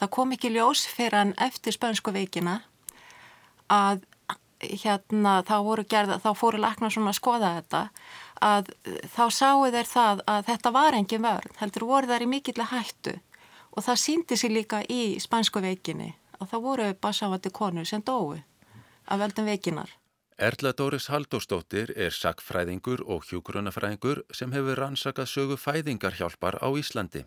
Það 0.00 0.12
kom 0.16 0.34
ekki 0.34 0.52
ljós 0.52 0.84
fyrir 0.90 1.16
hann 1.16 1.34
eftir 1.40 1.76
spönsku 1.76 2.12
veikina 2.12 2.60
að 3.72 4.04
hérna 4.60 5.40
þá 5.44 5.56
voru 5.64 5.84
gerða, 5.88 6.18
þá 6.20 6.30
fóru 6.36 6.60
læknar 6.60 6.92
svona 6.92 7.12
að 7.12 7.18
skoða 7.18 7.52
þetta 7.58 7.82
að 8.46 8.70
þá 9.12 9.24
sáu 9.32 9.64
þeir 9.72 9.88
það 9.88 10.22
að 10.28 10.46
þetta 10.50 10.72
var 10.72 10.96
engin 10.96 11.24
vörð, 11.24 11.52
heldur 11.60 11.86
voru 11.88 12.10
þær 12.10 12.24
í 12.24 12.28
mikill 12.30 12.68
hættu 12.70 13.16
og 13.76 13.84
það 13.84 14.00
síndi 14.00 14.38
sér 14.40 14.54
líka 14.56 14.80
í 14.88 15.18
spænsku 15.20 15.60
veikinni 15.60 16.14
að 16.40 16.50
það 16.52 16.64
voru 16.64 16.88
basavandi 17.00 17.52
konur 17.52 17.88
sem 17.88 18.02
dói 18.02 18.42
af 19.06 19.20
veldum 19.20 19.46
veikinar. 19.46 19.92
Erla 20.36 20.74
Dóris 20.76 21.06
Haldóstóttir 21.08 21.94
er 21.96 22.12
sakfræðingur 22.12 23.00
og 23.08 23.24
hjúgrunafræðingur 23.24 24.20
sem 24.36 24.52
hefur 24.52 24.76
rannsakað 24.82 25.30
sögu 25.32 25.56
fæðingarhjálpar 25.56 26.58
á 26.60 26.68
Íslandi. 26.76 27.24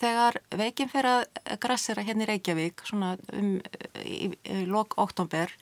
Þegar 0.00 0.38
veikin 0.56 0.88
fyrir 0.92 1.10
að 1.10 1.58
grassera 1.60 2.04
hérna 2.04 2.24
í 2.24 2.30
Reykjavík, 2.30 2.80
svona 2.84 3.14
um 3.32 3.58
í, 4.04 4.32
í 4.32 4.64
lok 4.68 4.96
oktober, 5.00 5.52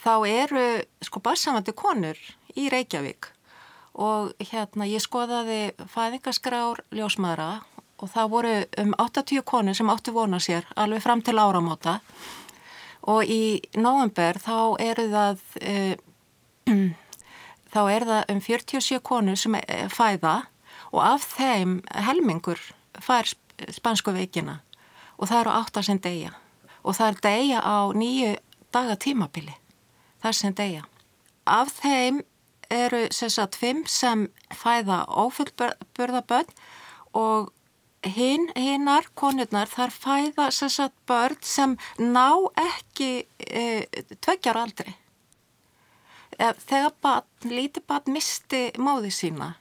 þá 0.00 0.14
eru 0.28 0.64
sko 1.04 1.20
bassamandi 1.24 1.76
konur 1.76 2.20
í 2.56 2.70
Reykjavík 2.72 3.30
og 3.94 4.32
hérna 4.50 4.88
ég 4.88 5.04
skoðaði 5.04 5.74
fæðingaskrár 5.92 6.80
ljósmaðra 6.92 7.50
og 7.98 8.10
það 8.10 8.30
voru 8.30 8.54
um 8.82 8.94
80 8.98 9.44
konur 9.46 9.76
sem 9.76 9.90
áttu 9.90 10.14
vona 10.14 10.40
sér 10.42 10.66
alveg 10.76 11.02
fram 11.02 11.22
til 11.22 11.38
áramóta. 11.38 12.00
Og 13.10 13.28
í 13.28 13.60
november 13.76 14.38
þá 14.40 14.58
eru 14.82 15.06
það... 15.12 15.42
E, 15.60 15.74
þá 17.74 17.80
er 17.92 18.06
það 18.08 18.32
um 18.32 18.40
47 18.40 19.00
konur 19.04 19.38
sem 19.38 19.56
fæða. 19.92 20.36
Og 20.94 21.02
af 21.02 21.26
þeim 21.34 21.80
helmingur 22.06 22.60
fær 23.02 23.28
spansku 23.74 24.14
veikina. 24.14 24.60
Og 25.18 25.30
það 25.30 25.44
eru 25.44 25.54
8 25.60 25.84
sem 25.88 26.00
deyja. 26.02 26.32
Og 26.84 26.96
það 26.98 27.10
er 27.10 27.20
deyja 27.28 27.60
á 27.62 27.78
nýju 27.94 28.34
daga 28.74 28.96
tímabili. 28.98 29.54
Þar 30.22 30.38
sem 30.38 30.54
deyja. 30.56 30.86
Af 31.46 31.74
þeim 31.80 32.22
eru 32.72 33.06
sagt, 33.12 33.58
5 33.60 33.84
sem 33.90 34.28
fæða 34.50 35.04
ófullburðaböld 35.08 36.50
og 37.12 37.52
hinn, 38.04 38.50
hinnar, 38.56 39.08
konurnar, 39.14 39.70
þar 39.70 39.94
fæða 39.94 40.50
sagt, 40.52 40.96
börn 41.08 41.40
sem 41.40 41.76
ná 41.98 42.28
ekki 42.60 43.26
e, 43.38 43.86
tveggjar 44.20 44.60
aldrei 44.60 44.94
þegar 46.38 46.94
barn, 47.02 47.26
lítið 47.46 47.84
barn 47.86 48.14
misti 48.14 48.64
móði 48.78 49.12
sína 49.14 49.54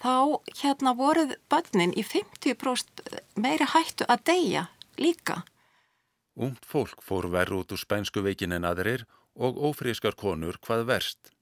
þá 0.00 0.40
hérna 0.62 0.94
voruð 0.96 1.34
barnin 1.52 1.92
í 1.92 2.04
50% 2.06 3.02
meiri 3.36 3.66
hættu 3.68 4.06
að 4.08 4.24
deyja 4.30 4.66
líka. 5.00 5.42
Ungt 6.40 6.64
fólk 6.64 7.02
fór 7.04 7.28
verð 7.32 7.60
út 7.60 7.74
úr 7.74 7.82
spænsku 7.82 8.22
veikin 8.24 8.56
en 8.56 8.64
aðrir 8.64 9.04
og 9.36 9.60
ófrískar 9.60 10.16
konur 10.16 10.56
hvað 10.64 10.86
verst. 10.88 11.32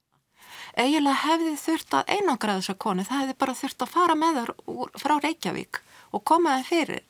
Egilega 0.78 1.16
hefði 1.24 1.54
þurft 1.60 1.94
að 1.98 2.10
einangra 2.16 2.58
þessar 2.58 2.78
konu, 2.84 3.04
það 3.04 3.22
hefði 3.22 3.38
bara 3.42 3.58
þurft 3.60 3.84
að 3.84 3.94
fara 3.94 4.18
með 4.18 4.40
þar 4.40 4.52
úr, 4.74 4.90
frá 4.98 5.14
Reykjavík 5.22 5.80
og 6.16 6.24
koma 6.24 6.56
það 6.58 6.68
fyrir 6.72 7.04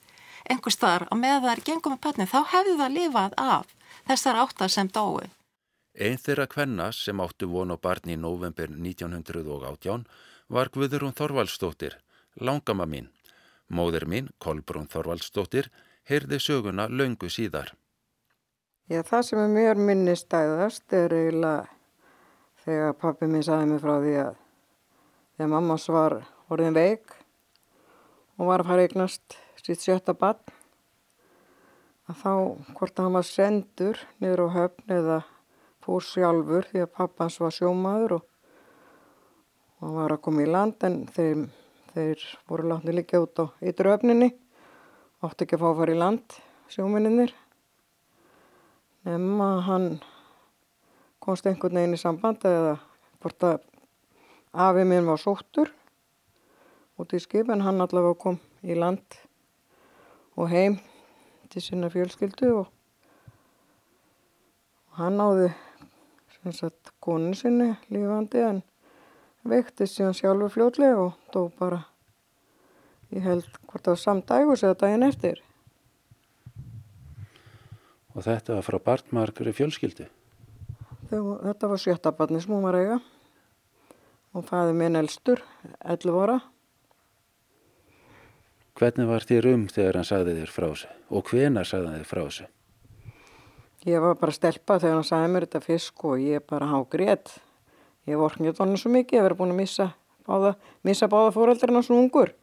einhver 0.49 0.75
staðar 0.75 1.07
og 1.13 1.21
með 1.21 1.45
þar 1.47 1.65
gengum 1.67 1.95
með 1.95 2.03
pötni, 2.05 2.27
þá 2.29 2.41
hefði 2.53 2.77
það 2.81 2.95
lifað 2.97 3.37
af 3.43 3.75
þessar 4.09 4.41
áttar 4.45 4.73
sem 4.73 4.89
dói. 4.89 5.29
Einn 5.99 6.21
þeirra 6.23 6.47
kvenna 6.47 6.91
sem 6.95 7.21
áttu 7.21 7.49
vonu 7.51 7.77
barni 7.83 8.15
í 8.15 8.21
november 8.21 8.71
1918 8.71 10.07
var 10.49 10.71
Guðurún 10.73 11.17
Þorvaldstóttir, 11.17 11.99
langama 12.41 12.87
mín. 12.87 13.11
Móður 13.69 14.07
mín, 14.09 14.31
Kolbrún 14.39 14.89
Þorvaldstóttir, 14.89 15.69
heyrði 16.09 16.39
söguna 16.41 16.89
löngu 16.89 17.29
síðar. 17.29 17.75
Já, 18.89 19.03
það 19.05 19.27
sem 19.27 19.43
er 19.43 19.51
mjög 19.53 19.83
minni 19.91 20.15
stæðast 20.17 20.95
er 20.97 21.13
eiginlega 21.13 21.67
þegar 22.69 22.99
pappi 23.01 23.25
minn 23.25 23.45
saði 23.45 23.71
mig 23.71 23.79
frá 23.81 23.95
því 23.97 24.11
að 24.21 24.35
þegar 25.39 25.53
mamma 25.55 25.77
svar 25.81 26.19
orðin 26.53 26.75
veik 26.77 27.15
og 28.37 28.51
var 28.51 28.61
að 28.61 28.69
fara 28.69 28.85
eignast 28.85 29.37
sitt 29.63 29.81
sjötta 29.81 30.13
bann 30.13 30.43
að 32.13 32.19
þá 32.21 32.33
hvort 32.77 32.93
að 32.93 33.07
hann 33.07 33.17
var 33.17 33.29
sendur 33.29 34.03
niður 34.21 34.43
á 34.45 34.49
höfn 34.59 34.95
eða 34.99 35.17
fór 35.87 36.05
sjálfur 36.05 36.69
því 36.69 36.85
að 36.85 36.93
pappans 36.99 37.39
var 37.41 37.57
sjómaður 37.57 38.19
og, 38.19 38.29
og 39.81 39.97
var 39.97 40.17
að 40.19 40.23
koma 40.29 40.45
í 40.45 40.51
land 40.53 40.85
en 40.85 41.01
þeir, 41.17 41.47
þeir 41.95 42.27
voru 42.53 42.69
látni 42.69 42.97
líka 42.99 43.23
út 43.25 43.41
á 43.41 43.49
ytru 43.65 43.95
öfninni, 43.95 44.29
átti 45.25 45.49
ekki 45.49 45.57
að 45.57 45.65
fá 45.65 45.69
að 45.73 45.81
fara 45.81 45.97
í 45.97 46.01
land 46.05 46.39
sjóminnir. 46.69 47.33
Nefn 49.09 49.41
að 49.41 49.65
hann 49.71 49.91
komst 51.23 51.47
einhvern 51.47 51.81
veginn 51.81 51.97
í 51.97 52.01
samband 52.01 52.45
eða 52.49 52.77
hvort 53.23 53.47
að 53.49 53.59
afið 54.53 54.89
minn 54.91 55.09
var 55.09 55.21
sóttur 55.23 55.73
út 56.99 57.15
í 57.15 57.21
skip 57.23 57.51
en 57.53 57.65
hann 57.67 57.83
allavega 57.85 58.19
kom 58.19 58.39
í 58.63 58.75
land 58.79 59.19
og 60.39 60.51
heim 60.53 60.79
til 61.53 61.63
sinna 61.65 61.91
fjölskyldu 61.93 62.53
og 62.63 62.67
hann 64.99 65.19
náði 65.19 65.53
sagt, 66.55 66.95
konu 67.01 67.35
sinni 67.37 67.75
lífandi 67.93 68.43
en 68.43 68.63
veiktist 69.49 69.99
síðan 69.99 70.17
sjálfur 70.17 70.53
fljótlega 70.55 70.99
og 71.09 71.33
dó 71.35 71.49
bara 71.59 71.83
ég 73.15 73.25
held 73.25 73.47
hvort 73.69 73.85
það 73.85 73.95
var 73.95 74.03
samdægus 74.03 74.65
eða 74.65 74.79
daginn 74.83 75.07
eftir. 75.07 75.43
Og 78.17 78.25
þetta 78.27 78.59
var 78.59 78.67
frá 78.67 78.79
barnmarkri 78.85 79.55
fjölskyldu? 81.09 81.41
Þetta 81.49 81.73
var 81.73 81.83
sjötta 81.83 82.13
barni 82.13 82.41
sem 82.41 82.55
hún 82.55 82.67
var 82.69 82.79
eiga 82.79 83.01
og 84.37 84.45
fæði 84.45 84.77
minn 84.77 84.97
elstur 85.01 85.43
11 85.81 86.23
ára 86.23 86.39
Hvernig 88.79 89.09
var 89.11 89.25
þér 89.27 89.47
um 89.51 89.67
þegar 89.67 89.97
hann 89.99 90.07
sagði 90.07 90.37
þér 90.37 90.51
frá 90.55 90.69
þessu 90.69 90.89
og 91.11 91.31
hvenar 91.33 91.67
sagði 91.67 91.89
hann 91.89 91.99
þér 91.99 92.11
frá 92.13 92.21
þessu? 92.23 92.45
Ég 93.89 94.03
var 94.05 94.19
bara 94.21 94.35
stelpa 94.37 94.77
þegar 94.79 95.01
hann 95.01 95.09
sagði 95.09 95.31
mér 95.33 95.47
þetta 95.49 95.61
fisk 95.65 96.05
og 96.07 96.23
ég 96.23 96.45
bara 96.47 96.69
há 96.71 96.77
grétt. 96.93 97.33
Ég 98.07 98.21
vorknið 98.21 98.61
honum 98.63 98.79
svo 98.79 98.93
mikið, 98.95 99.19
ég 99.19 99.27
verið 99.27 99.41
búin 99.41 99.55
að 99.55 99.61
missa 99.65 99.89
báða, 100.29 100.53
missa 100.87 101.09
báða 101.11 101.33
fóreldrarna 101.35 101.83
svo 101.83 101.99
ungur. 101.99 102.35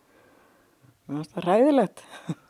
Það 1.07 1.47
ræðilegt. 1.47 2.03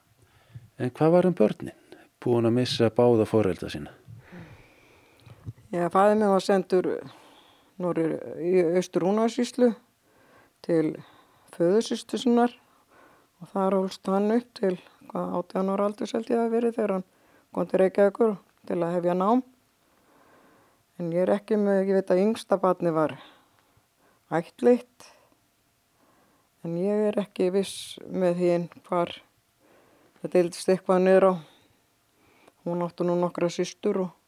En 0.75 0.89
hvað 0.91 1.13
var 1.13 1.25
um 1.29 1.35
börnin? 1.37 1.77
Búin 2.19 2.49
að 2.49 2.57
missa 2.57 2.89
báða 2.91 3.23
fóreldra 3.29 3.69
sína? 3.71 3.93
Já, 5.75 5.89
fæðið 5.91 6.19
mér 6.21 6.29
var 6.31 6.43
sendur 6.45 6.85
norður 7.83 8.13
í 8.39 8.51
Östurúnarsíslu 8.79 9.73
til 10.63 10.93
föðursýstu 11.51 12.19
sinnar 12.21 12.53
og 13.41 13.49
það 13.51 13.67
rólst 13.73 14.07
hann 14.07 14.31
upp 14.37 14.53
til 14.55 14.71
hvað 15.09 15.35
18 15.41 15.73
ára 15.73 15.89
aldur 15.89 16.11
seldi 16.13 16.37
það 16.37 16.55
verið 16.55 16.77
þegar 16.77 16.95
hann 16.95 17.05
kom 17.51 17.67
til 17.67 17.81
Reykjavíkur 17.83 18.33
til 18.71 18.79
að 18.79 18.95
hefja 18.95 19.17
nám. 19.19 19.43
En 20.95 21.11
ég 21.11 21.25
er 21.25 21.35
ekki 21.35 21.59
með, 21.59 21.83
ég 21.89 21.99
veit 21.99 22.15
að 22.15 22.23
yngsta 22.23 22.61
batni 22.63 22.95
var 22.95 23.17
ættleitt. 24.31 25.11
En 26.63 26.79
ég 26.79 27.09
er 27.09 27.23
ekki 27.25 27.51
viss 27.51 27.97
með 28.07 28.45
hinn 28.45 28.69
hvar 28.87 29.11
það 30.21 30.37
deildist 30.39 30.71
eitthvað 30.71 31.03
niður 31.09 31.31
á. 31.31 31.33
Hún 32.63 32.87
áttu 32.87 33.03
nú 33.03 33.19
nokkra 33.19 33.51
sýstur 33.51 34.05
og 34.07 34.21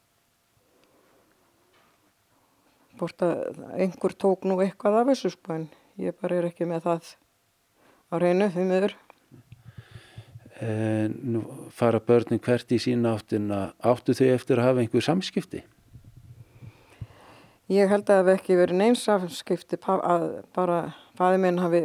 bort 3.00 3.24
að 3.26 3.62
einhver 3.78 4.16
tók 4.18 4.46
nú 4.48 4.60
eitthvað 4.64 5.02
af 5.02 5.12
þessu 5.12 5.34
sko 5.34 5.56
en 5.56 5.68
ég 6.02 6.16
bara 6.22 6.40
er 6.40 6.50
ekki 6.50 6.68
með 6.70 6.88
það 6.88 7.12
á 8.12 8.16
reynu 8.22 8.50
því 8.54 8.66
miður. 8.72 8.96
En 10.58 11.18
nú 11.34 11.44
fara 11.74 12.02
börnin 12.02 12.42
hvert 12.42 12.72
í 12.74 12.80
sína 12.82 13.14
áttina, 13.18 13.74
áttu 13.78 14.16
þau 14.18 14.28
eftir 14.34 14.62
að 14.62 14.70
hafa 14.72 14.84
einhver 14.84 15.06
samskipti? 15.06 15.62
Ég 17.70 17.92
held 17.92 18.08
að 18.08 18.14
það 18.14 18.30
hef 18.32 18.40
ekki 18.40 18.58
verið 18.58 18.80
neins 18.80 19.04
samskipti 19.06 19.78
að 19.86 20.28
bara 20.56 20.80
fæði 21.20 21.44
minn 21.44 21.62
hafi 21.62 21.84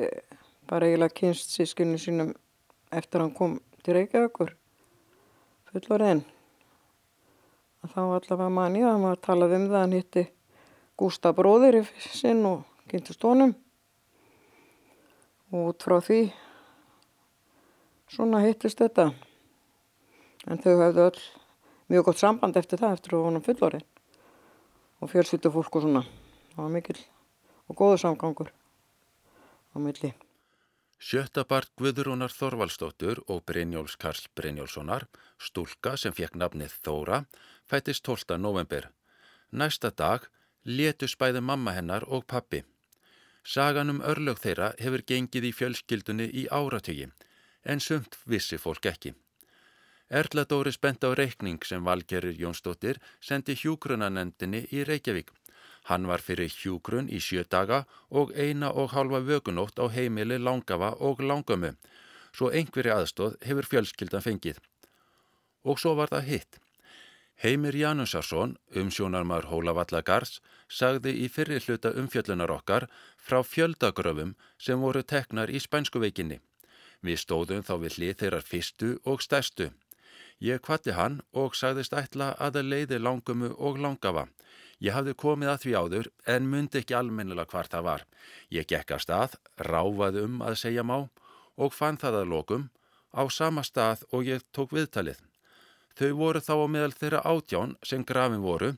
bara 0.71 0.89
eiginlega 0.89 1.19
kynst 1.19 1.53
sískunni 1.53 1.99
sínum 2.01 2.33
eftir 2.93 3.21
að 3.21 3.27
hann 3.27 3.37
kom 3.37 3.57
til 3.83 3.97
Reykjavíkur 3.99 4.55
fullorðin. 5.73 6.23
Þá 7.83 8.01
allavega 8.05 8.49
manni 8.53 8.85
að 8.85 8.93
hann 8.93 9.05
var 9.09 9.17
að 9.17 9.25
tala 9.27 9.49
um 9.49 9.67
það, 9.67 9.81
hann 9.81 9.97
hitti 9.97 10.25
Gústa 10.99 11.33
bróðir 11.37 11.83
sinn 11.99 12.45
og 12.47 12.65
kynntist 12.91 13.23
honum 13.25 13.55
og 15.53 15.73
út 15.73 15.85
frá 15.85 15.99
því 16.05 16.21
svona 18.13 18.43
hittist 18.45 18.81
þetta 18.83 19.11
en 20.49 20.61
þau 20.61 20.75
hefðu 20.83 21.07
öll 21.07 21.23
mjög 21.93 22.09
gott 22.09 22.21
samband 22.23 22.59
eftir 22.61 22.81
það 22.83 22.99
eftir 22.99 23.17
að 23.17 23.25
vonum 23.29 23.47
fullorinn 23.47 23.87
og 25.03 25.13
fjölsýttu 25.13 25.53
fólk 25.55 25.79
og 25.79 25.87
svona 25.87 26.05
það 26.53 26.61
var 26.65 26.75
mikil 26.77 26.99
og 27.69 27.79
góðu 27.79 28.03
samgangur 28.03 28.53
á 29.73 29.77
milli 29.81 30.13
Sjötta 31.03 31.43
part 31.43 31.73
Guðrúnar 31.81 32.31
Þorvaldstóttur 32.31 33.25
og 33.27 33.41
Brynjóls 33.43 33.97
Karl 33.99 34.29
Brynjólssonar, 34.39 35.09
stúlka 35.35 35.97
sem 35.99 36.15
fekk 36.15 36.37
nafnið 36.39 36.77
Þóra, 36.85 37.25
fættist 37.67 38.05
12. 38.07 38.37
november. 38.39 38.87
Næsta 39.51 39.91
dag 39.91 40.29
letu 40.65 41.09
spæði 41.09 41.41
mamma 41.41 41.75
hennar 41.77 42.05
og 42.07 42.27
pappi. 42.27 42.63
Sagan 43.45 43.91
um 43.91 44.01
örlög 44.01 44.39
þeirra 44.39 44.73
hefur 44.79 45.03
gengið 45.03 45.49
í 45.51 45.53
fjölskyldunni 45.57 46.29
í 46.31 46.47
áratögi 46.51 47.11
en 47.65 47.81
sumt 47.81 48.19
vissi 48.27 48.59
fólk 48.59 48.87
ekki. 48.87 49.15
Erla 50.13 50.45
Dóri 50.45 50.73
spent 50.73 51.05
á 51.09 51.11
reikning 51.17 51.63
sem 51.65 51.85
Valgerir 51.85 52.37
Jónsdóttir 52.37 52.99
sendi 53.21 53.55
hjúgrunanendinni 53.57 54.67
í 54.71 54.85
Reykjavík. 54.85 55.31
Hann 55.89 56.07
var 56.07 56.21
fyrir 56.21 56.53
hjúgrun 56.53 57.09
í 57.09 57.19
sjö 57.19 57.45
daga 57.49 57.85
og 58.11 58.35
eina 58.37 58.71
og 58.71 58.93
halva 58.93 59.23
vögunótt 59.25 59.81
á 59.81 59.89
heimili 59.89 60.39
Langafa 60.39 60.93
og 61.01 61.23
Langömu, 61.25 61.73
svo 62.33 62.51
einhverju 62.51 62.93
aðstóð 62.95 63.39
hefur 63.47 63.67
fjölskyldan 63.71 64.23
fengið. 64.23 64.61
Og 65.65 65.81
svo 65.81 65.97
var 65.97 66.13
það 66.13 66.29
hitt. 66.29 66.61
Heimir 67.43 67.75
Janusarsson, 67.75 68.53
umsjónarmar 68.79 69.49
Hólavallagars, 69.51 70.37
sagði 70.71 71.11
í 71.25 71.27
fyrri 71.27 71.57
hluta 71.65 71.91
umfjöllunar 71.99 72.53
okkar 72.55 72.85
frá 73.19 73.41
fjöldagröfum 73.43 74.37
sem 74.63 74.79
voru 74.79 75.03
teknar 75.03 75.51
í 75.51 75.59
spænskuveikinni. 75.59 76.37
Við 77.03 77.19
stóðum 77.19 77.65
þá 77.67 77.73
við 77.83 77.97
hlið 77.97 78.13
þeirrar 78.21 78.47
fyrstu 78.47 78.91
og 79.03 79.25
stærstu. 79.27 79.73
Ég 80.39 80.63
kvatti 80.63 80.95
hann 80.95 81.19
og 81.35 81.59
sagðist 81.59 81.99
ætla 81.99 82.31
að 82.39 82.61
það 82.61 82.71
leiði 82.71 83.03
langumu 83.03 83.51
og 83.59 83.83
langafa. 83.83 84.29
Ég 84.79 84.95
hafði 84.95 85.17
komið 85.25 85.53
að 85.57 85.61
því 85.65 85.75
áður 85.83 86.13
en 86.37 86.49
myndi 86.55 86.79
ekki 86.85 86.95
almennilega 86.95 87.51
hvar 87.51 87.73
það 87.75 87.87
var. 87.91 88.07
Ég 88.55 88.71
gekk 88.71 88.95
að 88.95 89.05
stað, 89.09 89.37
ráfaði 89.59 90.29
um 90.29 90.39
að 90.47 90.61
segja 90.63 90.87
má 90.87 91.01
og 91.59 91.75
fann 91.75 91.99
það 91.99 92.23
að 92.23 92.33
lokum 92.37 92.71
á 93.11 93.27
sama 93.35 93.67
stað 93.67 94.07
og 94.15 94.31
ég 94.31 94.47
tók 94.55 94.79
viðtalið. 94.79 95.19
Þau 95.99 96.11
voru 96.17 96.41
þá 96.41 96.55
á 96.57 96.67
meðal 96.73 96.95
þeirra 96.97 97.21
átján 97.29 97.77
sem 97.85 98.05
grafin 98.05 98.45
voru, 98.45 98.73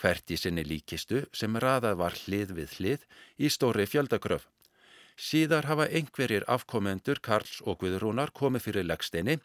hvert 0.00 0.30
í 0.30 0.38
sinni 0.38 0.64
líkistu 0.64 1.24
sem 1.36 1.56
raðað 1.60 1.98
var 2.00 2.16
hlið 2.24 2.54
við 2.56 2.76
hlið 2.78 3.06
í 3.38 3.50
stóri 3.52 3.86
fjöldagröf. 3.90 4.46
Síðar 5.20 5.66
hafa 5.68 5.88
einhverjir 5.90 6.46
afkomendur 6.48 7.20
Karls 7.20 7.58
og 7.66 7.82
Guðrúnar 7.82 8.32
komið 8.32 8.68
fyrir 8.68 8.86
leggsteini 8.88 9.36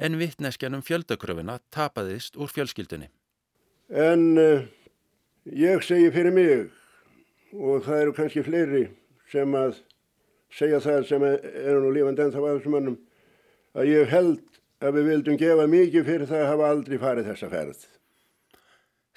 en 0.00 0.16
vittneskjanum 0.16 0.84
fjöldakröfuna 0.86 1.58
tapaðist 1.74 2.38
úr 2.40 2.48
fjölskyldunni. 2.48 3.10
En 3.90 4.38
uh, 4.40 4.62
ég 5.44 5.84
segi 5.84 6.08
fyrir 6.14 6.32
mig 6.32 6.70
og 7.52 7.84
það 7.84 8.02
eru 8.04 8.16
kannski 8.16 8.46
fleiri 8.46 8.86
sem 9.30 9.54
að 9.58 9.82
segja 10.54 10.80
það 10.82 11.06
sem 11.10 11.26
eru 11.26 11.82
nú 11.84 11.92
lífandi 11.94 12.24
en 12.24 12.32
það 12.34 12.46
var 12.46 12.56
þessum 12.56 12.76
mannum 12.78 12.98
að 13.76 13.90
ég 13.90 14.10
held 14.10 14.40
að 14.80 14.98
við 14.98 15.08
vildum 15.12 15.40
gefa 15.40 15.66
mikið 15.70 16.06
fyrir 16.08 16.30
það 16.30 16.44
að 16.44 16.52
hafa 16.52 16.68
aldrei 16.74 16.98
farið 17.00 17.30
þessa 17.30 17.50
ferð. 17.54 17.88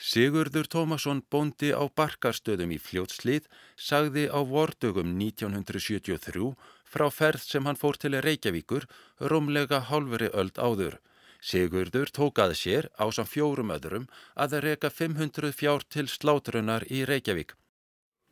Sigurður 0.04 0.68
Tómasson 0.68 1.22
bóndi 1.32 1.70
á 1.72 1.84
barkarstöðum 1.88 2.74
í 2.76 2.80
fljótslið 2.82 3.46
sagði 3.80 4.26
á 4.28 4.40
vordögum 4.44 5.14
1973 5.16 6.50
frá 6.84 7.08
ferð 7.14 7.46
sem 7.46 7.66
hann 7.70 7.80
fór 7.80 7.98
til 8.02 8.18
Reykjavíkur 8.26 8.88
rómlega 9.32 9.80
hálfuri 9.90 10.30
öld 10.34 10.60
áður. 10.60 11.00
Sigurður 11.44 12.12
tók 12.12 12.40
að 12.40 12.56
sér 12.60 12.90
á 13.00 13.06
sam 13.16 13.28
fjórum 13.28 13.72
öðrum 13.76 14.10
að 14.36 14.60
reyka 14.66 14.90
500 14.90 15.56
fjár 15.56 15.84
til 15.88 16.08
slátrunar 16.08 16.84
í 16.90 17.06
Reykjavík. 17.08 17.54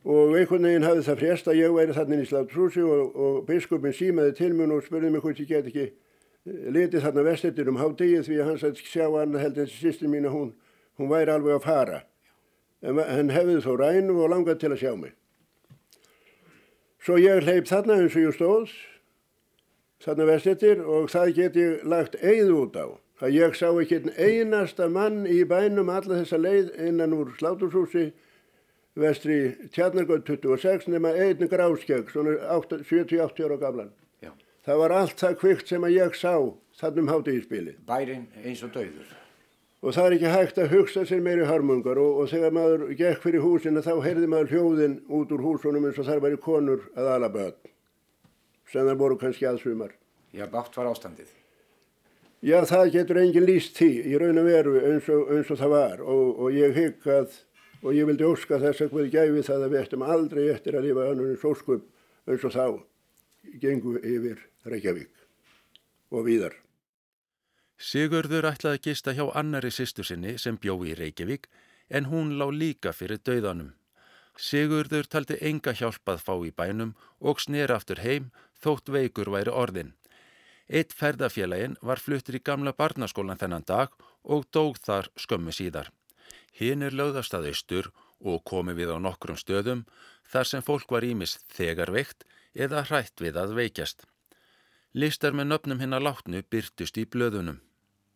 og 0.03 0.33
einhvern 0.33 0.63
veginn 0.65 0.83
hafði 0.83 1.03
það 1.05 1.19
frést 1.21 1.47
að 1.47 1.59
ég 1.61 1.73
væri 1.75 1.93
þannig 1.93 2.21
í 2.23 2.29
slátrúsi 2.29 2.81
og, 2.81 3.11
og 3.15 3.35
biskupin 3.45 3.93
símaði 3.93 4.31
til 4.33 4.53
mér 4.57 4.71
og 4.73 4.81
spurði 4.81 5.11
mig 5.13 5.21
hvort 5.21 5.39
ég 5.39 5.47
get 5.47 5.67
ekki 5.69 5.91
litið 6.45 7.03
þarna 7.05 7.25
vestettir 7.27 7.69
um 7.69 7.79
háttegið 7.79 8.27
því 8.27 8.37
að 8.41 8.47
hans 8.49 8.63
að 8.65 8.79
sjá 8.81 9.05
annað 9.07 9.43
held 9.45 9.59
þessi 9.59 9.81
sýstin 9.81 10.13
mín 10.13 10.25
að 10.25 10.37
hún, 10.37 10.53
hún 10.97 11.11
væri 11.11 11.33
alveg 11.33 11.59
að 11.59 11.67
fara. 11.67 11.99
En 12.81 12.97
hann 12.97 13.29
hefði 13.29 13.59
þó 13.61 13.73
rænum 13.77 14.23
og 14.23 14.31
langað 14.31 14.63
til 14.63 14.71
að 14.71 14.81
sjá 14.81 14.95
mig. 14.97 15.13
Svo 17.01 17.17
ég 17.21 17.45
hleyp 17.45 17.69
þarna 17.69 17.99
eins 18.01 18.17
og 18.17 18.25
ég 18.25 18.35
stóð, 18.37 18.73
þarna 20.01 20.27
vestettir 20.29 20.81
og 20.81 21.07
það 21.13 21.35
get 21.37 21.61
ég 21.61 21.85
lagt 21.85 22.17
eigð 22.21 22.51
út 22.57 22.77
á. 22.77 22.87
Það 23.21 23.37
ég 23.37 23.55
sá 23.57 23.67
ekki 23.69 23.99
einn 23.99 24.13
einasta 24.17 24.89
mann 24.89 25.23
í 25.29 25.43
bænum 25.45 25.89
alla 25.93 26.23
þessa 26.23 26.41
leið 26.41 26.71
innan 26.87 27.13
úr 27.13 27.35
sláturshúsi 27.37 28.07
vestri 28.97 29.69
Tjarnargöld 29.73 30.25
26 30.25 30.89
nema 30.89 31.13
einn 31.13 31.49
gráskjögg, 31.49 32.09
svona 32.09 32.33
70-80 32.49 33.45
ára 33.45 33.57
gamlan. 33.61 33.91
Það 34.65 34.77
var 34.83 34.93
allt 34.93 35.17
það 35.17 35.39
kvikt 35.41 35.71
sem 35.71 35.87
að 35.87 35.95
ég 35.95 36.15
sá 36.19 36.35
þannum 36.77 37.09
hátu 37.09 37.33
í 37.33 37.41
spili. 37.41 37.73
Bærin 37.87 38.27
eins 38.43 38.61
og 38.65 38.73
döður. 38.75 39.09
Og 39.81 39.95
það 39.95 40.07
er 40.07 40.15
ekki 40.17 40.33
hægt 40.35 40.59
að 40.61 40.73
hugsa 40.75 41.03
sér 41.09 41.23
meiri 41.25 41.47
harmungar 41.49 41.97
og, 41.97 42.19
og 42.21 42.29
þegar 42.29 42.53
maður 42.53 42.83
gekk 42.99 43.23
fyrir 43.23 43.41
húsina 43.41 43.81
þá 43.81 43.95
heyrði 44.05 44.29
maður 44.29 44.51
hljóðin 44.53 44.97
út 45.09 45.33
úr 45.33 45.41
húsunum 45.41 45.87
eins 45.89 45.97
og 45.97 46.05
þar 46.05 46.21
væri 46.21 46.37
konur 46.41 46.83
að 46.93 47.09
ala 47.15 47.29
börn. 47.33 47.57
Sem 48.69 48.85
það 48.85 49.01
voru 49.01 49.17
kannski 49.23 49.49
aðsumar. 49.49 49.95
Já, 50.29 50.45
bátt 50.45 50.77
var 50.77 50.91
ástandið. 50.91 51.33
Já, 52.45 52.59
það 52.69 52.91
getur 52.93 53.21
engin 53.21 53.49
líst 53.49 53.73
því 53.77 53.89
í 54.13 54.13
raun 54.21 54.41
og 54.41 54.47
veru 54.49 54.75
eins 54.85 55.09
og, 55.09 55.33
eins 55.33 55.49
og 55.49 55.57
það 55.57 55.73
var 55.73 56.05
og, 56.05 56.29
og 56.37 56.53
ég 56.53 56.77
hygg 56.77 57.09
að 57.09 57.41
og 57.81 57.97
ég 57.97 58.05
vildi 58.05 58.25
óska 58.29 58.61
þess 58.61 58.85
að 58.85 58.95
við 58.99 59.11
gæfi 59.15 59.43
það 59.49 59.65
að 59.65 59.73
við 59.73 59.81
ættum 59.81 60.05
aldrei 60.05 60.43
eftir 60.53 60.77
að 60.77 60.87
lifa 60.87 61.09
annars 61.09 61.41
sóskup 61.41 61.85
eins 62.29 62.45
og 62.45 62.53
þá 62.53 62.65
gengu 63.61 63.97
yfir 63.97 64.50
Reykjavík 64.65 65.21
og 66.13 66.27
víðar. 66.27 66.53
Sigurður 67.81 68.45
ætlaði 68.51 68.77
að 68.77 68.83
gista 68.85 69.13
hjá 69.17 69.23
annari 69.33 69.71
sýstu 69.73 70.03
sinni 70.05 70.35
sem 70.37 70.59
bjó 70.61 70.75
í 70.85 70.93
Reykjavík 70.97 71.47
en 71.89 72.11
hún 72.11 72.35
lá 72.37 72.45
líka 72.53 72.93
fyrir 72.93 73.23
dauðanum. 73.25 73.71
Sigurður 74.37 75.09
taldi 75.09 75.39
enga 75.41 75.73
hjálpað 75.73 76.21
fá 76.21 76.35
í 76.45 76.51
bænum 76.53 76.93
og 77.19 77.41
snera 77.41 77.79
aftur 77.81 78.03
heim 78.05 78.29
þótt 78.61 78.93
veikur 78.93 79.33
væri 79.33 79.49
orðin. 79.63 79.95
Eitt 80.69 80.93
ferðafélagin 80.93 81.75
var 81.81 81.99
fluttur 81.99 82.37
í 82.37 82.43
gamla 82.45 82.71
barnaskólan 82.77 83.41
þennan 83.41 83.65
dag 83.65 83.97
og 84.23 84.45
dóg 84.53 84.77
þar 84.85 85.09
skömmu 85.17 85.51
síðar. 85.51 85.89
Hinn 86.53 86.85
er 86.85 86.93
lögðast 86.93 87.33
að 87.33 87.49
austur 87.49 87.91
og 88.21 88.45
komi 88.45 88.77
við 88.77 88.93
á 88.93 88.97
nokkrum 89.01 89.41
stöðum 89.41 89.87
þar 90.29 90.47
sem 90.47 90.61
fólk 90.61 90.93
var 90.93 91.03
ímis 91.03 91.39
þegar 91.49 91.91
veikt 91.91 92.29
eða 92.53 92.85
hrætt 92.85 93.17
við 93.25 93.41
að 93.41 93.57
veikjast. 93.57 94.05
Listar 94.93 95.31
með 95.31 95.47
nöfnum 95.53 95.79
hinn 95.79 95.95
að 95.95 96.07
látnu 96.09 96.41
byrtust 96.51 96.97
í 96.99 97.05
blöðunum. 97.07 97.61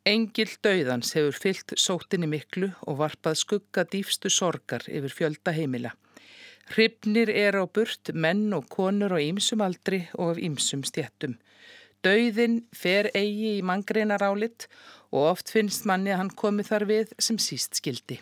Engil 0.06 0.52
döiðans 0.62 1.16
hefur 1.16 1.38
fyllt 1.40 1.74
sótinni 1.80 2.28
miklu 2.30 2.68
og 2.86 3.00
varpað 3.00 3.40
skugga 3.40 3.86
dýfstu 3.90 4.30
sorgar 4.30 4.84
yfir 4.86 5.16
fjölda 5.20 5.54
heimila. 5.56 5.96
Hrifnir 6.76 7.32
er 7.32 7.56
á 7.58 7.64
burt 7.66 8.12
menn 8.14 8.52
og 8.54 8.68
konur 8.70 9.16
á 9.16 9.20
ýmsum 9.24 9.64
aldri 9.64 10.04
og 10.20 10.36
af 10.36 10.44
ýmsum 10.44 10.84
stjættum. 10.86 11.40
Dauðin 12.04 12.60
fer 12.76 13.10
eigi 13.16 13.56
í 13.56 13.66
manngreinarálit 13.66 14.68
og 15.16 15.32
oft 15.32 15.50
finnst 15.56 15.88
manni 15.90 16.12
að 16.14 16.22
hann 16.22 16.34
komi 16.38 16.66
þar 16.68 16.86
við 16.92 17.16
sem 17.18 17.40
síst 17.42 17.80
skildi. 17.80 18.20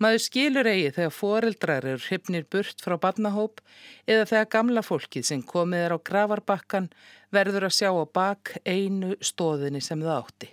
Maður 0.00 0.22
skilur 0.24 0.68
eigi 0.70 0.92
þegar 0.96 1.12
foreldrar 1.12 1.86
eru 1.90 2.00
hrifnir 2.00 2.46
burt 2.48 2.80
frá 2.80 2.94
badnahóp 3.00 3.60
eða 4.08 4.28
þegar 4.30 4.46
gamla 4.54 4.82
fólkið 4.86 5.26
sem 5.28 5.42
komið 5.44 5.84
er 5.84 5.92
á 5.92 5.98
gravarbakkan 6.00 6.88
verður 7.36 7.68
að 7.68 7.76
sjá 7.76 7.90
á 7.92 8.04
bak 8.08 8.54
einu 8.64 9.12
stóðinni 9.20 9.84
sem 9.84 10.00
það 10.00 10.22
átti. 10.22 10.48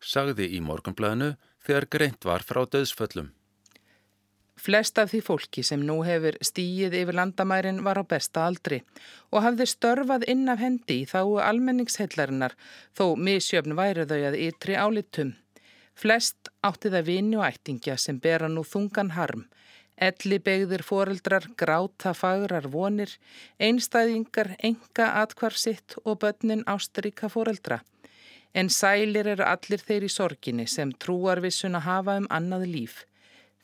Sagði 0.00 0.48
í 0.56 0.62
morgunblæðinu 0.64 1.34
þegar 1.66 1.90
greint 1.92 2.24
var 2.24 2.46
frá 2.48 2.64
döðsföllum. 2.64 3.28
Flest 4.56 4.96
af 4.98 5.12
því 5.12 5.20
fólki 5.20 5.62
sem 5.66 5.82
nú 5.84 5.98
hefur 6.06 6.38
stíið 6.40 6.96
yfir 7.02 7.16
landamærin 7.18 7.82
var 7.84 8.00
á 8.00 8.04
besta 8.08 8.46
aldri 8.48 8.80
og 9.28 9.44
hafði 9.44 9.66
störfað 9.68 10.24
inn 10.32 10.48
af 10.48 10.62
hendi 10.64 11.02
í 11.02 11.08
þáu 11.10 11.36
almenningshellarinnar 11.44 12.56
þó 12.96 13.20
misjöfn 13.20 13.76
væri 13.76 14.08
þau 14.08 14.22
að 14.30 14.38
ytri 14.48 14.80
álitum. 14.80 15.36
Flest 15.96 16.50
átti 16.60 16.90
það 16.92 17.06
vini 17.08 17.38
og 17.38 17.46
ættingja 17.46 17.96
sem 17.96 18.18
bera 18.20 18.50
nú 18.52 18.66
þungan 18.68 19.14
harm. 19.16 19.46
Elli 19.96 20.36
begðir 20.44 20.82
foreldrar, 20.84 21.46
gráta 21.56 22.12
fagrar 22.12 22.66
vonir, 22.68 23.14
einstæðingar, 23.56 24.52
enga 24.60 25.06
atkvarsitt 25.22 25.96
og 26.04 26.18
börnin 26.20 26.66
ástaríka 26.68 27.30
foreldra. 27.32 27.80
En 28.52 28.68
sælir 28.68 29.30
eru 29.32 29.44
allir 29.48 29.80
þeir 29.80 30.04
í 30.04 30.12
sorginni 30.12 30.66
sem 30.68 30.92
trúarvissun 30.92 31.80
að 31.80 31.86
hafa 31.88 32.18
um 32.20 32.28
annað 32.28 32.68
líf. 32.74 32.98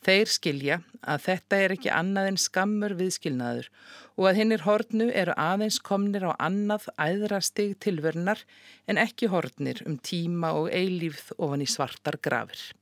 Þeir 0.03 0.27
skilja 0.27 0.83
að 1.07 1.21
þetta 1.29 1.59
er 1.63 1.71
ekki 1.77 1.91
annað 1.95 2.33
en 2.33 2.39
skammur 2.43 2.91
viðskilnaður 2.99 3.69
og 4.19 4.25
að 4.29 4.39
hinnir 4.41 4.65
hortnu 4.67 5.07
eru 5.15 5.35
aðeins 5.39 5.79
komnir 5.79 6.27
á 6.27 6.35
annað 6.43 6.91
æðra 6.99 7.39
stig 7.39 7.79
tilvernar 7.85 8.43
en 8.91 8.99
ekki 8.99 9.31
hortnir 9.31 9.79
um 9.87 9.95
tíma 10.03 10.59
og 10.59 10.75
eilífð 10.75 11.39
ofan 11.39 11.63
í 11.63 11.71
svartar 11.71 12.19
grafir. 12.19 12.75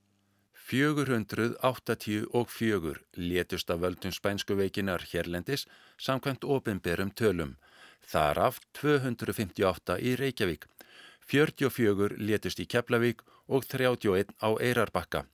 484 0.70 2.94
létust 3.18 3.70
af 3.74 3.80
völdum 3.82 4.14
spænsku 4.14 4.54
veikinar 4.56 5.02
hérlendis 5.12 5.66
samkvæmt 5.98 6.44
ofinberum 6.44 7.10
tölum. 7.10 7.56
Þar 8.06 8.38
af 8.46 8.60
258 8.78 9.98
í 9.98 10.16
Reykjavík, 10.16 10.64
44 11.26 12.16
létust 12.16 12.60
í 12.62 12.66
Keflavík 12.70 13.22
og 13.48 13.64
31 13.66 14.32
á 14.40 14.48
Eirarbakka. 14.56 15.24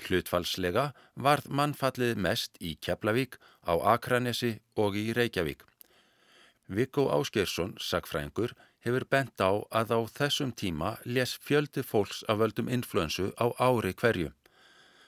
Hlutfalslega 0.00 0.92
varð 1.14 1.48
mannfallið 1.48 2.16
mest 2.16 2.56
í 2.60 2.74
Keflavík, 2.80 3.36
á 3.68 3.76
Akranesi 3.94 4.58
og 4.76 4.96
í 4.96 5.12
Reykjavík. 5.16 5.62
Viggo 6.72 7.08
Áskersson, 7.12 7.74
sagfræðingur, 7.78 8.54
hefur 8.84 9.04
bent 9.04 9.40
á 9.44 9.52
að 9.70 9.94
á 9.94 10.00
þessum 10.18 10.52
tíma 10.52 10.96
les 11.04 11.34
fjöldi 11.36 11.84
fólks 11.84 12.22
af 12.28 12.40
völdum 12.40 12.70
influensu 12.72 13.32
á 13.36 13.52
ári 13.60 13.92
hverju. 13.92 14.32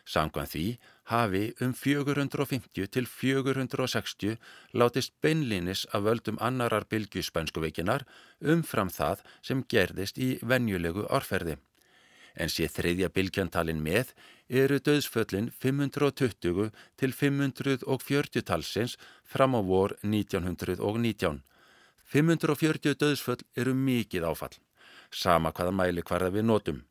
Samkvæm 0.05 0.49
því 0.53 0.65
hafi 1.09 1.45
um 1.65 1.73
450 1.73 2.91
til 2.93 3.07
460 3.09 4.37
látist 4.77 5.15
beinlinis 5.25 5.87
af 5.93 6.05
völdum 6.05 6.37
annarar 6.41 6.85
bylgjusspænskuvekinar 6.93 8.05
umfram 8.41 8.93
það 8.93 9.25
sem 9.41 9.65
gerðist 9.65 10.21
í 10.21 10.35
venjulegu 10.43 11.09
orferði 11.09 11.57
en 12.35 12.51
sé 12.51 12.69
þriðja 12.69 13.11
bylgjantalin 13.15 13.83
með 13.83 14.13
eru 14.49 14.79
döðsföllin 14.79 15.51
520 15.63 16.71
til 17.01 17.13
540 17.13 18.45
talsins 18.45 18.97
fram 19.25 19.57
á 19.57 19.61
vor 19.63 19.97
1919. 20.03 21.43
540 22.05 22.99
döðsföll 23.01 23.43
eru 23.57 23.75
mikið 23.75 24.27
áfall, 24.29 24.57
sama 25.11 25.53
hvaða 25.53 25.73
mæli 25.75 26.03
hvarða 26.03 26.35
við 26.35 26.45
notum. 26.51 26.83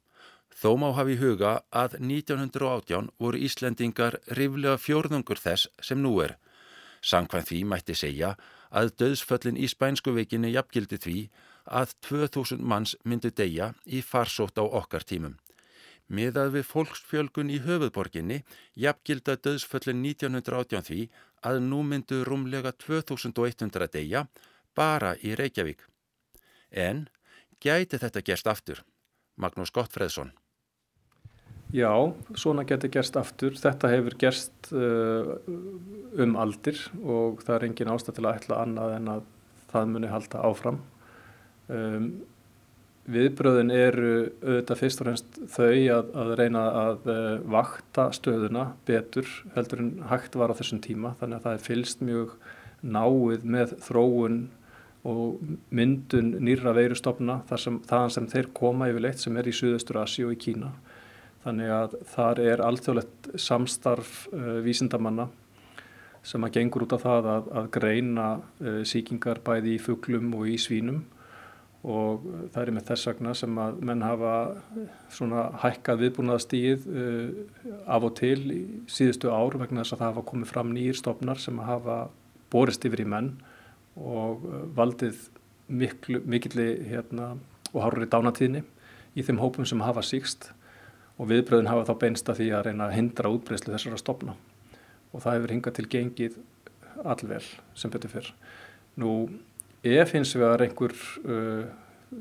Þó 0.53 0.75
má 0.79 0.89
hafi 0.95 1.15
huga 1.17 1.53
að 1.71 1.97
1918 1.99 3.09
voru 3.19 3.39
Íslendingar 3.41 4.19
riflega 4.37 4.77
fjórðungur 4.77 5.39
þess 5.41 5.69
sem 5.81 6.01
nú 6.01 6.19
er. 6.23 6.37
Sankvæm 7.03 7.43
því 7.47 7.63
mætti 7.67 7.95
segja 7.97 8.35
að 8.71 8.93
döðsföllin 9.01 9.59
í 9.59 9.67
spænsku 9.69 10.13
veikinni 10.15 10.53
jafngildi 10.53 10.99
því 11.03 11.17
að 11.65 11.95
2000 12.07 12.61
manns 12.61 12.95
myndu 13.03 13.31
deyja 13.31 13.73
í 13.85 14.01
farsótt 14.01 14.59
á 14.59 14.63
okkar 14.63 15.05
tímum. 15.07 15.37
Miðað 16.11 16.57
við 16.57 16.65
fólksfjölgun 16.67 17.49
í 17.49 17.61
höfuðborginni 17.63 18.41
jafngilda 18.75 19.37
döðsföllin 19.39 20.03
1918 20.03 20.87
því 20.89 21.01
að 21.47 21.59
nú 21.63 21.81
myndu 21.87 22.21
rúmlega 22.27 22.73
2100 22.85 23.89
deyja 23.93 24.27
bara 24.75 25.15
í 25.23 25.33
Reykjavík. 25.39 25.81
En 26.71 27.07
gæti 27.63 27.99
þetta 28.01 28.21
gerst 28.21 28.47
aftur? 28.47 28.83
Magnús 29.39 29.71
Gottfreðsson. 29.73 30.33
Já, 31.73 31.89
svona 32.37 32.67
getur 32.69 32.91
gerst 32.93 33.15
aftur. 33.17 33.55
Þetta 33.57 33.89
hefur 33.89 34.15
gerst 34.21 34.69
uh, 34.75 35.39
um 36.21 36.35
aldir 36.37 36.77
og 37.01 37.41
það 37.41 37.55
er 37.55 37.65
engin 37.69 37.93
ástæð 37.95 38.19
til 38.19 38.25
að 38.27 38.35
ætla 38.41 38.59
annað 38.61 38.97
en 38.99 39.09
að 39.15 39.23
það 39.71 39.93
muni 39.95 40.11
halda 40.11 40.43
áfram. 40.45 40.83
Um, 41.71 42.07
viðbröðin 43.03 43.71
eru 43.75 44.11
auðvitað 44.43 44.79
fyrst 44.79 45.01
og 45.01 45.07
fremst 45.07 45.39
þau 45.51 45.71
að, 45.97 46.11
að 46.23 46.33
reyna 46.39 46.63
að 46.79 47.07
uh, 47.11 47.21
vakta 47.51 48.07
stöðuna 48.15 48.65
betur 48.87 49.27
heldur 49.57 49.83
en 49.83 49.93
hægt 50.11 50.37
var 50.39 50.53
á 50.55 50.59
þessum 50.59 50.81
tíma. 50.83 51.13
Þannig 51.19 51.39
að 51.39 51.47
það 51.47 51.57
er 51.57 51.65
fylst 51.67 52.03
mjög 52.03 52.35
náið 52.83 53.47
með 53.47 53.75
þróun 53.83 54.41
og 55.03 55.55
myndun 55.75 56.31
nýra 56.43 56.71
veirustofna 56.75 57.41
þaðan 57.49 58.13
sem 58.15 58.27
þeir 58.31 58.49
koma 58.55 58.87
yfirleitt 58.91 59.19
sem 59.19 59.35
er 59.35 59.49
í 59.51 59.55
Suðaustur 59.55 59.99
Asi 59.99 60.23
og 60.23 60.35
í 60.35 60.39
Kína. 60.39 60.71
Þannig 61.43 61.71
að 61.75 61.95
þar 62.07 62.39
er 62.39 62.63
alþjóðlegt 62.63 63.33
samstarf 63.35 64.29
uh, 64.31 64.59
vísindamanna 64.63 65.27
sem 66.23 66.43
að 66.47 66.55
gengur 66.55 66.85
út 66.85 66.95
af 66.95 67.03
það 67.03 67.27
að, 67.33 67.49
að 67.59 67.65
greina 67.75 68.27
uh, 68.39 68.79
síkingar 68.87 69.43
bæði 69.43 69.75
í 69.75 69.81
fugglum 69.83 70.31
og 70.39 70.47
í 70.47 70.55
svínum 70.55 71.03
og 71.83 72.23
það 72.53 72.59
er 72.61 72.71
með 72.77 72.85
þess 72.87 73.07
vegna 73.09 73.33
sem 73.35 73.57
að 73.59 73.79
menn 73.89 74.03
hafa 74.05 74.33
svona 75.11 75.49
hækkað 75.59 76.03
viðbúnaðastíð 76.05 76.85
uh, 76.87 77.71
af 77.91 78.07
og 78.07 78.13
til 78.19 78.39
í 78.55 78.61
síðustu 78.87 79.31
ár 79.33 79.57
vegna 79.59 79.83
þess 79.83 79.97
að 79.97 80.03
það 80.03 80.11
hafa 80.13 80.25
komið 80.31 80.53
fram 80.53 80.71
nýjir 80.75 80.99
stopnar 80.99 81.41
sem 81.43 81.59
hafa 81.59 81.97
borist 82.53 82.87
yfir 82.87 83.03
í 83.03 83.09
menn 83.15 83.33
og 83.99 84.45
uh, 84.47 84.63
valdið 84.77 85.27
miklu, 85.67 86.23
mikilli 86.23 86.69
hérna, 86.87 87.33
og 87.73 87.83
hárur 87.83 88.07
í 88.07 88.11
dánatíðni 88.11 88.63
í 89.19 89.25
þeim 89.25 89.43
hópum 89.43 89.67
sem 89.67 89.83
hafa 89.83 90.05
síkst 90.05 90.53
og 91.19 91.29
viðbröðin 91.29 91.69
hafa 91.69 91.89
þá 91.91 91.99
beinst 91.99 92.29
að 92.31 92.41
því 92.41 92.49
að 92.55 92.67
reyna 92.69 92.87
að 92.87 92.97
hindra 92.97 93.31
útbreyslu 93.33 93.75
þessara 93.75 93.99
stopna 93.99 94.37
og 95.13 95.21
það 95.21 95.35
hefur 95.37 95.53
hingað 95.53 95.77
til 95.77 95.89
gengið 95.91 96.39
allvel 97.03 97.43
sem 97.77 97.91
betur 97.93 98.11
fyrr. 98.11 98.29
Nú, 99.01 99.27
ef 99.83 100.13
hins 100.15 100.33
vegar 100.37 100.63
einhver 100.63 100.93
uh, 101.27 101.65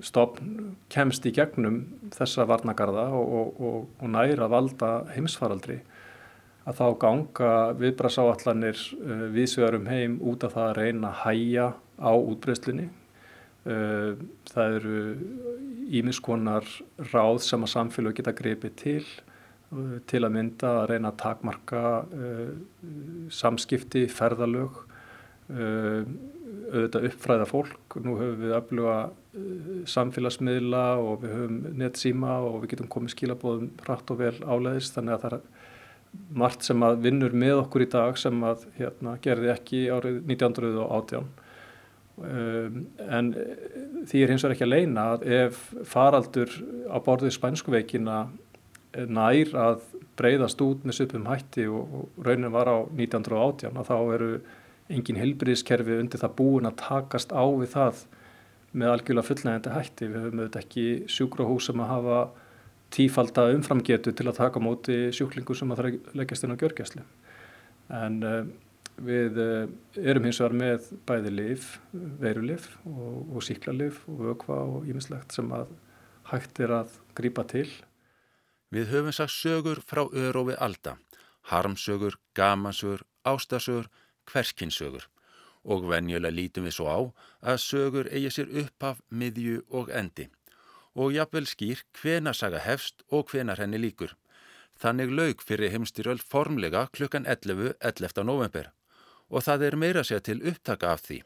stopn 0.03 0.77
kemst 0.93 1.27
í 1.29 1.35
gegnum 1.37 1.83
þessa 2.15 2.47
varnagarða 2.49 3.09
og, 3.15 3.35
og, 3.39 3.61
og, 3.61 3.89
og 4.01 4.13
næra 4.13 4.49
valda 4.51 4.93
heimsfaraldri 5.13 5.81
að 6.67 6.79
þá 6.79 6.87
ganga 7.03 7.53
viðbrasáallanir 7.79 8.81
uh, 8.99 9.27
viðsvegarum 9.35 9.89
heim 9.91 10.19
út 10.21 10.47
af 10.47 10.57
það 10.57 10.69
að 10.69 10.77
reyna 10.79 11.11
að 11.11 11.23
hæja 11.27 11.69
á 12.03 12.13
útbreyslunni. 12.15 12.89
Uh, 13.63 14.19
það 14.51 14.77
eru 14.79 15.03
ímiskonar 15.95 16.67
ráð 17.13 17.43
sem 17.47 17.63
að 17.63 17.73
samfélag 17.77 18.17
geta 18.19 18.35
grepið 18.35 18.75
til 18.81 19.05
uh, 19.05 19.99
til 20.11 20.23
að 20.23 20.35
mynda 20.35 20.73
að 20.81 20.89
reyna 20.93 21.13
að 21.13 21.21
takmarka 21.23 21.83
uh, 22.03 22.55
samskipti, 23.31 24.09
ferðalög, 24.11 24.83
uh, 25.55 26.03
auðvitað 26.73 27.09
uppfræða 27.11 27.49
fólk. 27.51 27.99
Nú 28.05 28.16
höfum 28.20 28.41
við 28.43 28.55
öfluga 28.59 28.97
uh, 29.09 29.75
samfélagsmiðla 29.93 30.87
og 31.03 31.23
við 31.25 31.37
höfum 31.37 31.61
netsíma 31.83 32.39
og 32.47 32.62
við 32.62 32.75
getum 32.75 32.91
komið 32.97 33.16
skilabóðum 33.16 33.70
rætt 33.89 34.14
og 34.14 34.23
vel 34.23 34.35
áleiðist 34.43 34.97
þannig 34.99 35.18
að 35.18 35.27
það 35.27 35.39
er 35.39 35.47
margt 36.43 36.66
sem 36.66 36.83
að 36.85 36.99
vinnur 37.07 37.33
með 37.33 37.62
okkur 37.62 37.87
í 37.87 37.93
dag 37.93 38.18
sem 38.20 38.43
að 38.45 38.66
hérna, 38.77 39.14
gerði 39.25 39.55
ekki 39.55 39.87
árið 39.93 40.18
1918 40.29 41.31
Um, 42.20 42.83
en 43.09 43.31
því 44.05 44.20
er 44.20 44.31
hins 44.31 44.43
vegar 44.45 44.53
ekki 44.53 44.66
að 44.66 44.73
leina 44.75 45.05
að 45.14 45.23
ef 45.33 45.61
faraldur 45.89 46.51
á 46.93 47.01
borðið 47.01 47.33
spænskuveikina 47.39 48.18
nær 49.09 49.55
að 49.57 49.87
breyðast 50.20 50.61
út 50.61 50.85
með 50.85 50.99
söpum 50.99 51.25
hætti 51.31 51.64
og, 51.73 51.97
og 51.97 52.27
raunin 52.27 52.53
var 52.53 52.68
á 52.68 52.79
1918 52.85 53.81
að 53.81 53.89
þá 53.89 53.97
eru 54.18 54.29
engin 54.91 55.20
helbriðskerfi 55.20 55.99
undir 56.01 56.22
það 56.22 56.37
búin 56.41 56.68
að 56.68 56.80
takast 56.83 57.35
á 57.35 57.45
við 57.45 57.70
það 57.76 58.03
með 58.72 58.95
algjörlega 58.95 59.28
fullnægandi 59.28 59.76
hætti. 59.76 60.09
Við 60.09 60.24
höfum 60.24 60.43
auðvitað 60.43 60.64
ekki 60.64 60.87
sjúkrahús 61.12 61.68
sem 61.68 61.85
að 61.85 61.93
hafa 61.93 62.18
tífalda 62.93 63.47
umframgetu 63.55 64.12
til 64.12 64.28
að 64.28 64.39
taka 64.41 64.61
móti 64.61 64.99
sjúklingu 65.14 65.57
sem 65.57 65.72
að 65.72 65.80
það 65.80 66.18
leggjast 66.20 66.47
inn 66.47 66.55
á 66.57 66.61
gjörgjæslu. 66.61 67.07
En 67.93 68.20
um, 68.24 68.53
Við 69.01 69.39
eh, 69.41 69.70
erum 70.05 70.26
hins 70.28 70.41
vegar 70.43 70.55
með 70.59 70.91
bæði 71.09 71.30
lif, 71.33 71.70
veirulif 71.93 72.68
og, 72.85 73.33
og 73.33 73.45
síklarlif 73.45 74.03
og 74.11 74.20
vökva 74.28 74.59
og 74.68 74.91
ímislegt 74.91 75.33
sem 75.33 75.49
að 75.57 75.72
hægt 76.28 76.61
er 76.61 76.74
að 76.83 76.93
grýpa 77.16 77.47
til. 77.49 77.68
Við 78.72 78.93
höfum 78.93 79.16
sagt 79.16 79.35
sögur 79.35 79.80
frá 79.85 80.05
örófi 80.07 80.57
alda, 80.61 80.97
harmsögur, 81.51 82.18
gamansögur, 82.37 83.03
ástasögur, 83.24 83.89
hverskinsögur 84.31 85.09
og 85.62 85.89
venjulega 85.91 86.35
lítum 86.35 86.66
við 86.66 86.77
svo 86.77 86.87
á 86.91 86.99
að 87.53 87.62
sögur 87.62 88.11
eigi 88.11 88.31
sér 88.35 88.55
upphaf, 88.62 89.03
miðju 89.11 89.62
og 89.70 89.91
endi 89.91 90.29
og 90.95 91.14
jafnvel 91.16 91.47
skýr 91.49 91.83
hvena 91.97 92.35
saga 92.37 92.61
hefst 92.61 93.05
og 93.09 93.31
hvena 93.33 93.57
henni 93.57 93.81
líkur. 93.81 94.12
Þannig 94.77 95.12
laug 95.14 95.45
fyrir 95.45 95.73
heimstyrjöld 95.73 96.25
formlega 96.25 96.87
klukkan 96.93 97.27
11. 97.27 97.75
11. 97.81 98.25
november 98.25 98.73
og 99.33 99.47
það 99.47 99.68
er 99.68 99.77
meira 99.81 100.03
sér 100.05 100.20
til 100.20 100.43
upptaka 100.45 100.93
af 100.93 101.07
því. 101.07 101.23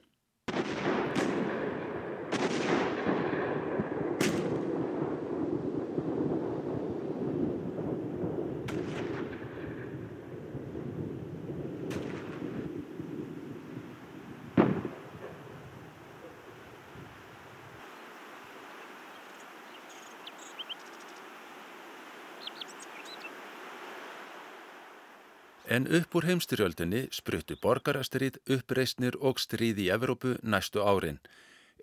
En 25.77 25.87
upp 25.93 26.15
úr 26.17 26.25
heimstyrjöldinni 26.25 27.01
spruttu 27.13 27.57
borgarastrið, 27.61 28.37
uppreysnir 28.55 29.17
og 29.21 29.41
stríð 29.43 29.83
í 29.85 29.89
Evrópu 29.93 30.37
næstu 30.53 30.81
árin. 30.81 31.19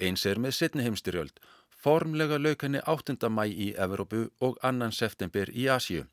Eins 0.01 0.23
er 0.25 0.39
með 0.41 0.55
setni 0.57 0.85
heimstyrjöld, 0.85 1.35
formlega 1.83 2.39
laukenni 2.41 2.81
8. 2.93 3.29
mæ 3.29 3.43
í 3.65 3.67
Evrópu 3.85 4.23
og 4.47 4.57
2. 4.63 4.89
september 5.01 5.51
í 5.51 5.67
Asju. 5.75 6.07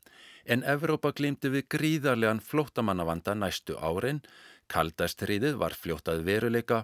En 0.45 0.61
Evrópa 0.75 1.13
glimti 1.21 1.49
við 1.55 1.65
gríðarlegan 1.73 2.43
flótamannavanda 2.51 3.33
næstu 3.39 3.79
árin, 3.79 4.21
kaldastriðið 4.69 5.57
var 5.63 5.73
fljótað 5.73 6.21
veruleika 6.29 6.83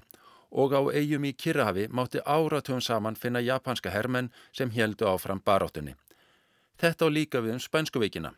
og 0.50 0.74
á 0.74 0.82
eigum 0.98 1.30
í 1.30 1.36
Kirrahafi 1.38 1.88
mátti 1.94 2.26
áratugum 2.26 2.82
saman 2.82 3.22
finna 3.22 3.44
japanska 3.52 3.94
hermenn 3.94 4.34
sem 4.52 4.74
heldu 4.74 5.06
áfram 5.14 5.46
baráttunni. 5.46 5.94
Þetta 6.82 7.06
á 7.06 7.10
líka 7.12 7.46
við 7.46 7.60
um 7.60 7.66
spænskuveikina. 7.70 8.34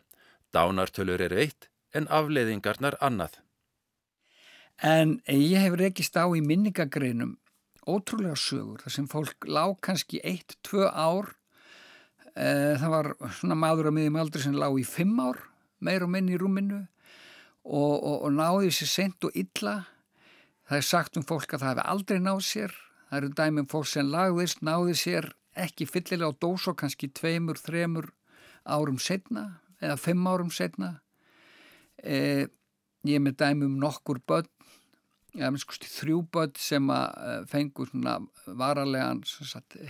Dánartölur 0.52 1.22
eru 1.22 1.40
eitt 1.40 1.69
en 1.96 2.08
afleiðingarnar 2.10 2.96
annað. 3.00 3.40
En 4.80 5.18
ég 5.28 5.60
hef 5.60 5.76
rekist 5.76 6.16
á 6.16 6.24
í 6.32 6.40
minningagreinum 6.40 7.36
ótrúlega 7.88 8.36
sögur 8.38 8.80
þar 8.80 8.94
sem 8.94 9.08
fólk 9.10 9.46
lág 9.48 9.76
kannski 9.84 10.20
eitt, 10.24 10.56
tvö 10.64 10.88
ár. 10.88 11.34
E, 12.32 12.76
það 12.80 12.94
var 12.94 13.10
svona 13.36 13.58
maður 13.58 13.90
á 13.90 13.92
miðjum 13.96 14.20
aldri 14.20 14.44
sem 14.44 14.56
lág 14.56 14.78
í 14.80 14.86
fimm 14.88 15.18
ár, 15.20 15.40
meir 15.80 16.06
og 16.06 16.12
minn 16.12 16.30
í 16.30 16.38
rúminu 16.40 16.80
og, 17.64 17.96
og, 17.96 18.16
og 18.24 18.30
náði 18.36 18.70
sér 18.72 18.92
sent 18.92 19.28
og 19.28 19.36
illa. 19.36 19.82
Það 20.70 20.78
er 20.78 20.86
sagt 20.86 21.18
um 21.18 21.26
fólk 21.26 21.52
að 21.52 21.64
það 21.64 21.72
hefði 21.72 21.86
aldrei 21.92 22.22
náð 22.22 22.40
sér. 22.46 22.78
Það 23.10 23.18
eru 23.18 23.30
dæmum 23.40 23.68
fólk 23.70 23.90
sem 23.90 24.10
lagðist, 24.12 24.60
náði 24.62 24.96
sér 24.96 25.32
ekki 25.58 25.88
fyllilega 25.90 26.30
á 26.30 26.40
dós 26.40 26.68
og 26.70 26.78
kannski 26.78 27.10
tveimur, 27.10 27.58
þremur 27.58 28.12
árum 28.64 29.00
setna 29.02 29.60
eða 29.80 29.98
fimm 29.98 30.28
árum 30.30 30.52
setna. 30.54 31.00
Eh, 32.04 32.46
ég 33.08 33.20
með 33.22 33.38
dæmi 33.40 33.66
um 33.68 33.78
nokkur 33.80 34.20
börn, 34.28 34.48
ja, 35.36 35.50
skusti, 35.60 35.88
þrjú 35.88 36.22
börn 36.32 36.56
sem 36.58 36.90
að 36.92 37.06
eh, 37.28 37.40
fengu 37.50 37.86
varalegan 38.46 39.22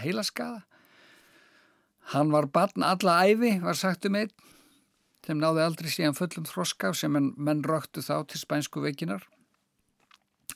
heilaskaða. 0.03 0.63
Hann 2.15 2.33
var 2.35 2.49
barn 2.51 2.83
alla 2.83 3.21
æfi, 3.27 3.59
var 3.63 3.79
sagt 3.79 4.07
um 4.09 4.17
einn, 4.19 4.33
sem 5.27 5.39
náði 5.39 5.63
aldrei 5.63 5.91
síðan 5.93 6.17
fullum 6.19 6.49
þroska 6.49 6.95
sem 6.97 7.13
menn, 7.13 7.35
menn 7.37 7.63
röktu 7.63 8.03
þá 8.03 8.25
til 8.27 8.41
spænsku 8.41 8.83
veikinar. 8.83 9.27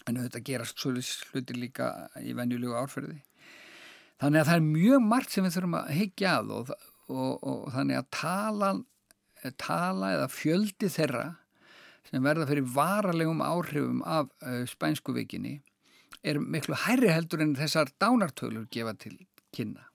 En 0.08 0.18
þetta 0.18 0.42
gerast 0.44 0.80
sluti 0.80 1.54
líka 1.56 2.08
í 2.20 2.34
venjulegu 2.36 2.74
árferði. 2.76 3.20
Þannig 4.20 4.40
að 4.40 4.48
það 4.48 4.58
er 4.58 4.66
mjög 4.66 5.06
margt 5.06 5.34
sem 5.34 5.46
við 5.46 5.54
þurfum 5.56 5.78
að 5.78 5.94
higgja 5.98 6.34
að 6.40 6.52
og, 6.54 6.74
og, 7.12 7.32
og 7.44 7.62
þannig 7.74 8.00
að 8.00 8.10
tala, 8.14 8.68
tala 9.60 10.12
eða 10.16 10.28
fjöldi 10.32 10.90
þeirra 10.92 11.24
sem 12.10 12.24
verða 12.24 12.48
fyrir 12.50 12.66
varalegum 12.74 13.42
áhrifum 13.44 14.02
af 14.04 14.28
uh, 14.44 14.64
spænsku 14.68 15.14
vikinni 15.16 15.60
er 16.24 16.40
miklu 16.40 16.76
hærri 16.86 17.10
heldur 17.12 17.42
en 17.44 17.56
þessar 17.58 17.90
dánartölur 18.00 18.68
gefa 18.72 18.94
til 18.98 19.18
kynna. 19.54 19.88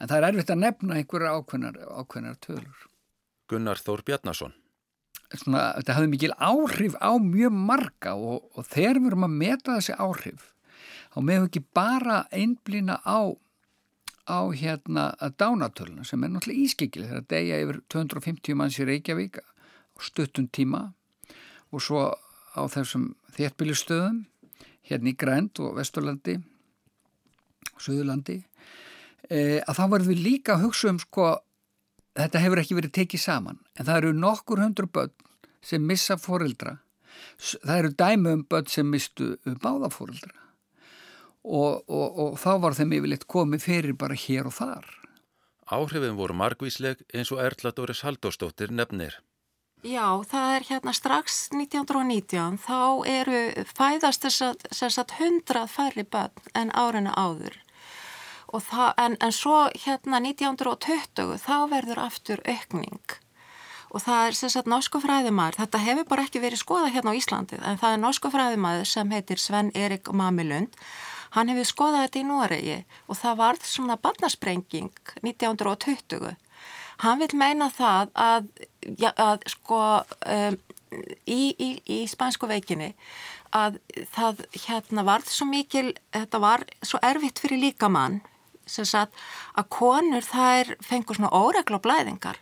En 0.00 0.10
það 0.10 0.18
er 0.18 0.28
erfitt 0.30 0.52
að 0.52 0.62
nefna 0.62 0.98
einhverja 0.98 1.32
ákveðnar, 1.36 1.80
ákveðnar 2.00 2.38
tölur. 2.44 2.86
Gunnar 3.48 3.80
Þór 3.80 4.02
Bjarnason. 4.04 4.54
Svona, 5.32 5.72
þetta 5.78 5.96
hafði 5.96 6.10
mikil 6.12 6.34
áhrif 6.38 6.96
á 7.02 7.10
mjög 7.18 7.54
marga 7.56 8.14
og, 8.14 8.44
og 8.54 8.68
þegar 8.68 9.00
við 9.00 9.08
erum 9.10 9.26
að 9.26 9.38
meta 9.40 9.78
þessi 9.78 9.96
áhrif 9.98 10.52
þá 11.16 11.18
meðum 11.24 11.46
við 11.46 11.48
ekki 11.48 11.62
bara 11.74 12.18
einblýna 12.30 12.98
á, 13.02 13.32
á 14.28 14.40
hérna 14.52 15.06
dánartöluna 15.40 16.04
sem 16.04 16.22
er 16.22 16.30
náttúrulega 16.34 16.66
ískikil 16.68 17.06
þegar 17.08 17.26
degja 17.32 17.60
yfir 17.64 17.80
250 17.94 18.58
manns 18.60 18.78
í 18.78 18.86
Reykjavík 18.86 19.40
á 19.40 19.98
stuttum 20.04 20.46
tíma 20.52 20.90
og 21.72 21.82
svo 21.82 22.04
á 22.56 22.62
þessum 22.72 23.10
þéttbílustöðum 23.36 24.22
hérna 24.86 25.12
í 25.12 25.18
Grænt 25.18 25.60
og 25.60 25.76
Vesturlandi 25.78 26.38
og 27.74 27.82
Suðurlandi 27.82 28.38
e, 29.28 29.60
að 29.60 29.76
þá 29.78 29.84
verðum 29.92 30.12
við 30.14 30.24
líka 30.24 30.56
að 30.56 30.66
hugsa 30.68 30.92
um 30.92 31.02
sko 31.02 31.28
þetta 32.16 32.42
hefur 32.44 32.62
ekki 32.62 32.78
verið 32.78 32.96
tekið 33.00 33.24
saman 33.26 33.60
en 33.76 33.88
það 33.88 34.02
eru 34.02 34.16
nokkur 34.16 34.62
hundru 34.62 34.88
börn 34.88 35.14
sem 35.66 35.82
missa 35.82 36.16
foreldra 36.20 36.78
Það 37.36 37.78
eru 37.78 37.92
dæmi 37.96 38.32
um 38.32 38.42
börn 38.48 38.68
sem 38.70 38.88
mistu 38.88 39.34
báðafóreldra 39.44 40.32
og, 41.46 41.84
og, 41.86 42.06
og 42.22 42.38
þá 42.42 42.50
var 42.64 42.76
þeim 42.78 42.94
yfirleitt 42.98 43.26
komið 43.30 43.62
fyrir 43.62 43.96
bara 43.98 44.16
hér 44.18 44.48
og 44.50 44.56
þar. 44.56 44.88
Áhrifin 45.66 46.18
voru 46.18 46.34
margvísleg 46.38 47.02
eins 47.14 47.30
og 47.34 47.42
Erla 47.42 47.72
Dóris 47.74 48.02
Haldóstóttir 48.06 48.72
nefnir. 48.74 49.18
Já, 49.84 50.24
það 50.24 50.54
er 50.54 50.64
hérna 50.70 50.92
strax 50.96 51.36
1919, 51.52 52.56
þá 52.64 52.80
eru 53.12 53.40
fæðast 53.76 54.24
þess 54.24 54.98
að 55.02 55.12
hundrað 55.18 55.68
færri 55.68 56.04
börn 56.04 56.50
en 56.54 56.72
árinu 56.72 57.12
áður. 57.12 57.60
Það, 58.56 58.92
en, 59.02 59.16
en 59.20 59.32
svo 59.36 59.66
hérna 59.76 60.20
1920 60.24 61.36
þá 61.42 61.56
verður 61.68 61.98
aftur 62.06 62.40
aukning 62.48 63.18
og 63.96 64.02
það 64.02 64.28
er 64.28 64.36
sem 64.36 64.52
sagt 64.52 64.68
norsku 64.70 65.00
fræðimæður, 65.02 65.58
þetta 65.60 65.82
hefur 65.84 66.08
bara 66.10 66.24
ekki 66.26 66.42
verið 66.42 66.60
skoða 66.60 66.90
hérna 66.94 67.12
á 67.14 67.18
Íslandi 67.18 67.58
en 67.60 67.78
það 67.80 67.92
er 67.92 68.00
norsku 68.02 68.30
fræðimæður 68.32 68.88
sem 68.90 69.12
heitir 69.14 69.40
Sven 69.40 69.70
Erik 69.76 70.10
Mamilund, 70.12 70.74
hann 71.36 71.52
hefur 71.52 71.68
skoðað 71.70 72.06
þetta 72.06 72.20
í 72.20 72.26
Noregi 72.30 72.78
og 73.06 73.20
það 73.20 73.38
varð 73.42 73.68
svona 73.68 73.96
barnasprenging 74.00 74.90
1920. 75.22 76.34
Hann 77.02 77.20
vil 77.20 77.32
meina 77.36 77.68
það 77.72 78.12
að, 78.16 78.46
ja, 78.98 79.12
að 79.16 79.44
sko 79.52 79.80
um, 80.24 80.56
í, 81.26 81.40
í, 81.52 81.70
í 81.84 81.98
spænsku 82.08 82.48
veikinni 82.48 82.92
að 83.56 83.78
það 84.14 84.42
hérna 84.66 85.04
varð 85.06 85.28
svo 85.32 85.46
mikil, 85.48 85.90
þetta 86.14 86.40
var 86.42 86.64
svo 86.84 87.00
erfitt 87.04 87.40
fyrir 87.42 87.62
líkamann 87.62 88.20
sem 88.66 88.86
sagt 88.88 89.14
að 89.54 89.68
konur 89.76 90.26
þær 90.26 90.74
fengur 90.82 91.18
svona 91.18 91.30
óregla 91.36 91.78
blæðingar. 91.82 92.40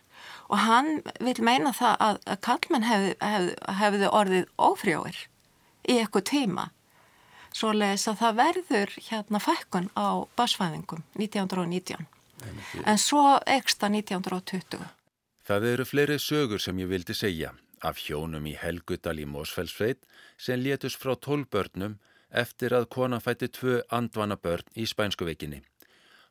Og 0.49 0.61
hann 0.61 0.99
vil 1.21 1.37
meina 1.45 1.73
það 1.73 2.01
að, 2.07 2.17
að 2.25 2.41
kallmenn 2.47 2.87
hefðu 2.87 3.13
hef, 3.21 3.45
hef, 3.79 3.99
orðið 4.09 4.49
ófrjóir 4.61 5.21
í 5.85 5.99
eitthvað 5.99 6.27
tíma. 6.31 6.65
Svo 7.55 7.71
leiðis 7.71 8.07
að 8.11 8.19
það 8.21 8.41
verður 8.41 8.97
hérna 9.07 9.41
fækkun 9.41 9.89
á 9.95 10.25
basfæðingum 10.37 11.05
1919 11.17 12.09
en 12.85 12.97
svo 12.97 13.39
eksta 13.45 13.89
1920 13.89 14.81
Það 15.45 15.67
eru 15.71 15.85
fleiri 15.85 16.17
sögur 16.19 16.61
sem 16.61 16.79
ég 16.81 16.89
vildi 16.89 17.13
segja. 17.13 17.51
Af 17.85 17.99
hjónum 18.01 18.47
í 18.49 18.55
Helgudal 18.57 19.19
í 19.21 19.27
Mósfellsveit 19.29 20.07
sem 20.41 20.57
létus 20.57 20.95
frá 20.97 21.13
tólbörnum 21.13 21.99
eftir 22.31 22.73
að 22.73 22.89
konan 22.95 23.21
fætti 23.21 23.51
tvö 23.53 23.81
andvana 23.93 24.39
börn 24.41 24.65
í 24.73 24.87
spænskuvekinni 24.89 25.61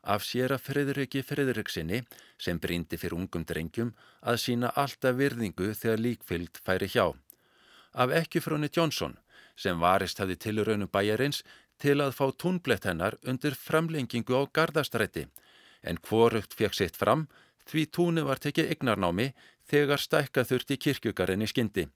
af 0.05 0.23
sér 0.25 0.53
að 0.53 0.65
Fredriki 0.67 1.21
Fredriksinni 1.25 2.03
sem 2.41 2.59
brindi 2.61 2.97
fyrir 3.01 3.17
ungum 3.17 3.45
drengjum 3.49 3.93
að 4.21 4.41
sína 4.43 4.71
alltaf 4.77 5.17
virðingu 5.17 5.71
þegar 5.73 6.03
líkfylgd 6.05 6.61
færi 6.65 6.89
hjá. 6.93 7.13
Af 7.93 8.13
ekkjufróni 8.13 8.69
Jónsson 8.69 9.17
sem 9.57 9.79
varist 9.79 10.19
hafi 10.21 10.37
tilraunum 10.37 10.91
bæjarins 10.91 11.41
til 11.81 11.97
að 12.03 12.13
fá 12.19 12.25
túnblett 12.31 12.85
hennar 12.85 13.17
undir 13.25 13.57
framlengingu 13.57 14.37
á 14.37 14.43
gardastrætti 14.53 15.25
en 15.85 15.99
hvorugt 16.01 16.55
fekk 16.57 16.75
sitt 16.77 16.97
fram 16.97 17.27
því 17.69 17.85
túnu 17.97 18.25
var 18.25 18.41
tekið 18.41 18.71
egnarnámi 18.75 19.31
þegar 19.69 20.01
stækka 20.01 20.45
þurfti 20.45 20.77
kirkjugarinn 20.77 21.45
í 21.45 21.49
skyndi. 21.49 21.87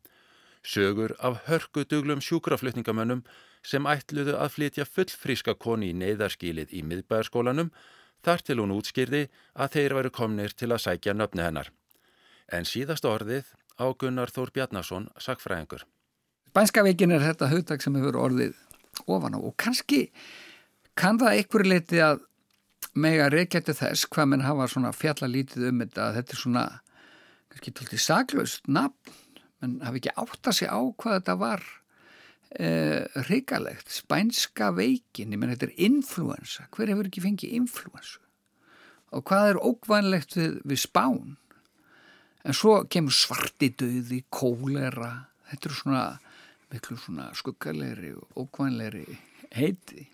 Sögur 0.65 1.15
af 1.19 1.45
hörkuduglum 1.47 2.21
sjúkraflutningamönnum 2.25 3.23
sem 3.63 3.85
ætluðu 3.87 4.35
að 4.39 4.53
flytja 4.55 4.85
fullfríska 4.87 5.55
koni 5.55 5.91
í 5.93 5.97
neyðarskílið 5.99 6.73
í 6.75 6.83
miðbæðarskólanum 6.87 7.71
þar 8.25 8.43
til 8.43 8.59
hún 8.59 8.73
útskýrði 8.75 9.27
að 9.55 9.75
þeir 9.75 9.95
varu 9.99 10.11
komnir 10.15 10.55
til 10.55 10.71
að 10.73 10.83
sækja 10.87 11.15
nöfni 11.15 11.45
hennar. 11.45 11.71
En 12.51 12.65
síðast 12.65 13.05
orðið 13.05 13.53
á 13.79 13.85
Gunnar 13.95 14.31
Þór 14.33 14.51
Bjarnason 14.55 15.07
sagfræðingur. 15.21 15.85
Bænskaveikin 16.53 17.13
er 17.13 17.23
þetta 17.23 17.51
hugtak 17.51 17.83
sem 17.83 17.95
hefur 17.95 18.17
orðið 18.19 18.57
ofan 19.07 19.37
á 19.37 19.39
og 19.39 19.53
kannski 19.59 20.09
kann 20.99 21.19
það 21.21 21.37
einhverju 21.37 21.71
leiti 21.71 22.01
að 22.03 22.25
mega 22.97 23.29
reykjætti 23.31 23.75
þess 23.77 24.07
hvað 24.09 24.31
menn 24.31 24.45
hafa 24.45 24.69
svona 24.71 24.93
fjallalítið 24.95 25.67
um 25.69 25.83
þetta 25.83 26.05
að 26.05 26.15
þetta 26.19 26.35
er 26.35 26.41
svona 26.43 26.63
kannski 27.49 27.73
tóltið 27.75 28.05
saklaust 28.05 28.71
nafn. 28.71 29.19
Menn 29.59 29.81
hafi 29.83 30.01
ekki 30.01 30.15
átt 30.15 30.47
að 30.47 30.55
segja 30.55 30.77
á 30.77 30.81
hvað 31.01 31.17
þetta 31.17 31.35
var 31.41 31.65
eh, 32.55 33.03
hrigalegt, 33.27 33.91
spænska 33.91 34.71
veikin, 34.77 35.33
ég 35.35 35.41
menn 35.41 35.51
þetta 35.51 35.67
er 35.67 35.85
influensa, 35.89 36.69
hver 36.71 36.93
hefur 36.93 37.09
ekki 37.11 37.25
fengið 37.25 37.55
influensu 37.59 38.23
og 39.09 39.25
hvað 39.25 39.51
er 39.51 39.61
ókvænlegt 39.65 40.35
við, 40.37 40.59
við 40.69 40.81
spán? 40.83 41.37
En 42.45 42.55
svo 42.55 42.75
kemur 42.93 43.13
svartidauði, 43.13 44.21
kólera. 44.29 45.09
Þetta 45.49 45.65
eru 45.65 45.77
svona 45.79 46.03
miklu 46.69 46.97
svona 47.01 47.25
skuggalegri 47.35 48.13
og 48.13 48.43
ókvænlegri 48.43 49.17
heiti 49.57 50.05